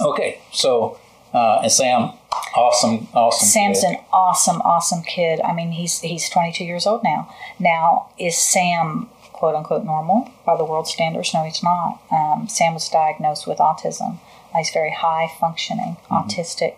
Okay, 0.00 0.40
so 0.50 0.98
uh, 1.34 1.60
and 1.62 1.70
Sam, 1.70 2.12
awesome, 2.56 3.08
awesome. 3.14 3.48
Sam's 3.48 3.80
kid. 3.80 3.90
an 3.90 4.04
awesome, 4.12 4.60
awesome 4.62 5.02
kid. 5.02 5.40
I 5.42 5.52
mean, 5.52 5.72
he's 5.72 6.00
he's 6.00 6.28
22 6.28 6.64
years 6.64 6.86
old 6.86 7.04
now. 7.04 7.32
Now, 7.58 8.10
is 8.18 8.36
Sam 8.38 9.08
quote 9.40 9.54
unquote 9.54 9.84
normal 9.84 10.30
by 10.44 10.54
the 10.56 10.64
world 10.64 10.86
standards? 10.86 11.32
No, 11.34 11.42
he's 11.42 11.62
not. 11.62 11.98
Um, 12.12 12.46
Sam 12.48 12.74
was 12.74 12.88
diagnosed 12.90 13.46
with 13.46 13.58
autism. 13.58 14.18
He's 14.54 14.70
very 14.70 14.90
high 14.92 15.30
functioning 15.40 15.96
autistic, 16.10 16.74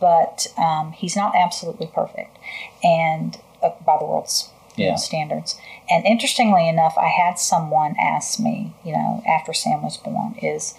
but 0.00 0.46
um, 0.56 0.92
he's 0.92 1.14
not 1.16 1.34
absolutely 1.36 1.88
perfect, 1.88 2.36
and 2.82 3.36
uh, 3.62 3.70
by 3.84 3.98
the 3.98 4.04
world's 4.06 4.48
Yeah. 4.76 4.94
standards. 4.96 5.56
And 5.90 6.06
interestingly 6.06 6.68
enough, 6.68 6.96
I 6.96 7.08
had 7.08 7.38
someone 7.38 7.96
ask 8.00 8.38
me, 8.40 8.72
you 8.84 8.92
know, 8.92 9.22
after 9.28 9.52
Sam 9.52 9.82
was 9.82 9.96
born, 9.98 10.36
is 10.40 10.74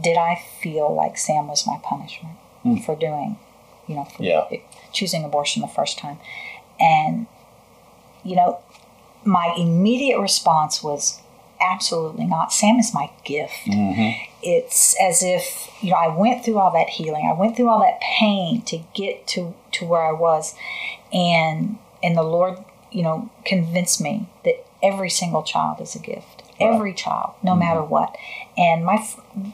did 0.00 0.16
I 0.16 0.42
feel 0.62 0.92
like 0.92 1.18
Sam 1.18 1.46
was 1.48 1.66
my 1.66 1.78
punishment 1.84 2.36
for 2.84 2.96
doing, 2.96 3.38
you 3.86 3.94
know, 3.94 4.04
for 4.06 4.22
Yeah. 4.24 4.46
choosing 4.90 5.22
abortion 5.22 5.60
the 5.62 5.68
first 5.68 5.98
time? 5.98 6.18
And, 6.80 7.26
you 8.24 8.34
know, 8.36 8.58
my 9.24 9.54
immediate 9.56 10.18
response 10.18 10.82
was 10.82 11.20
absolutely 11.60 12.26
not. 12.26 12.52
Sam 12.52 12.76
is 12.76 12.92
my 12.92 13.10
gift. 13.24 13.52
Mm-hmm. 13.66 14.24
It's 14.42 14.96
as 15.00 15.22
if, 15.22 15.68
you 15.80 15.90
know, 15.90 15.96
I 15.96 16.08
went 16.08 16.44
through 16.44 16.58
all 16.58 16.72
that 16.72 16.88
healing, 16.88 17.30
I 17.32 17.38
went 17.38 17.56
through 17.56 17.68
all 17.68 17.80
that 17.80 18.00
pain 18.00 18.62
to 18.62 18.78
get 18.94 19.26
to, 19.28 19.54
to 19.72 19.86
where 19.86 20.02
I 20.02 20.12
was. 20.12 20.54
And, 21.12 21.78
and 22.02 22.16
the 22.16 22.22
Lord, 22.22 22.58
you 22.90 23.02
know, 23.02 23.30
convinced 23.44 24.00
me 24.00 24.28
that 24.44 24.64
every 24.82 25.10
single 25.10 25.42
child 25.42 25.80
is 25.80 25.94
a 25.94 26.00
gift. 26.00 26.42
Every 26.60 26.92
child, 26.94 27.34
no 27.42 27.52
mm-hmm. 27.52 27.60
matter 27.60 27.82
what. 27.82 28.16
And 28.56 28.84
my 28.84 29.04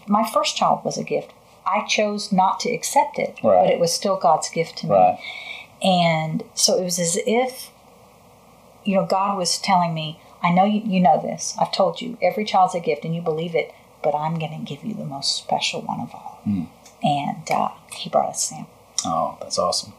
my 0.07 0.29
first 0.29 0.57
child 0.57 0.85
was 0.85 0.99
a 0.99 1.05
gift. 1.05 1.33
I 1.64 1.87
chose 1.87 2.33
not 2.33 2.61
to 2.61 2.71
accept 2.71 3.19
it, 3.19 3.39
Right. 3.43 3.64
but 3.64 3.71
it 3.71 3.79
was 3.79 3.93
still 3.95 4.16
God's 4.16 4.51
gift 4.51 4.79
to 4.79 4.87
me. 4.87 4.95
Right. 4.95 5.19
And 5.83 6.43
so 6.55 6.79
it 6.79 6.85
was 6.85 6.99
as 6.99 7.19
if, 7.27 7.71
you 8.89 8.95
know, 8.97 9.05
God 9.07 9.36
was 9.36 9.59
telling 9.59 9.93
me, 9.95 10.18
I 10.43 10.51
know 10.51 10.64
you, 10.64 10.80
you 10.84 11.01
know 11.01 11.20
this. 11.20 11.55
I've 11.61 11.72
told 11.72 12.01
you, 12.01 12.16
every 12.22 12.45
child's 12.45 12.74
a 12.74 12.80
gift 12.80 13.05
and 13.05 13.14
you 13.14 13.20
believe 13.20 13.55
it, 13.55 13.74
but 14.03 14.14
I'm 14.14 14.39
going 14.39 14.53
to 14.59 14.64
give 14.64 14.84
you 14.84 14.95
the 14.95 15.05
most 15.05 15.36
special 15.36 15.82
one 15.82 16.01
of 16.01 16.14
all. 16.14 16.41
And 17.03 17.51
uh, 17.51 17.68
he 17.93 18.09
brought 18.11 18.30
us 18.30 18.45
Sam. 18.49 18.66
Oh, 19.05 19.36
that's 19.41 19.59
awesome. 19.59 19.93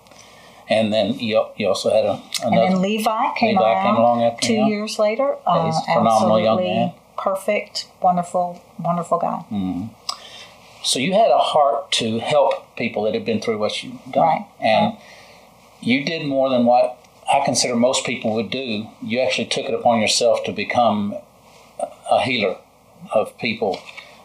And 0.70 0.92
then 0.94 1.14
you, 1.20 1.46
you 1.58 1.68
also 1.68 1.90
had 1.92 2.06
a, 2.06 2.22
And 2.44 2.54
another. 2.54 2.70
then 2.74 2.82
Levi 2.82 3.34
came 3.36 3.56
Levi 3.58 3.64
around 3.74 3.86
came 3.86 3.96
along 3.96 4.24
after 4.24 4.48
two 4.48 4.54
him. 4.56 4.68
years 4.68 5.00
later. 5.00 5.36
Uh, 5.46 5.66
he's 5.66 5.78
a 5.78 5.94
phenomenal 5.94 6.40
young 6.40 6.58
absolutely 6.60 6.76
man. 6.86 6.94
perfect, 7.18 7.88
wonderful, 8.02 8.62
wonderful 8.80 9.18
guy. 9.20 9.44
So 10.84 11.00
you 11.00 11.14
had 11.14 11.30
a 11.32 11.38
heart 11.38 11.92
to 11.94 12.20
help 12.20 12.76
people 12.78 13.04
that 13.04 13.14
had 13.14 13.26
been 13.26 13.42
through 13.42 13.58
what 13.58 13.84
you've 13.84 14.00
done, 14.12 14.24
Right, 14.24 14.46
and 14.62 14.98
you 15.82 16.06
did 16.06 16.26
more 16.26 16.50
than 16.50 16.66
what 16.66 16.98
I 17.32 17.44
consider 17.46 17.76
most 17.76 18.06
people 18.06 18.34
would 18.36 18.50
do. 18.50 18.88
You 19.04 19.20
actually 19.20 19.46
took 19.48 19.66
it 19.66 19.74
upon 19.74 20.00
yourself 20.00 20.44
to 20.46 20.52
become 20.52 21.16
a 22.12 22.22
healer 22.22 22.58
of 23.14 23.38
people. 23.38 23.80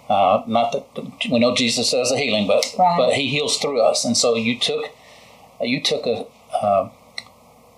Uh, 0.08 0.42
not 0.46 0.72
that 0.72 0.84
we 1.30 1.38
know 1.38 1.54
Jesus 1.54 1.90
does 1.90 2.10
the 2.10 2.18
healing, 2.18 2.46
but 2.46 2.74
Right. 2.78 2.96
but 2.96 3.14
He 3.14 3.28
heals 3.28 3.58
through 3.58 3.80
us, 3.80 4.04
and 4.04 4.16
so 4.16 4.34
you 4.34 4.58
took 4.58 4.90
you 5.60 5.80
took 5.80 6.06
a 6.06 6.26
uh, 6.62 6.90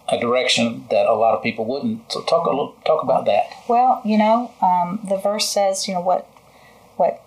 a 0.08 0.18
direction 0.20 0.86
that 0.90 1.06
a 1.06 1.14
lot 1.14 1.34
of 1.36 1.42
people 1.42 1.64
wouldn't. 1.64 2.10
So 2.12 2.22
talk 2.22 2.46
a 2.46 2.50
little 2.50 2.74
talk 2.84 3.02
about 3.02 3.26
that. 3.26 3.46
Well, 3.68 4.00
you 4.04 4.18
know, 4.18 4.52
um, 4.60 5.00
the 5.08 5.16
verse 5.16 5.48
says, 5.48 5.86
you 5.88 5.94
know, 5.94 6.00
what 6.00 6.28
what 6.96 7.22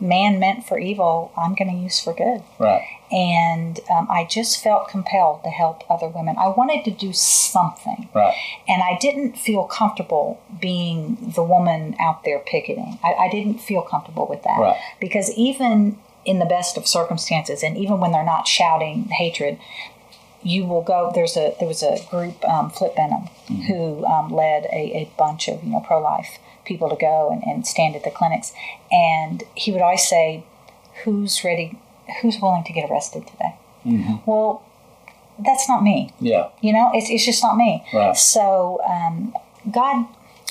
man 0.00 0.38
meant 0.38 0.66
for 0.66 0.78
evil, 0.78 1.32
I'm 1.36 1.54
going 1.54 1.70
to 1.70 1.76
use 1.76 2.00
for 2.00 2.12
good. 2.12 2.42
Right. 2.58 2.82
And 3.10 3.78
um, 3.90 4.08
I 4.10 4.24
just 4.24 4.62
felt 4.62 4.88
compelled 4.88 5.44
to 5.44 5.50
help 5.50 5.84
other 5.90 6.08
women. 6.08 6.36
I 6.38 6.48
wanted 6.48 6.84
to 6.86 6.90
do 6.90 7.12
something. 7.12 8.08
Right. 8.14 8.34
And 8.66 8.82
I 8.82 8.98
didn't 8.98 9.36
feel 9.36 9.64
comfortable 9.64 10.42
being 10.60 11.32
the 11.34 11.42
woman 11.42 11.94
out 12.00 12.24
there 12.24 12.38
picketing. 12.38 12.98
I, 13.04 13.12
I 13.14 13.28
didn't 13.30 13.58
feel 13.58 13.82
comfortable 13.82 14.26
with 14.28 14.42
that. 14.44 14.58
Right. 14.58 14.80
Because 15.00 15.30
even 15.36 15.98
in 16.24 16.38
the 16.38 16.46
best 16.46 16.76
of 16.76 16.86
circumstances, 16.86 17.62
and 17.62 17.76
even 17.76 18.00
when 18.00 18.12
they're 18.12 18.24
not 18.24 18.48
shouting 18.48 19.04
hatred, 19.10 19.58
you 20.42 20.64
will 20.64 20.82
go. 20.82 21.12
There's 21.14 21.36
a 21.36 21.54
there 21.58 21.68
was 21.68 21.82
a 21.82 21.98
group, 22.10 22.44
um, 22.44 22.70
Flip 22.70 22.96
Benham, 22.96 23.26
who 23.66 24.04
um, 24.06 24.30
led 24.30 24.64
a, 24.66 25.02
a 25.02 25.10
bunch 25.16 25.48
of 25.48 25.62
you 25.62 25.70
know 25.70 25.80
pro 25.80 26.00
life 26.00 26.38
people 26.64 26.88
to 26.88 26.96
go 26.96 27.30
and, 27.30 27.42
and 27.44 27.66
stand 27.66 27.96
at 27.96 28.04
the 28.04 28.10
clinics, 28.10 28.52
and 28.90 29.44
he 29.54 29.72
would 29.72 29.82
always 29.82 30.06
say, 30.06 30.44
"Who's 31.04 31.44
ready? 31.44 31.78
Who's 32.20 32.38
willing 32.40 32.64
to 32.64 32.72
get 32.72 32.90
arrested 32.90 33.26
today?" 33.26 33.56
Well, 34.26 34.62
that's 35.38 35.68
not 35.68 35.82
me. 35.82 36.12
Yeah. 36.20 36.48
You 36.60 36.72
know, 36.72 36.90
it's, 36.94 37.10
it's 37.10 37.24
just 37.24 37.42
not 37.42 37.56
me. 37.56 37.84
Right. 37.92 38.16
So 38.16 38.80
um, 38.88 39.34
God, 39.70 40.06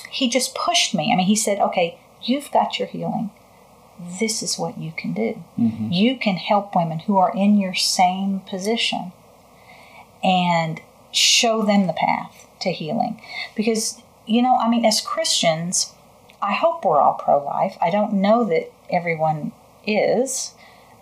He 0.09 0.29
just 0.29 0.55
pushed 0.55 0.93
me. 0.93 1.11
I 1.11 1.15
mean, 1.15 1.27
He 1.27 1.35
said, 1.35 1.59
okay, 1.59 1.97
you've 2.21 2.51
got 2.51 2.79
your 2.79 2.87
healing. 2.87 3.31
This 4.19 4.41
is 4.41 4.57
what 4.57 4.77
you 4.79 4.91
can 4.97 5.13
do. 5.13 5.43
You 5.57 6.17
can 6.17 6.35
help 6.35 6.75
women 6.75 6.99
who 6.99 7.17
are 7.17 7.31
in 7.35 7.57
your 7.59 7.75
same 7.75 8.39
position 8.41 9.11
and 10.23 10.81
show 11.11 11.63
them 11.63 11.87
the 11.87 11.93
path 11.93 12.47
to 12.61 12.71
healing. 12.71 13.21
Because, 13.55 14.01
you 14.25 14.41
know, 14.41 14.55
I 14.55 14.69
mean, 14.69 14.85
as 14.85 15.01
Christians, 15.01 15.93
I 16.41 16.53
hope 16.53 16.83
we're 16.83 16.99
all 16.99 17.13
pro 17.13 17.43
life. 17.43 17.77
I 17.81 17.89
don't 17.89 18.13
know 18.13 18.43
that 18.45 18.71
everyone 18.89 19.51
is. 19.85 20.53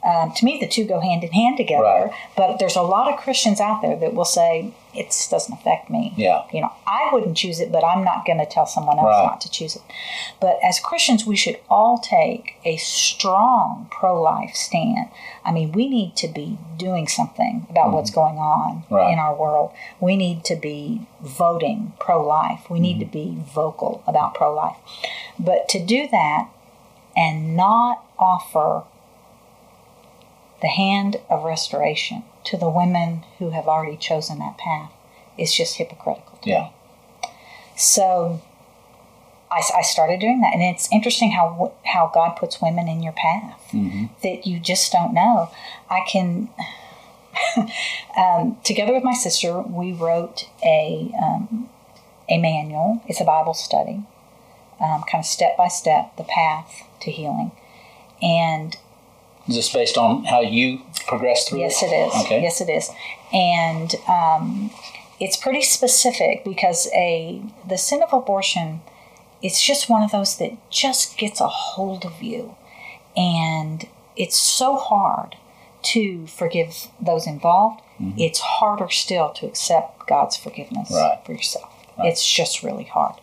Um, 0.04 0.32
to 0.34 0.46
me, 0.46 0.60
the 0.60 0.68
two 0.68 0.86
go 0.86 1.00
hand 1.00 1.24
in 1.24 1.32
hand 1.32 1.58
together. 1.58 1.84
Right. 1.84 2.14
But 2.38 2.60
there's 2.60 2.76
a 2.76 2.82
lot 2.82 3.12
of 3.12 3.20
Christians 3.20 3.60
out 3.60 3.82
there 3.82 3.98
that 3.98 4.14
will 4.14 4.26
say 4.26 4.74
it 4.94 5.14
doesn't 5.30 5.54
affect 5.54 5.90
me. 5.90 6.14
Yeah. 6.18 6.44
You 6.52 6.62
know, 6.62 6.72
I 6.88 7.10
wouldn't 7.14 7.38
choose 7.38 7.60
it, 7.60 7.72
but 7.72 7.84
I'm 7.84 8.04
not 8.04 8.26
going 8.26 8.40
to 8.40 8.46
tell 8.46 8.66
someone 8.66 8.98
else 8.98 9.06
Right. 9.08 9.24
not 9.26 9.42
to 9.42 9.50
choose 9.52 9.76
it. 9.76 9.82
But 10.40 10.58
as 10.64 10.80
Christians, 10.80 11.26
we 11.26 11.36
should 11.36 11.60
all 11.70 11.98
take 12.00 12.56
a 12.66 12.78
strong 12.78 13.88
pro-life 13.92 14.56
stand. 14.56 15.10
I 15.46 15.52
mean, 15.52 15.72
we 15.74 15.88
need 15.90 16.16
to 16.18 16.28
be 16.28 16.58
doing 16.78 17.08
something 17.08 17.68
about 17.70 17.92
what's 17.92 18.12
going 18.12 18.38
on 18.38 18.84
Mm-hmm. 18.84 18.94
Right. 18.96 19.14
in 19.14 19.20
our 19.20 19.36
world. 19.36 19.72
We 20.00 20.16
need 20.16 20.44
to 20.46 20.56
be 20.56 21.02
voting 21.22 21.94
pro-life. 22.00 22.70
We 22.70 22.80
need 22.80 23.00
to 23.00 23.06
be 23.06 23.38
vocal 23.54 24.04
about 24.08 24.34
pro-life. 24.34 24.78
But 25.38 25.70
to 25.70 25.80
do 25.80 26.08
that 26.10 26.50
and 27.16 27.56
not 27.56 28.04
offer 28.18 28.84
the 30.62 30.68
hand 30.68 31.18
of 31.30 31.43
restoration 31.43 32.24
to 32.45 32.57
the 32.57 32.70
women 32.70 33.24
who 33.38 33.51
have 33.51 33.68
already 33.68 33.97
chosen 33.97 34.39
that 34.39 34.57
path 34.57 34.91
is 35.38 35.53
just 35.53 35.76
hypocritical 35.78 36.38
to 36.41 36.49
Yeah. 36.49 36.62
me. 36.64 37.30
So 37.76 38.41
I, 39.51 39.62
I 39.78 39.82
started 39.82 40.20
doing 40.20 40.41
that, 40.41 40.53
and 40.53 40.62
it's 40.62 40.91
interesting 40.91 41.32
how 41.32 41.72
how 41.86 42.12
God 42.14 42.36
puts 42.36 42.62
women 42.62 42.88
in 42.88 43.01
your 43.01 43.14
path 43.14 43.60
that 44.22 44.45
you 44.45 44.60
just 44.60 44.91
don't 44.91 45.14
know. 45.14 45.49
I 45.89 46.01
can. 46.07 46.49
um, 48.18 48.57
together 48.64 48.93
with 48.93 49.03
my 49.03 49.14
sister, 49.14 49.62
we 49.62 49.93
wrote 49.93 50.49
a 50.64 51.12
um, 51.22 51.70
a 52.30 52.38
manual. 52.38 53.01
It's 53.07 53.22
a 53.22 53.26
Bible 53.26 53.53
study, 53.53 54.03
um, 54.82 55.03
kind 55.10 55.22
of 55.22 55.26
step 55.26 55.55
by 55.57 55.68
step, 55.70 56.16
the 56.18 56.24
path 56.26 56.84
to 57.01 57.12
healing. 57.12 57.51
And 58.22 58.76
Is 59.50 59.56
this 59.56 59.74
based 59.74 59.97
on 59.97 60.24
how 60.26 60.41
you 60.41 60.82
progressed 61.08 61.50
through 61.50 61.60
yes, 61.60 61.82
it? 61.82 61.88
it 61.88 61.95
is. 61.95 62.26
Okay. 62.26 62.41
Yes, 62.41 62.62
it 62.62 62.70
is. 62.70 62.89
And 63.34 63.95
um, 64.08 64.72
it's 65.20 65.36
pretty 65.36 65.62
specific 65.64 66.43
because 66.45 66.88
a 66.93 67.41
the 67.68 67.78
sin 67.78 68.02
of 68.04 68.14
abortion, 68.14 68.82
it's 69.41 69.62
just 69.62 69.89
one 69.89 70.04
of 70.04 70.12
those 70.12 70.38
that 70.38 70.52
just 70.70 71.18
gets 71.18 71.41
a 71.41 71.47
hold 71.47 72.06
of 72.06 72.22
you, 72.22 72.56
and 73.18 73.88
it's 74.16 74.38
so 74.39 74.76
hard 74.78 75.36
to 75.82 76.28
forgive 76.28 76.88
those 77.02 77.26
involved. 77.26 77.82
It's 78.18 78.39
harder 78.39 78.89
still 78.89 79.30
to 79.32 79.45
accept 79.45 80.08
God's 80.08 80.38
forgiveness 80.38 80.89
Right. 80.89 81.20
for 81.26 81.34
yourself. 81.34 81.70
It's 81.97 82.26
just 82.26 82.64
really 82.64 82.86
hard, 82.86 83.16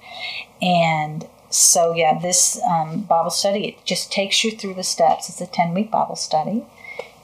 and 0.60 1.26
so 1.56 1.94
yeah, 1.94 2.18
this 2.18 2.60
um, 2.62 3.02
Bible 3.02 3.30
study 3.30 3.68
it 3.68 3.84
just 3.84 4.12
takes 4.12 4.44
you 4.44 4.50
through 4.50 4.74
the 4.74 4.84
steps. 4.84 5.28
It's 5.28 5.40
a 5.40 5.46
ten 5.46 5.72
week 5.74 5.90
Bible 5.90 6.16
study, 6.16 6.64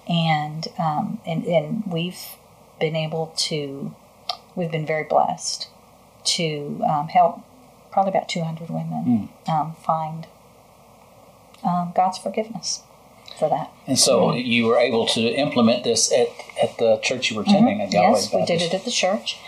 and 0.09 0.69
um, 0.79 1.21
and 1.27 1.45
and 1.45 1.85
we've 1.87 2.37
been 2.81 2.97
able 2.97 3.33
to 3.37 3.95
we've 4.57 4.71
been 4.71 4.87
very 4.87 5.05
blessed 5.05 5.69
to 6.25 6.83
um, 6.89 7.09
help 7.09 7.41
probably 7.91 8.11
about 8.11 8.29
200 8.29 8.71
women 8.71 9.29
um, 9.49 9.75
find 9.85 10.27
um, 11.63 11.93
God's 11.95 12.17
forgiveness 12.17 12.83
for 13.39 13.49
that. 13.49 13.71
And 13.87 13.99
so 13.99 14.35
you 14.35 14.67
were 14.67 14.79
able 14.79 15.07
to 15.09 15.21
implement 15.21 15.85
this 15.85 16.13
at, 16.13 16.29
at 16.63 16.79
the 16.79 16.99
church 17.03 17.31
you 17.31 17.37
were 17.37 17.43
attending 17.43 17.81
at 17.81 17.91
Galloway 17.91 18.21
Yes, 18.21 18.33
we 18.33 18.45
did 18.45 18.63
it 18.63 18.73
at 18.73 18.85
the 18.85 18.91
church, 18.91 19.39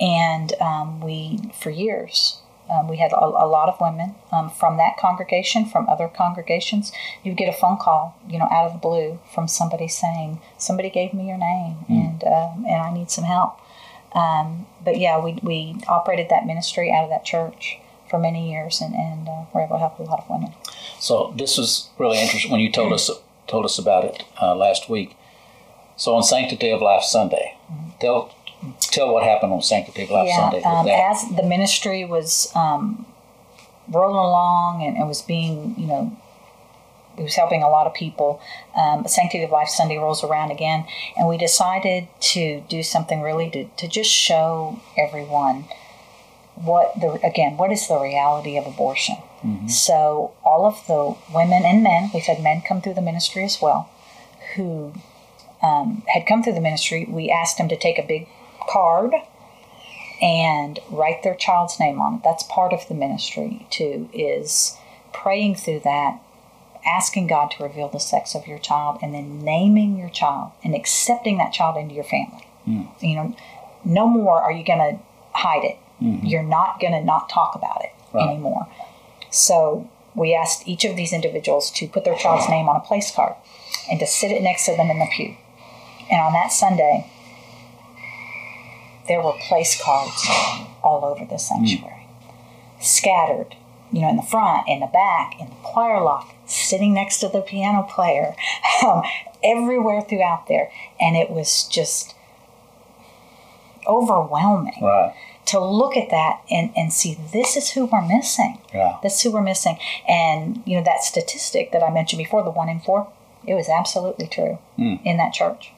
and 0.00 0.52
um, 0.60 1.00
we 1.00 1.38
for 1.54 1.70
years. 1.70 2.39
Um, 2.70 2.88
we 2.88 2.98
had 2.98 3.12
a, 3.12 3.18
a 3.18 3.46
lot 3.46 3.68
of 3.68 3.80
women 3.80 4.14
um, 4.32 4.48
from 4.50 4.76
that 4.76 4.96
congregation, 4.96 5.66
from 5.66 5.88
other 5.88 6.08
congregations. 6.08 6.92
You'd 7.24 7.36
get 7.36 7.48
a 7.48 7.56
phone 7.56 7.78
call, 7.78 8.16
you 8.28 8.38
know, 8.38 8.48
out 8.50 8.66
of 8.66 8.72
the 8.72 8.78
blue 8.78 9.18
from 9.34 9.48
somebody 9.48 9.88
saying, 9.88 10.40
"Somebody 10.56 10.90
gave 10.90 11.12
me 11.12 11.26
your 11.26 11.38
name, 11.38 11.84
and 11.88 12.22
um, 12.24 12.64
and 12.66 12.82
I 12.82 12.92
need 12.92 13.10
some 13.10 13.24
help." 13.24 13.58
Um, 14.12 14.66
but 14.84 14.98
yeah, 14.98 15.22
we, 15.22 15.38
we 15.42 15.76
operated 15.88 16.28
that 16.30 16.46
ministry 16.46 16.92
out 16.92 17.04
of 17.04 17.10
that 17.10 17.24
church 17.24 17.78
for 18.08 18.18
many 18.18 18.50
years, 18.50 18.80
and 18.80 18.94
and 18.94 19.28
uh, 19.28 19.44
were 19.52 19.62
able 19.62 19.76
to 19.76 19.80
help 19.80 19.98
a 19.98 20.02
lot 20.02 20.20
of 20.20 20.30
women. 20.30 20.52
So 20.98 21.32
this 21.36 21.56
was 21.56 21.90
really 21.98 22.20
interesting 22.20 22.50
when 22.50 22.60
you 22.60 22.70
told 22.70 22.92
us 22.92 23.10
told 23.46 23.64
us 23.64 23.78
about 23.78 24.04
it 24.04 24.24
uh, 24.40 24.54
last 24.54 24.88
week. 24.88 25.16
So 25.96 26.14
on 26.14 26.22
Sanctity 26.22 26.70
of 26.70 26.80
Life 26.80 27.02
Sunday, 27.02 27.56
tell 28.00 28.34
tell 28.80 29.12
what 29.12 29.22
happened 29.22 29.52
on 29.52 29.62
Sanctity 29.62 30.04
of 30.04 30.10
Life 30.10 30.30
Sunday. 30.36 30.56
with 30.58 30.66
um, 30.66 30.86
as 30.88 31.24
the 31.36 31.42
ministry 31.42 32.04
was 32.04 32.52
um, 32.54 33.06
rolling 33.88 34.16
along 34.16 34.82
and 34.82 34.96
it 34.96 35.06
was 35.06 35.22
being, 35.22 35.74
you 35.78 35.86
know, 35.86 36.16
it 37.18 37.22
was 37.22 37.34
helping 37.34 37.62
a 37.62 37.68
lot 37.68 37.86
of 37.86 37.94
people. 37.94 38.40
Um, 38.76 39.06
Sanctity 39.06 39.44
of 39.44 39.50
Life 39.50 39.68
Sunday 39.68 39.98
rolls 39.98 40.24
around 40.24 40.50
again, 40.50 40.86
and 41.16 41.28
we 41.28 41.36
decided 41.36 42.08
to 42.20 42.62
do 42.68 42.82
something 42.82 43.20
really 43.20 43.50
to, 43.50 43.64
to 43.64 43.88
just 43.88 44.10
show 44.10 44.80
everyone 44.96 45.66
what 46.54 46.92
the 47.00 47.18
again 47.26 47.56
what 47.56 47.72
is 47.72 47.88
the 47.88 47.98
reality 47.98 48.58
of 48.58 48.66
abortion. 48.66 49.16
So 49.68 50.34
all 50.44 50.66
of 50.66 50.86
the 50.86 51.16
women 51.34 51.64
and 51.64 51.82
men, 51.82 52.10
we've 52.12 52.24
had 52.24 52.42
men 52.42 52.60
come 52.60 52.82
through 52.82 52.92
the 52.92 53.00
ministry 53.00 53.42
as 53.42 53.58
well, 53.62 53.88
who 54.54 54.92
um, 55.62 56.02
had 56.08 56.26
come 56.26 56.42
through 56.42 56.52
the 56.52 56.60
ministry. 56.60 57.06
We 57.08 57.30
asked 57.30 57.56
them 57.56 57.66
to 57.70 57.76
take 57.76 57.98
a 57.98 58.02
big 58.02 58.28
card 58.68 59.14
and 60.20 60.78
write 60.90 61.22
their 61.22 61.34
child's 61.34 61.80
name 61.80 62.00
on 62.00 62.16
it. 62.16 62.20
That's 62.22 62.42
part 62.44 62.72
of 62.72 62.86
the 62.88 62.94
ministry 62.94 63.66
too, 63.70 64.08
is 64.12 64.76
praying 65.12 65.56
through 65.56 65.80
that, 65.80 66.20
asking 66.86 67.26
God 67.28 67.50
to 67.52 67.62
reveal 67.62 67.88
the 67.88 68.00
sex 68.00 68.34
of 68.34 68.46
your 68.46 68.58
child, 68.58 68.98
and 69.02 69.14
then 69.14 69.42
naming 69.42 69.96
your 69.96 70.10
child 70.10 70.52
and 70.62 70.74
accepting 70.74 71.38
that 71.38 71.52
child 71.52 71.76
into 71.76 71.94
your 71.94 72.04
family. 72.04 72.46
Hmm. 72.64 72.82
You 73.00 73.16
know, 73.16 73.36
no 73.84 74.06
more 74.06 74.42
are 74.42 74.52
you 74.52 74.64
going 74.64 74.78
to 74.78 75.02
hide 75.38 75.64
it. 75.64 75.78
Mm-hmm. 76.02 76.26
You're 76.26 76.42
not 76.42 76.80
going 76.80 76.92
to 76.92 77.02
not 77.04 77.28
talk 77.28 77.54
about 77.54 77.82
it 77.84 77.90
Right. 78.12 78.28
anymore. 78.28 78.66
So 79.30 79.88
we 80.14 80.34
asked 80.34 80.66
each 80.66 80.84
of 80.84 80.96
these 80.96 81.12
individuals 81.12 81.70
to 81.72 81.86
put 81.86 82.04
their 82.04 82.16
child's 82.16 82.48
name 82.48 82.68
on 82.68 82.76
a 82.76 82.80
place 82.80 83.10
card 83.14 83.34
and 83.90 84.00
to 84.00 84.06
sit 84.06 84.32
it 84.32 84.42
next 84.42 84.66
to 84.66 84.76
them 84.76 84.90
in 84.90 84.98
the 84.98 85.06
pew. 85.14 85.36
And 86.10 86.20
on 86.20 86.32
that 86.32 86.48
Sunday, 86.52 87.09
there 89.10 89.20
were 89.20 89.32
place 89.48 89.82
cards 89.82 90.24
all 90.84 91.04
over 91.04 91.24
the 91.24 91.36
sanctuary, 91.36 92.06
scattered, 92.80 93.56
you 93.90 94.00
know, 94.00 94.08
in 94.08 94.16
the 94.16 94.22
front, 94.22 94.68
in 94.68 94.78
the 94.78 94.86
back, 94.86 95.34
in 95.40 95.48
the 95.48 95.54
choir 95.64 96.00
loft, 96.00 96.32
sitting 96.48 96.94
next 96.94 97.18
to 97.18 97.28
the 97.28 97.40
piano 97.40 97.82
player, 97.82 98.36
um, 98.86 99.02
everywhere 99.42 100.00
throughout 100.00 100.46
there. 100.46 100.70
And 101.00 101.16
it 101.16 101.28
was 101.28 101.66
just 101.66 102.14
overwhelming 103.84 104.78
right. 104.80 105.12
to 105.46 105.58
look 105.58 105.96
at 105.96 106.10
that 106.10 106.42
and, 106.48 106.70
and 106.76 106.92
see 106.92 107.18
this 107.32 107.56
is 107.56 107.70
who 107.70 107.86
we're 107.86 108.06
missing. 108.06 108.60
Yeah. 108.72 108.98
This 109.02 109.16
is 109.16 109.22
who 109.22 109.32
we're 109.32 109.42
missing. 109.42 109.76
And, 110.08 110.62
you 110.64 110.76
know, 110.76 110.84
that 110.84 111.02
statistic 111.02 111.72
that 111.72 111.82
I 111.82 111.90
mentioned 111.90 112.18
before, 112.18 112.44
the 112.44 112.50
one 112.50 112.68
in 112.68 112.78
four, 112.78 113.10
it 113.44 113.54
was 113.54 113.68
absolutely 113.68 114.28
true 114.28 114.60
in 115.04 115.16
that 115.16 115.32
church. 115.32 115.72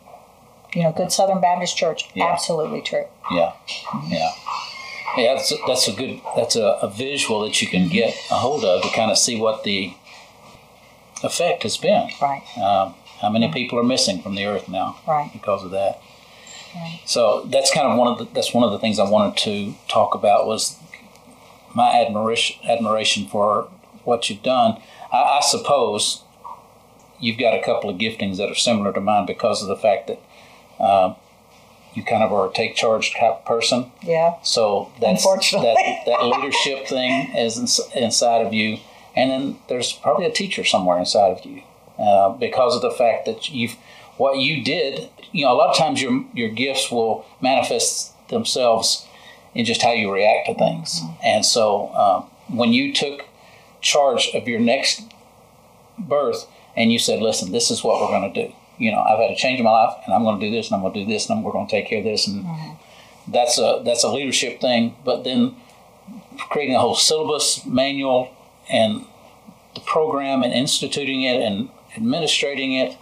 You 0.75 0.85
know, 0.85 0.93
Good 0.93 1.13
Southern 1.13 1.41
Baptist 1.41 1.77
Church, 1.77 2.09
Yeah. 2.15 2.33
absolutely 2.33 2.81
true. 2.81 3.05
Yeah, 3.31 3.53
yeah, 4.09 4.31
yeah. 5.19 5.35
That's 5.35 5.53
a, 5.53 5.57
that's 5.67 5.89
a 5.89 5.93
good. 5.93 6.21
That's 6.37 6.57
a, 6.57 6.79
a 6.83 6.89
visual 6.91 7.41
that 7.43 7.61
you 7.61 7.69
can 7.69 7.89
get 7.89 8.15
a 8.31 8.35
hold 8.37 8.65
of 8.65 8.83
to 8.83 8.89
kind 8.91 9.11
of 9.11 9.19
see 9.19 9.39
what 9.39 9.65
the 9.65 9.95
effect 11.23 11.63
has 11.65 11.77
been. 11.77 12.09
Right, 12.21 12.43
Um, 12.57 12.95
how 13.21 13.29
many 13.31 13.53
people 13.53 13.79
are 13.79 13.85
missing 13.85 14.21
from 14.23 14.35
the 14.35 14.45
earth 14.47 14.69
now 14.69 14.97
right. 15.07 15.31
because 15.33 15.63
of 15.65 15.71
that? 15.73 16.01
Right. 16.75 17.01
So 17.05 17.43
that's 17.45 17.73
kind 17.73 17.87
of 17.87 17.99
one 17.99 18.09
of 18.09 18.19
the 18.19 18.25
that's 18.33 18.55
one 18.55 18.65
of 18.65 18.73
the 18.73 18.79
things 18.79 18.99
I 18.99 19.09
wanted 19.09 19.37
to 19.39 19.75
talk 19.89 20.15
about 20.15 20.47
was 20.47 20.79
my 21.75 21.91
admiration 22.01 22.57
admiration 22.69 23.27
for 23.29 23.69
what 24.05 24.29
you've 24.31 24.43
done. 24.43 24.81
I, 25.13 25.17
I 25.23 25.41
suppose 25.43 26.23
you've 27.21 27.39
got 27.39 27.55
a 27.55 27.63
couple 27.63 27.91
of 27.91 27.99
giftings 27.99 28.39
that 28.39 28.49
are 28.51 28.55
similar 28.55 28.93
to 28.95 29.01
mine 29.01 29.27
because 29.27 29.61
of 29.63 29.69
the 29.69 29.77
fact 29.77 30.07
that 30.09 30.19
um, 30.81 31.17
you 31.95 32.03
kind 32.03 32.23
of 32.23 32.33
are 32.33 32.49
a 32.49 32.53
take 32.53 32.75
charge 32.75 33.13
type 33.15 33.45
person. 33.45 33.93
Yeah, 34.03 34.37
So 34.43 34.91
that's 35.01 35.25
Unfortunately. 35.25 35.75
that, 35.75 36.07
that 36.07 36.25
leadership 36.25 36.87
thing 36.89 37.35
is 37.37 37.59
ins- 37.59 37.81
inside 37.95 38.47
of 38.47 38.53
you, 38.53 38.79
and 39.15 39.31
then 39.31 39.59
there's 39.69 39.93
probably 39.93 40.27
a 40.27 40.33
teacher 40.33 40.65
somewhere 40.65 40.99
inside 40.99 41.37
of 41.39 41.45
you 41.45 41.63
uh, 41.99 42.31
because 42.31 42.75
of 42.75 42.83
the 42.83 42.91
fact 42.91 43.27
that 43.27 43.51
you've 43.51 43.77
what 44.17 44.39
you 44.39 44.63
did. 44.63 45.11
You 45.33 45.45
know, 45.45 45.53
a 45.53 45.57
lot 45.57 45.71
of 45.71 45.77
times 45.77 46.01
your 46.01 46.25
your 46.35 46.49
gifts 46.49 46.91
will 46.91 47.25
manifest 47.41 48.13
themselves 48.29 49.07
in 49.55 49.65
just 49.65 49.83
how 49.83 49.93
you 49.93 50.11
react 50.13 50.47
to 50.47 50.55
things, 50.55 51.03
and 51.23 51.45
so 51.45 51.95
um, 51.95 52.57
when 52.57 52.73
you 52.73 52.93
took 52.93 53.27
charge 53.83 54.31
of 54.35 54.49
your 54.49 54.61
next 54.61 55.03
birth 55.99 56.47
and 56.75 56.91
you 56.91 56.99
said, 56.99 57.21
"Listen, 57.21 57.53
this 57.53 57.71
is 57.71 57.85
what 57.85 58.01
we're 58.01 58.09
going 58.09 58.33
to 58.33 58.47
do." 58.49 58.55
You 58.79 58.91
know, 58.93 59.01
I've 59.01 59.19
had 59.19 59.31
a 59.31 59.37
change 59.37 59.59
in 59.61 59.65
my 59.65 59.71
life, 59.71 59.97
and 60.05 60.15
I'm 60.15 60.23
going 60.25 60.41
to 60.41 60.47
do 60.47 60.51
this, 60.55 60.69
and 60.69 60.77
I'm 60.77 60.83
going 60.83 60.95
to 60.95 61.05
do 61.05 61.07
this, 61.13 61.29
and 61.31 61.45
we're 61.45 61.53
going 61.53 61.67
to 61.67 61.71
take 61.71 61.89
care 61.89 61.99
of 61.99 62.05
this, 62.05 62.27
and 62.27 62.45
that's 63.29 63.59
a 63.59 63.83
that's 63.85 64.03
a 64.05 64.09
leadership 64.09 64.61
thing. 64.61 64.97
But 65.05 65.25
then 65.25 65.57
creating 66.51 66.75
a 66.75 66.81
whole 66.81 66.95
syllabus 66.97 67.65
manual 67.67 68.35
and 68.71 69.05
the 69.75 69.81
program 69.81 70.43
and 70.43 70.53
instituting 70.53 71.23
it 71.23 71.41
and 71.41 71.69
administrating 71.97 72.73
it. 72.73 72.97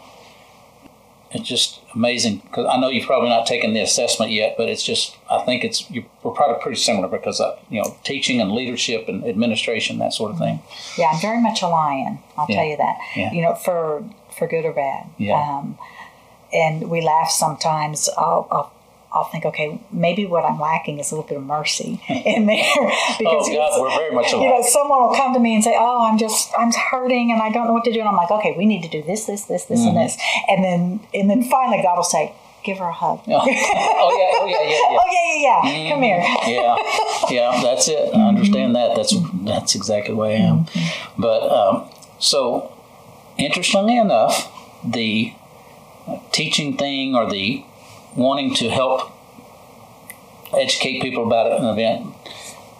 It's 1.32 1.48
just 1.48 1.78
amazing 1.94 2.38
because 2.38 2.66
I 2.68 2.76
know 2.80 2.88
you've 2.88 3.06
probably 3.06 3.28
not 3.28 3.46
taken 3.46 3.72
the 3.72 3.80
assessment 3.80 4.32
yet, 4.32 4.56
but 4.58 4.68
it's 4.68 4.82
just 4.82 5.16
I 5.30 5.38
think 5.44 5.62
it's 5.62 5.88
you, 5.88 6.04
we're 6.24 6.32
probably 6.32 6.60
pretty 6.60 6.78
similar 6.80 7.06
because 7.06 7.40
uh, 7.40 7.56
you 7.70 7.80
know 7.80 7.96
teaching 8.02 8.40
and 8.40 8.50
leadership 8.50 9.04
and 9.08 9.24
administration 9.24 9.98
that 9.98 10.12
sort 10.12 10.32
of 10.32 10.38
thing. 10.38 10.60
yeah. 10.98 11.10
I'm 11.14 11.20
very 11.20 11.40
much 11.40 11.62
a 11.62 11.68
lion. 11.68 12.18
I'll 12.36 12.46
Yeah. 12.48 12.56
tell 12.56 12.64
you 12.64 12.76
that. 12.78 12.98
Yeah. 13.14 13.32
You 13.32 13.42
know, 13.42 13.54
for 13.54 14.04
for 14.40 14.48
good 14.48 14.64
or 14.64 14.72
bad. 14.72 15.06
Yeah. 15.18 15.38
Um, 15.40 15.78
and 16.52 16.90
we 16.90 17.00
laugh 17.00 17.30
sometimes. 17.30 18.08
I'll, 18.18 18.48
I'll 18.50 18.72
I'll 19.12 19.24
think, 19.24 19.44
okay, 19.44 19.80
maybe 19.90 20.24
what 20.24 20.44
I'm 20.44 20.60
lacking 20.60 21.00
is 21.00 21.10
a 21.10 21.16
little 21.16 21.28
bit 21.28 21.36
of 21.38 21.42
mercy 21.44 22.00
in 22.08 22.46
there 22.46 22.62
because 23.18 23.48
Oh 23.48 23.52
God, 23.54 23.80
we're 23.80 23.90
very 23.90 24.14
much 24.14 24.30
you 24.30 24.38
know, 24.48 24.62
someone 24.62 25.02
will 25.02 25.16
come 25.16 25.34
to 25.34 25.40
me 25.40 25.52
and 25.56 25.64
say, 25.64 25.74
"Oh, 25.76 26.06
I'm 26.08 26.16
just, 26.16 26.48
I'm 26.56 26.70
hurting, 26.72 27.32
and 27.32 27.42
I 27.42 27.50
don't 27.50 27.66
know 27.66 27.72
what 27.72 27.82
to 27.86 27.92
do." 27.92 27.98
And 27.98 28.08
I'm 28.08 28.14
like, 28.16 28.30
"Okay, 28.30 28.54
we 28.56 28.66
need 28.66 28.82
to 28.84 28.88
do 28.88 29.02
this, 29.02 29.24
this, 29.26 29.44
this, 29.46 29.64
this, 29.64 29.80
Mm-hmm. 29.80 29.88
and 29.88 29.96
this," 29.96 30.16
and 30.48 30.62
then, 30.64 31.00
and 31.12 31.28
then 31.28 31.42
finally, 31.42 31.82
God 31.82 31.96
will 31.96 32.04
say, 32.04 32.32
"Give 32.62 32.78
her 32.78 32.84
a 32.84 32.92
hug." 32.92 33.18
oh 33.26 33.30
yeah, 33.30 33.42
oh 33.42 34.46
yeah, 34.46 34.62
yeah, 34.62 34.70
yeah. 34.70 34.98
Oh 35.02 35.08
yeah, 35.10 35.26
yeah, 35.42 35.82
yeah. 35.82 35.90
Come 35.90 36.02
here. 36.02 36.22
yeah, 36.46 36.76
yeah, 37.30 37.60
that's 37.64 37.88
it. 37.88 38.12
100 38.12 38.28
understand 38.28 38.76
that. 38.76 38.94
That's 38.94 39.12
that's 39.44 39.74
exactly 39.74 40.14
the 40.14 40.20
way 40.20 40.36
I 40.36 40.40
am. 40.40 40.66
But 41.18 41.50
um, 41.50 41.90
so, 42.20 42.70
interestingly 43.40 43.98
enough, 43.98 44.50
the 44.84 45.34
teaching 46.32 46.76
thing 46.76 47.14
or 47.14 47.30
the 47.30 47.64
wanting 48.16 48.54
to 48.54 48.68
help 48.70 49.12
educate 50.52 51.00
people 51.00 51.24
about 51.26 51.60
an 51.60 51.64
event, 51.66 52.14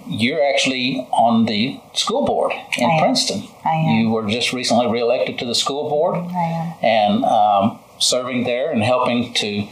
you're 0.06 0.42
actually 0.42 1.06
on 1.12 1.46
the 1.46 1.78
school 1.94 2.24
board 2.24 2.52
in 2.78 2.90
I. 2.90 2.98
Princeton. 3.00 3.44
I 3.64 3.74
am. 3.74 3.96
You 3.96 4.11
were 4.11 4.28
just 4.28 4.52
recently 4.52 4.86
reelected 4.88 5.38
to 5.38 5.44
the 5.44 5.54
school 5.54 5.88
board 5.88 6.16
I 6.16 6.42
am. 6.42 6.74
and 6.82 7.24
um, 7.24 7.78
serving 7.98 8.44
there 8.44 8.72
and 8.72 8.82
helping 8.82 9.32
to 9.34 9.68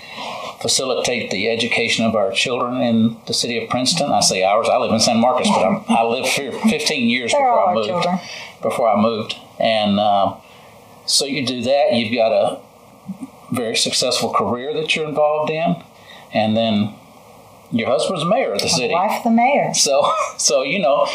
facilitate 0.60 1.30
the 1.30 1.48
education 1.48 2.04
of 2.04 2.14
our 2.14 2.30
children 2.32 2.80
in 2.80 3.16
the 3.26 3.34
city 3.34 3.62
of 3.62 3.68
Princeton. 3.70 4.12
I 4.12 4.20
say 4.20 4.44
ours. 4.44 4.68
I 4.68 4.76
live 4.76 4.92
in 4.92 5.00
San 5.00 5.18
Marcos, 5.20 5.48
but 5.48 5.64
I'm, 5.64 5.84
I 5.88 6.02
lived 6.04 6.28
here 6.28 6.52
15 6.52 7.08
years 7.08 7.32
before 7.32 7.68
I 7.70 7.74
moved. 7.74 7.88
children. 7.88 8.18
Before 8.60 8.88
I 8.90 9.00
moved, 9.00 9.36
and 9.60 10.00
um, 10.00 10.36
so 11.08 11.24
you 11.24 11.44
do 11.44 11.62
that. 11.62 11.94
You've 11.94 12.14
got 12.14 12.32
a 12.32 12.60
very 13.50 13.76
successful 13.76 14.32
career 14.32 14.74
that 14.74 14.94
you're 14.94 15.08
involved 15.08 15.50
in, 15.50 15.82
and 16.32 16.56
then 16.56 16.94
your 17.70 17.88
husband's 17.88 18.24
mayor 18.24 18.52
of 18.52 18.60
the 18.60 18.68
city. 18.68 18.92
Wife 18.92 19.24
the 19.24 19.30
mayor. 19.30 19.72
So, 19.74 20.12
so 20.36 20.62
you 20.62 20.78
know, 20.78 21.06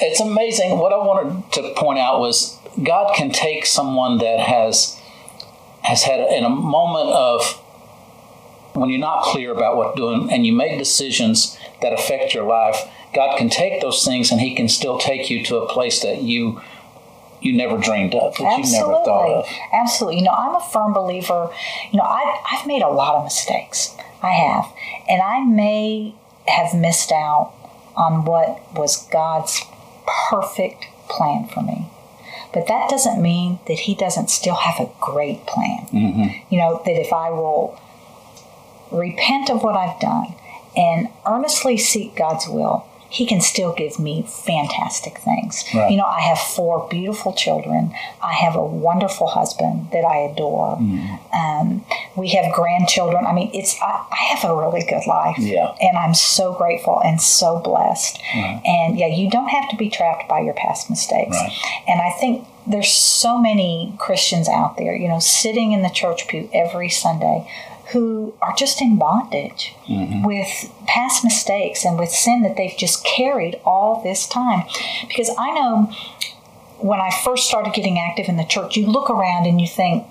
it's 0.00 0.20
amazing. 0.20 0.78
What 0.78 0.92
I 0.92 0.96
wanted 0.96 1.52
to 1.52 1.74
point 1.74 1.98
out 1.98 2.20
was 2.20 2.58
God 2.82 3.14
can 3.14 3.30
take 3.30 3.66
someone 3.66 4.18
that 4.18 4.40
has 4.40 4.98
has 5.82 6.02
had 6.02 6.20
in 6.20 6.44
a 6.44 6.50
moment 6.50 7.10
of 7.10 7.62
when 8.72 8.90
you're 8.90 8.98
not 8.98 9.22
clear 9.22 9.52
about 9.52 9.76
what 9.76 9.96
doing, 9.96 10.30
and 10.30 10.44
you 10.44 10.52
make 10.52 10.78
decisions 10.78 11.56
that 11.80 11.92
affect 11.92 12.34
your 12.34 12.44
life. 12.44 12.76
God 13.14 13.38
can 13.38 13.48
take 13.48 13.80
those 13.80 14.04
things, 14.04 14.30
and 14.30 14.40
He 14.40 14.54
can 14.54 14.68
still 14.68 14.98
take 14.98 15.30
you 15.30 15.42
to 15.44 15.58
a 15.58 15.68
place 15.68 16.00
that 16.02 16.22
you 16.22 16.60
you 17.40 17.56
never 17.56 17.78
dreamed 17.78 18.14
of, 18.14 18.36
that 18.36 18.58
you 18.58 18.72
never 18.72 18.92
thought 19.04 19.30
of. 19.30 19.48
Absolutely. 19.72 20.18
You 20.18 20.24
know, 20.24 20.32
I'm 20.32 20.54
a 20.54 20.60
firm 20.60 20.92
believer. 20.92 21.50
You 21.90 21.98
know, 21.98 22.04
I, 22.04 22.42
I've 22.50 22.66
made 22.66 22.82
a 22.82 22.88
lot 22.88 23.14
of 23.14 23.24
mistakes. 23.24 23.94
I 24.22 24.32
have. 24.32 24.72
And 25.08 25.22
I 25.22 25.44
may 25.44 26.14
have 26.46 26.74
missed 26.74 27.12
out 27.12 27.52
on 27.96 28.24
what 28.24 28.60
was 28.74 29.06
God's 29.08 29.62
perfect 30.28 30.86
plan 31.08 31.48
for 31.48 31.62
me. 31.62 31.90
But 32.52 32.68
that 32.68 32.88
doesn't 32.88 33.20
mean 33.20 33.58
that 33.66 33.80
He 33.80 33.94
doesn't 33.94 34.30
still 34.30 34.54
have 34.54 34.80
a 34.80 34.90
great 35.00 35.46
plan. 35.46 35.86
Mm-hmm. 35.92 36.54
You 36.54 36.58
know, 36.58 36.82
that 36.84 37.00
if 37.00 37.12
I 37.12 37.30
will 37.30 37.78
repent 38.90 39.50
of 39.50 39.62
what 39.62 39.76
I've 39.76 40.00
done 40.00 40.34
and 40.76 41.08
earnestly 41.26 41.76
seek 41.76 42.16
God's 42.16 42.48
will, 42.48 42.86
He 43.08 43.26
can 43.26 43.40
still 43.40 43.72
give 43.72 43.98
me 43.98 44.22
fantastic 44.22 45.18
things. 45.18 45.64
Right. 45.74 45.90
You 45.90 45.96
know, 45.96 46.04
I 46.06 46.20
have 46.20 46.38
four 46.38 46.86
beautiful 46.88 47.32
children. 47.32 47.92
I 48.22 48.32
have 48.32 48.56
a 48.56 48.64
wonderful 48.64 49.28
husband 49.28 49.88
that 49.92 50.04
I 50.04 50.18
adore. 50.18 50.78
Um, 51.32 51.84
we 52.16 52.30
have 52.30 52.52
grandchildren. 52.52 53.26
I 53.26 53.32
mean, 53.32 53.50
it's 53.54 53.80
I, 53.80 54.04
I 54.10 54.16
have 54.34 54.44
a 54.50 54.54
really 54.56 54.82
good 54.84 55.06
life, 55.06 55.38
Yeah. 55.38 55.74
and 55.80 55.96
I'm 55.96 56.14
so 56.14 56.52
grateful 56.54 57.00
and 57.04 57.20
so 57.20 57.60
blessed. 57.60 58.20
And 58.34 58.98
yeah, 58.98 59.06
you 59.08 59.30
don't 59.30 59.48
have 59.48 59.68
to 59.70 59.76
be 59.76 59.88
trapped 59.90 60.28
by 60.28 60.40
your 60.40 60.54
past 60.54 60.90
mistakes. 60.90 61.36
Right. 61.36 61.52
And 61.88 62.00
I 62.00 62.10
think 62.10 62.46
there's 62.66 62.88
so 62.92 63.38
many 63.38 63.94
Christians 63.98 64.48
out 64.48 64.76
there, 64.76 64.94
you 64.96 65.06
know, 65.08 65.20
sitting 65.20 65.72
in 65.72 65.82
the 65.82 65.88
church 65.90 66.26
pew 66.26 66.50
every 66.52 66.88
Sunday 66.88 67.48
who 67.92 68.34
are 68.42 68.54
just 68.56 68.80
in 68.80 68.98
bondage 68.98 69.74
mm-hmm. 69.88 70.24
with 70.24 70.72
past 70.86 71.22
mistakes 71.22 71.84
and 71.84 71.98
with 71.98 72.10
sin 72.10 72.42
that 72.42 72.56
they've 72.56 72.76
just 72.76 73.04
carried 73.04 73.60
all 73.64 74.02
this 74.02 74.26
time. 74.26 74.64
Because 75.06 75.30
I 75.38 75.52
know 75.52 75.92
when 76.78 77.00
I 77.00 77.10
first 77.24 77.46
started 77.46 77.72
getting 77.74 77.98
active 77.98 78.28
in 78.28 78.36
the 78.36 78.44
church, 78.44 78.76
you 78.76 78.86
look 78.86 79.08
around 79.08 79.46
and 79.46 79.60
you 79.60 79.66
think, 79.66 80.06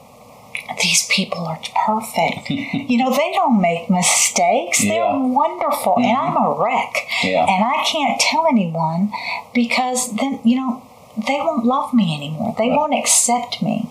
these 0.81 1.07
people 1.09 1.45
are 1.45 1.59
perfect. 1.85 2.49
you 2.49 2.97
know, 2.97 3.11
they 3.11 3.31
don't 3.33 3.61
make 3.61 3.89
mistakes. 3.89 4.81
They're 4.81 5.03
Yeah. 5.03 5.17
wonderful. 5.17 5.97
And 5.97 6.17
I'm 6.17 6.35
a 6.35 6.39
mm-hmm. 6.39 6.61
wreck. 6.61 7.07
Yeah. 7.23 7.45
And 7.45 7.63
I 7.63 7.83
can't 7.83 8.19
tell 8.19 8.47
anyone 8.47 9.11
because 9.53 10.15
then, 10.15 10.39
you 10.43 10.55
know, 10.55 10.81
they 11.27 11.39
won't 11.39 11.65
love 11.65 11.93
me 11.93 12.15
anymore. 12.15 12.55
They 12.57 12.69
won't 12.69 12.93
accept 12.93 13.61
me. 13.61 13.89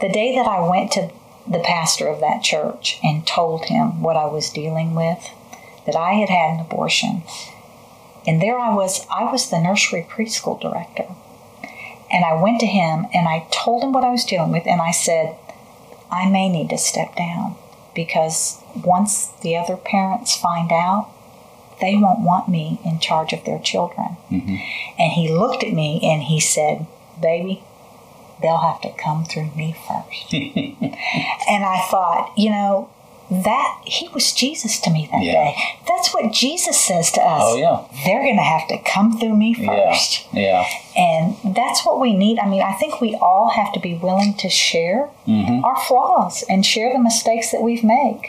The 0.00 0.08
day 0.08 0.34
that 0.34 0.46
I 0.46 0.60
went 0.66 0.92
to 0.92 1.10
the 1.50 1.58
pastor 1.58 2.06
of 2.06 2.20
that 2.20 2.42
church 2.42 2.98
and 3.02 3.26
told 3.26 3.66
him 3.66 4.00
what 4.02 4.16
I 4.16 4.26
was 4.26 4.50
dealing 4.50 4.94
with, 4.94 5.28
that 5.84 5.96
I 5.96 6.14
had 6.14 6.28
had 6.28 6.54
an 6.54 6.60
abortion, 6.60 7.22
and 8.26 8.40
there 8.40 8.58
I 8.58 8.74
was, 8.74 9.06
I 9.10 9.30
was 9.30 9.50
the 9.50 9.60
nursery 9.60 10.06
preschool 10.08 10.60
director. 10.60 11.06
And 12.12 12.24
I 12.24 12.40
went 12.40 12.60
to 12.60 12.66
him 12.66 13.06
and 13.14 13.28
I 13.28 13.46
told 13.50 13.82
him 13.82 13.92
what 13.92 14.04
I 14.04 14.10
was 14.10 14.24
dealing 14.24 14.52
with, 14.52 14.66
and 14.66 14.80
I 14.80 14.90
said, 14.90 15.36
I 16.10 16.28
may 16.28 16.48
need 16.48 16.70
to 16.70 16.78
step 16.78 17.16
down 17.16 17.56
because 17.94 18.60
once 18.84 19.28
the 19.42 19.56
other 19.56 19.76
parents 19.76 20.36
find 20.36 20.72
out, 20.72 21.10
they 21.80 21.96
won't 21.96 22.20
want 22.20 22.48
me 22.48 22.80
in 22.84 22.98
charge 22.98 23.32
of 23.32 23.44
their 23.44 23.58
children. 23.58 24.16
Mm-hmm. 24.30 24.56
And 24.98 25.12
he 25.12 25.32
looked 25.32 25.64
at 25.64 25.72
me 25.72 26.00
and 26.02 26.24
he 26.24 26.40
said, 26.40 26.86
Baby, 27.20 27.62
they'll 28.42 28.58
have 28.58 28.80
to 28.82 28.90
come 28.92 29.24
through 29.24 29.50
me 29.56 29.74
first. 29.86 30.32
and 30.34 31.64
I 31.64 31.86
thought, 31.90 32.32
you 32.36 32.50
know, 32.50 32.90
that 33.30 33.80
he 33.84 34.08
was 34.08 34.32
Jesus 34.32 34.80
to 34.80 34.90
me 34.90 35.08
that 35.12 35.22
Yeah. 35.22 35.32
day. 35.32 35.56
That's 35.86 36.12
what 36.12 36.32
Jesus 36.32 36.80
says 36.84 37.12
to 37.12 37.20
us. 37.20 37.42
Oh, 37.44 37.56
yeah. 37.56 37.84
They're 38.04 38.22
going 38.24 38.36
to 38.38 38.42
have 38.42 38.66
to 38.68 38.78
come 38.82 39.18
through 39.20 39.36
me 39.36 39.54
Yeah, 39.56 39.90
first. 39.92 40.26
yeah, 40.32 40.64
And 40.96 41.36
that's 41.54 41.86
what 41.86 42.00
we 42.00 42.12
need. 42.12 42.40
I 42.40 42.48
mean, 42.48 42.60
I 42.60 42.72
think 42.72 43.00
we 43.00 43.14
all 43.14 43.50
have 43.50 43.72
to 43.74 43.78
be 43.80 43.94
willing 43.94 44.34
to 44.38 44.48
share 44.48 45.10
Mm-hmm. 45.28 45.64
our 45.64 45.76
flaws 45.86 46.42
and 46.48 46.66
share 46.66 46.92
the 46.92 46.98
mistakes 46.98 47.52
that 47.52 47.62
we've 47.62 47.84
made 47.84 48.20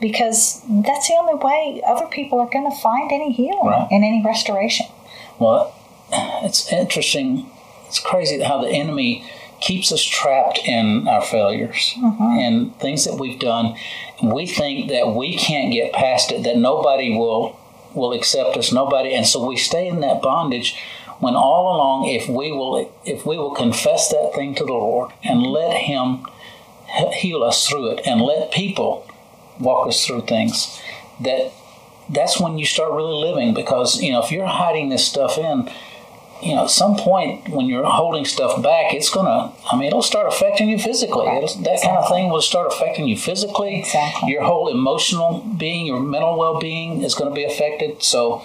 because 0.00 0.62
that's 0.66 1.08
the 1.08 1.14
only 1.20 1.34
way 1.34 1.82
other 1.86 2.06
people 2.06 2.40
are 2.40 2.48
going 2.48 2.70
to 2.70 2.74
find 2.78 3.12
any 3.12 3.32
healing 3.32 3.60
Right. 3.66 3.86
and 3.90 4.02
any 4.02 4.22
restoration. 4.24 4.86
Well, 5.38 5.74
it's 6.42 6.72
interesting. 6.72 7.50
It's 7.88 7.98
crazy 7.98 8.40
how 8.42 8.62
the 8.62 8.70
enemy 8.70 9.22
keeps 9.60 9.92
us 9.92 10.02
trapped 10.02 10.58
in 10.64 11.08
our 11.08 11.22
failures 11.22 11.94
mm-hmm. 11.96 12.38
and 12.38 12.76
things 12.78 13.04
that 13.04 13.18
we've 13.18 13.38
done. 13.38 13.76
We 14.22 14.46
think 14.46 14.90
that 14.90 15.14
we 15.14 15.36
can't 15.36 15.72
get 15.72 15.92
past 15.92 16.32
it, 16.32 16.44
that 16.44 16.56
nobody 16.56 17.16
will 17.16 17.58
will 17.94 18.12
accept 18.12 18.58
us, 18.58 18.72
nobody, 18.72 19.14
and 19.14 19.26
so 19.26 19.46
we 19.46 19.56
stay 19.56 19.88
in 19.88 20.00
that 20.00 20.20
bondage. 20.20 20.78
When 21.18 21.34
all 21.34 21.74
along, 21.74 22.08
if 22.08 22.28
we 22.28 22.52
will, 22.52 22.92
if 23.06 23.24
we 23.24 23.38
will 23.38 23.54
confess 23.54 24.10
that 24.10 24.32
thing 24.34 24.54
to 24.56 24.64
the 24.66 24.74
Lord 24.74 25.12
and 25.24 25.42
let 25.42 25.74
Him 25.78 26.26
heal 27.14 27.42
us 27.42 27.66
through 27.66 27.92
it, 27.92 28.06
and 28.06 28.20
let 28.20 28.52
people 28.52 29.06
walk 29.58 29.88
us 29.88 30.04
through 30.04 30.26
things, 30.26 30.78
that 31.20 31.52
that's 32.10 32.38
when 32.38 32.58
you 32.58 32.66
start 32.66 32.92
really 32.92 33.14
living 33.14 33.54
because 33.54 34.00
you 34.00 34.12
know 34.12 34.22
if 34.22 34.30
you're 34.30 34.46
hiding 34.46 34.90
this 34.90 35.06
stuff 35.06 35.38
in 35.38 35.70
you 36.42 36.54
know 36.54 36.64
at 36.64 36.70
some 36.70 36.96
point 36.96 37.48
when 37.48 37.66
you're 37.66 37.84
holding 37.84 38.24
stuff 38.24 38.62
back 38.62 38.92
it's 38.94 39.10
gonna 39.10 39.52
i 39.70 39.76
mean 39.76 39.88
it'll 39.88 40.02
start 40.02 40.26
affecting 40.32 40.68
you 40.68 40.78
physically 40.78 41.26
Right. 41.26 41.42
It'll, 41.42 41.62
that 41.62 41.80
kind 41.82 41.96
of 41.96 42.08
thing 42.08 42.30
will 42.30 42.42
start 42.42 42.72
affecting 42.72 43.06
you 43.08 43.16
physically 43.16 43.80
Exactly. 43.80 44.32
your 44.32 44.42
whole 44.44 44.68
emotional 44.68 45.40
being 45.58 45.86
your 45.86 46.00
mental 46.00 46.38
well-being 46.38 47.02
is 47.02 47.14
going 47.14 47.30
to 47.30 47.34
be 47.34 47.44
affected 47.44 48.02
so 48.02 48.42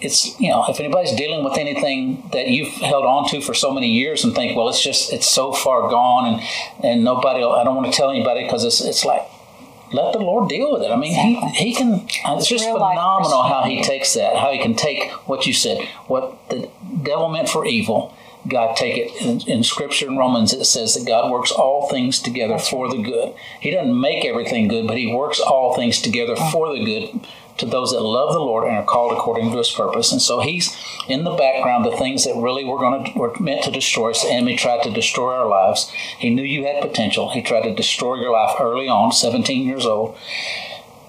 it's 0.00 0.38
you 0.38 0.50
know 0.50 0.64
if 0.68 0.78
anybody's 0.78 1.14
dealing 1.16 1.42
with 1.42 1.56
anything 1.56 2.28
that 2.32 2.48
you've 2.48 2.72
held 2.74 3.04
on 3.06 3.26
to 3.30 3.40
for 3.40 3.54
so 3.54 3.70
many 3.72 3.90
years 3.90 4.24
and 4.24 4.34
think 4.34 4.56
well 4.56 4.68
it's 4.68 4.82
just 4.82 5.12
it's 5.12 5.28
so 5.28 5.52
far 5.52 5.88
gone 5.88 6.26
and 6.34 6.42
and 6.84 7.04
nobody 7.04 7.38
i 7.42 7.64
don't 7.64 7.76
want 7.76 7.90
to 7.90 7.96
tell 7.96 8.10
anybody 8.10 8.44
because 8.44 8.62
it's 8.64 8.80
it's 8.82 9.04
like 9.04 9.22
let 9.92 10.12
the 10.12 10.18
Lord 10.18 10.48
deal 10.48 10.72
with 10.72 10.82
it. 10.82 10.90
I 10.90 10.96
mean, 10.96 11.14
he, 11.14 11.48
he 11.50 11.72
can. 11.72 12.06
It's 12.10 12.48
just 12.48 12.64
phenomenal 12.64 13.44
how 13.44 13.62
he 13.62 13.82
takes 13.84 14.14
that. 14.14 14.36
How 14.36 14.50
he 14.50 14.58
can 14.58 14.74
take 14.74 15.10
what 15.28 15.46
you 15.46 15.52
said, 15.52 15.78
what 16.08 16.36
the 16.48 16.68
devil 17.06 17.28
meant 17.28 17.48
for 17.48 17.66
evil. 17.66 18.14
God 18.48 18.76
take 18.76 18.96
it 18.96 19.20
in, 19.20 19.40
in 19.48 19.62
Scripture 19.64 20.06
in 20.06 20.16
Romans. 20.16 20.52
It 20.52 20.64
says 20.66 20.94
that 20.94 21.06
God 21.06 21.30
works 21.30 21.50
all 21.50 21.88
things 21.88 22.20
together 22.20 22.58
for 22.58 22.88
the 22.88 23.02
good. 23.02 23.34
He 23.60 23.70
doesn't 23.70 23.98
make 23.98 24.24
everything 24.24 24.68
good, 24.68 24.86
but 24.86 24.98
He 24.98 25.12
works 25.12 25.40
all 25.40 25.74
things 25.74 26.00
together 26.00 26.36
for 26.36 26.72
the 26.72 26.84
good 26.84 27.26
to 27.58 27.66
those 27.66 27.90
that 27.92 28.00
love 28.00 28.32
the 28.32 28.38
Lord 28.40 28.68
and 28.68 28.76
are 28.76 28.84
called 28.84 29.12
according 29.12 29.50
to 29.50 29.58
His 29.58 29.70
purpose. 29.70 30.12
And 30.12 30.20
so 30.20 30.40
He's 30.40 30.76
in 31.08 31.24
the 31.24 31.34
background. 31.34 31.84
The 31.84 31.96
things 31.96 32.24
that 32.24 32.36
really 32.36 32.64
were 32.64 32.78
going 32.78 33.04
to 33.04 33.18
were 33.18 33.34
meant 33.40 33.64
to 33.64 33.70
destroy 33.70 34.10
us. 34.10 34.22
The 34.22 34.30
enemy 34.30 34.56
tried 34.56 34.82
to 34.84 34.90
destroy 34.90 35.34
our 35.34 35.48
lives. 35.48 35.90
He 36.18 36.30
knew 36.30 36.42
you 36.42 36.64
had 36.66 36.82
potential. 36.82 37.30
He 37.30 37.42
tried 37.42 37.62
to 37.62 37.74
destroy 37.74 38.16
your 38.20 38.32
life 38.32 38.56
early 38.60 38.88
on, 38.88 39.12
17 39.12 39.66
years 39.66 39.86
old. 39.86 40.16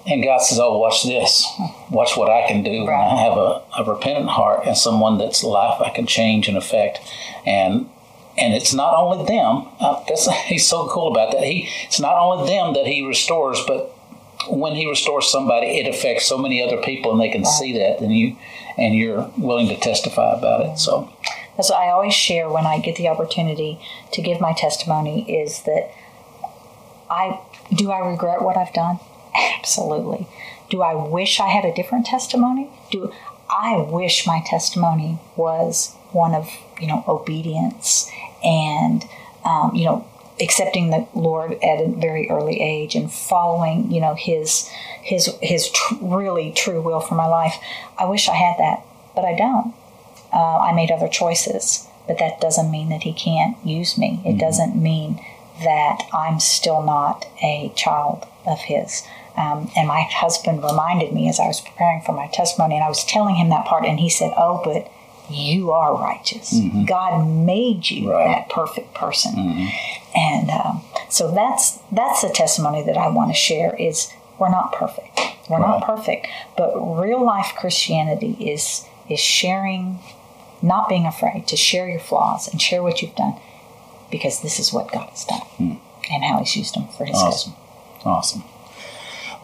And 0.08 0.22
God 0.22 0.38
says, 0.38 0.58
"Oh, 0.58 0.78
watch 0.78 1.04
this. 1.04 1.46
Watch 1.90 2.16
what 2.16 2.30
I 2.30 2.48
can 2.48 2.62
do. 2.62 2.84
when 2.84 2.94
I 2.94 3.20
have 3.20 3.36
a, 3.36 3.62
a 3.78 3.84
repentant 3.84 4.30
heart 4.30 4.66
and 4.66 4.76
someone 4.76 5.18
that's 5.18 5.44
life 5.44 5.80
I 5.80 5.90
can 5.90 6.06
change 6.06 6.48
and 6.48 6.56
affect." 6.56 7.00
And 7.46 7.90
and 8.36 8.54
it's 8.54 8.72
not 8.72 8.94
only 8.94 9.26
them. 9.26 9.68
Uh, 9.80 10.02
that's 10.08 10.30
he's 10.46 10.66
so 10.66 10.88
cool 10.88 11.10
about 11.10 11.32
that. 11.32 11.42
He 11.42 11.68
it's 11.84 12.00
not 12.00 12.16
only 12.16 12.48
them 12.48 12.74
that 12.74 12.86
he 12.86 13.06
restores, 13.06 13.62
but 13.66 13.94
when 14.46 14.74
He 14.74 14.88
restores 14.88 15.30
somebody, 15.30 15.78
it 15.78 15.88
affects 15.88 16.26
so 16.26 16.38
many 16.38 16.62
other 16.62 16.80
people, 16.80 17.12
and 17.12 17.20
they 17.20 17.28
can 17.28 17.42
right. 17.42 17.50
see 17.50 17.72
that, 17.78 18.00
and 18.00 18.16
you 18.16 18.36
and 18.76 18.94
you're 18.94 19.30
willing 19.36 19.68
to 19.68 19.76
testify 19.76 20.32
about 20.32 20.60
it. 20.64 20.78
So, 20.78 21.12
as 21.58 21.70
I 21.70 21.88
always 21.88 22.14
share 22.14 22.48
when 22.48 22.66
I 22.66 22.78
get 22.78 22.96
the 22.96 23.08
opportunity 23.08 23.80
to 24.12 24.22
give 24.22 24.40
my 24.40 24.52
testimony, 24.52 25.30
is 25.30 25.62
that 25.62 25.90
I 27.10 27.40
do 27.74 27.90
I 27.90 27.98
regret 27.98 28.42
what 28.42 28.56
I've 28.56 28.72
done? 28.72 29.00
Absolutely. 29.58 30.26
Do 30.70 30.82
I 30.82 30.94
wish 30.94 31.40
I 31.40 31.48
had 31.48 31.64
a 31.64 31.74
different 31.74 32.06
testimony? 32.06 32.70
Do 32.90 33.12
I 33.48 33.78
wish 33.78 34.26
my 34.26 34.42
testimony 34.44 35.18
was 35.36 35.94
one 36.12 36.34
of 36.34 36.50
you 36.80 36.86
know 36.86 37.04
obedience 37.08 38.10
and 38.44 39.04
um, 39.44 39.74
you 39.74 39.84
know 39.84 40.06
accepting 40.40 40.90
the 40.90 41.06
Lord 41.14 41.52
at 41.54 41.80
a 41.80 41.88
very 41.88 42.30
early 42.30 42.60
age 42.60 42.94
and 42.94 43.12
following 43.12 43.90
you 43.90 44.00
know 44.00 44.14
His 44.14 44.68
His 45.02 45.34
His 45.40 45.70
tr- 45.70 45.94
really 46.00 46.52
true 46.52 46.80
will 46.82 47.00
for 47.00 47.14
my 47.14 47.26
life. 47.26 47.54
I 47.98 48.04
wish 48.04 48.28
I 48.28 48.34
had 48.34 48.56
that, 48.58 48.84
but 49.14 49.24
I 49.24 49.34
don't. 49.34 49.74
Uh, 50.32 50.58
I 50.58 50.72
made 50.72 50.90
other 50.90 51.08
choices, 51.08 51.86
but 52.06 52.18
that 52.18 52.40
doesn't 52.40 52.70
mean 52.70 52.90
that 52.90 53.04
He 53.04 53.12
can't 53.12 53.56
use 53.64 53.96
me. 53.96 54.20
It 54.24 54.30
mm-hmm. 54.30 54.38
doesn't 54.38 54.76
mean 54.76 55.24
that 55.64 56.02
I'm 56.12 56.38
still 56.38 56.82
not 56.82 57.26
a 57.42 57.72
child 57.74 58.26
of 58.46 58.60
His. 58.60 59.02
Um, 59.38 59.70
and 59.76 59.86
my 59.86 60.02
husband 60.10 60.62
reminded 60.62 61.12
me 61.12 61.28
as 61.28 61.38
I 61.38 61.46
was 61.46 61.60
preparing 61.60 62.02
for 62.02 62.12
my 62.12 62.26
testimony, 62.28 62.74
and 62.74 62.84
I 62.84 62.88
was 62.88 63.04
telling 63.04 63.36
him 63.36 63.50
that 63.50 63.66
part, 63.66 63.84
and 63.84 64.00
he 64.00 64.10
said, 64.10 64.32
"Oh, 64.36 64.60
but." 64.64 64.90
you 65.30 65.72
are 65.72 65.94
righteous. 65.94 66.54
Mm-hmm. 66.54 66.84
God 66.84 67.26
made 67.26 67.90
you 67.90 68.10
right. 68.10 68.28
that 68.28 68.48
perfect 68.48 68.94
person, 68.94 69.34
mm-hmm. 69.34 70.18
and 70.18 70.50
um, 70.50 70.82
so 71.10 71.30
that's 71.30 71.78
that's 71.92 72.22
the 72.22 72.30
testimony 72.30 72.82
that 72.82 72.96
I 72.96 73.08
want 73.08 73.30
to 73.30 73.34
share. 73.34 73.76
Is 73.76 74.10
we're 74.38 74.50
not 74.50 74.72
perfect. 74.72 75.20
We're 75.48 75.60
right. 75.60 75.80
not 75.80 75.84
perfect, 75.84 76.28
but 76.56 76.74
real 76.76 77.24
life 77.24 77.52
Christianity 77.58 78.36
is 78.40 78.86
is 79.08 79.20
sharing, 79.20 79.98
not 80.62 80.88
being 80.88 81.06
afraid 81.06 81.46
to 81.48 81.56
share 81.56 81.88
your 81.88 82.00
flaws 82.00 82.48
and 82.48 82.60
share 82.60 82.82
what 82.82 83.02
you've 83.02 83.16
done, 83.16 83.34
because 84.10 84.40
this 84.42 84.58
is 84.58 84.72
what 84.72 84.90
God 84.92 85.08
has 85.10 85.24
done 85.24 85.40
mm. 85.58 85.80
and 86.10 86.24
how 86.24 86.38
He's 86.38 86.56
used 86.56 86.74
them 86.74 86.88
for 86.88 87.04
His 87.04 87.16
awesome. 87.16 87.52
good. 87.52 88.08
Awesome. 88.08 88.44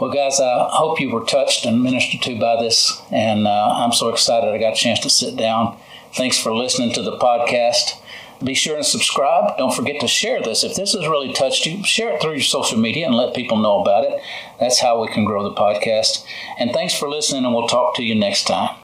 Well, 0.01 0.11
guys, 0.11 0.41
I 0.41 0.69
hope 0.73 0.99
you 0.99 1.11
were 1.11 1.25
touched 1.25 1.65
and 1.65 1.81
ministered 1.81 2.21
to 2.23 2.39
by 2.39 2.61
this, 2.61 3.01
and 3.13 3.47
uh, 3.47 3.75
I'm 3.77 3.93
so 3.93 4.09
excited 4.09 4.53
I 4.53 4.59
got 4.59 4.73
a 4.73 4.77
chance 4.77 4.99
to 5.01 5.11
sit 5.11 5.37
down. 5.37 5.79
Thanks 6.15 6.37
for 6.37 6.53
listening 6.53 6.93
to 6.95 7.03
the 7.03 7.17
podcast. 7.17 8.01
Be 8.43 8.55
sure 8.55 8.77
and 8.77 8.85
subscribe. 8.85 9.57
Don't 9.57 9.73
forget 9.73 10.01
to 10.01 10.09
share 10.09 10.43
this. 10.43 10.65
If 10.65 10.75
this 10.75 10.95
has 10.95 11.07
really 11.07 11.33
touched 11.33 11.65
you, 11.65 11.85
share 11.85 12.13
it 12.13 12.21
through 12.21 12.33
your 12.33 12.41
social 12.41 12.77
media 12.77 13.07
and 13.07 13.15
let 13.15 13.37
people 13.37 13.57
know 13.57 13.81
about 13.81 14.03
it. 14.03 14.21
That's 14.59 14.81
how 14.81 15.01
we 15.01 15.07
can 15.07 15.25
grow 15.25 15.45
the 15.45 15.55
podcast. 15.55 16.27
And 16.59 16.73
thanks 16.73 16.93
for 16.93 17.09
listening, 17.09 17.45
and 17.45 17.55
we'll 17.55 17.69
talk 17.69 17.95
to 17.95 18.03
you 18.03 18.17
next 18.17 18.49
time. 18.49 18.77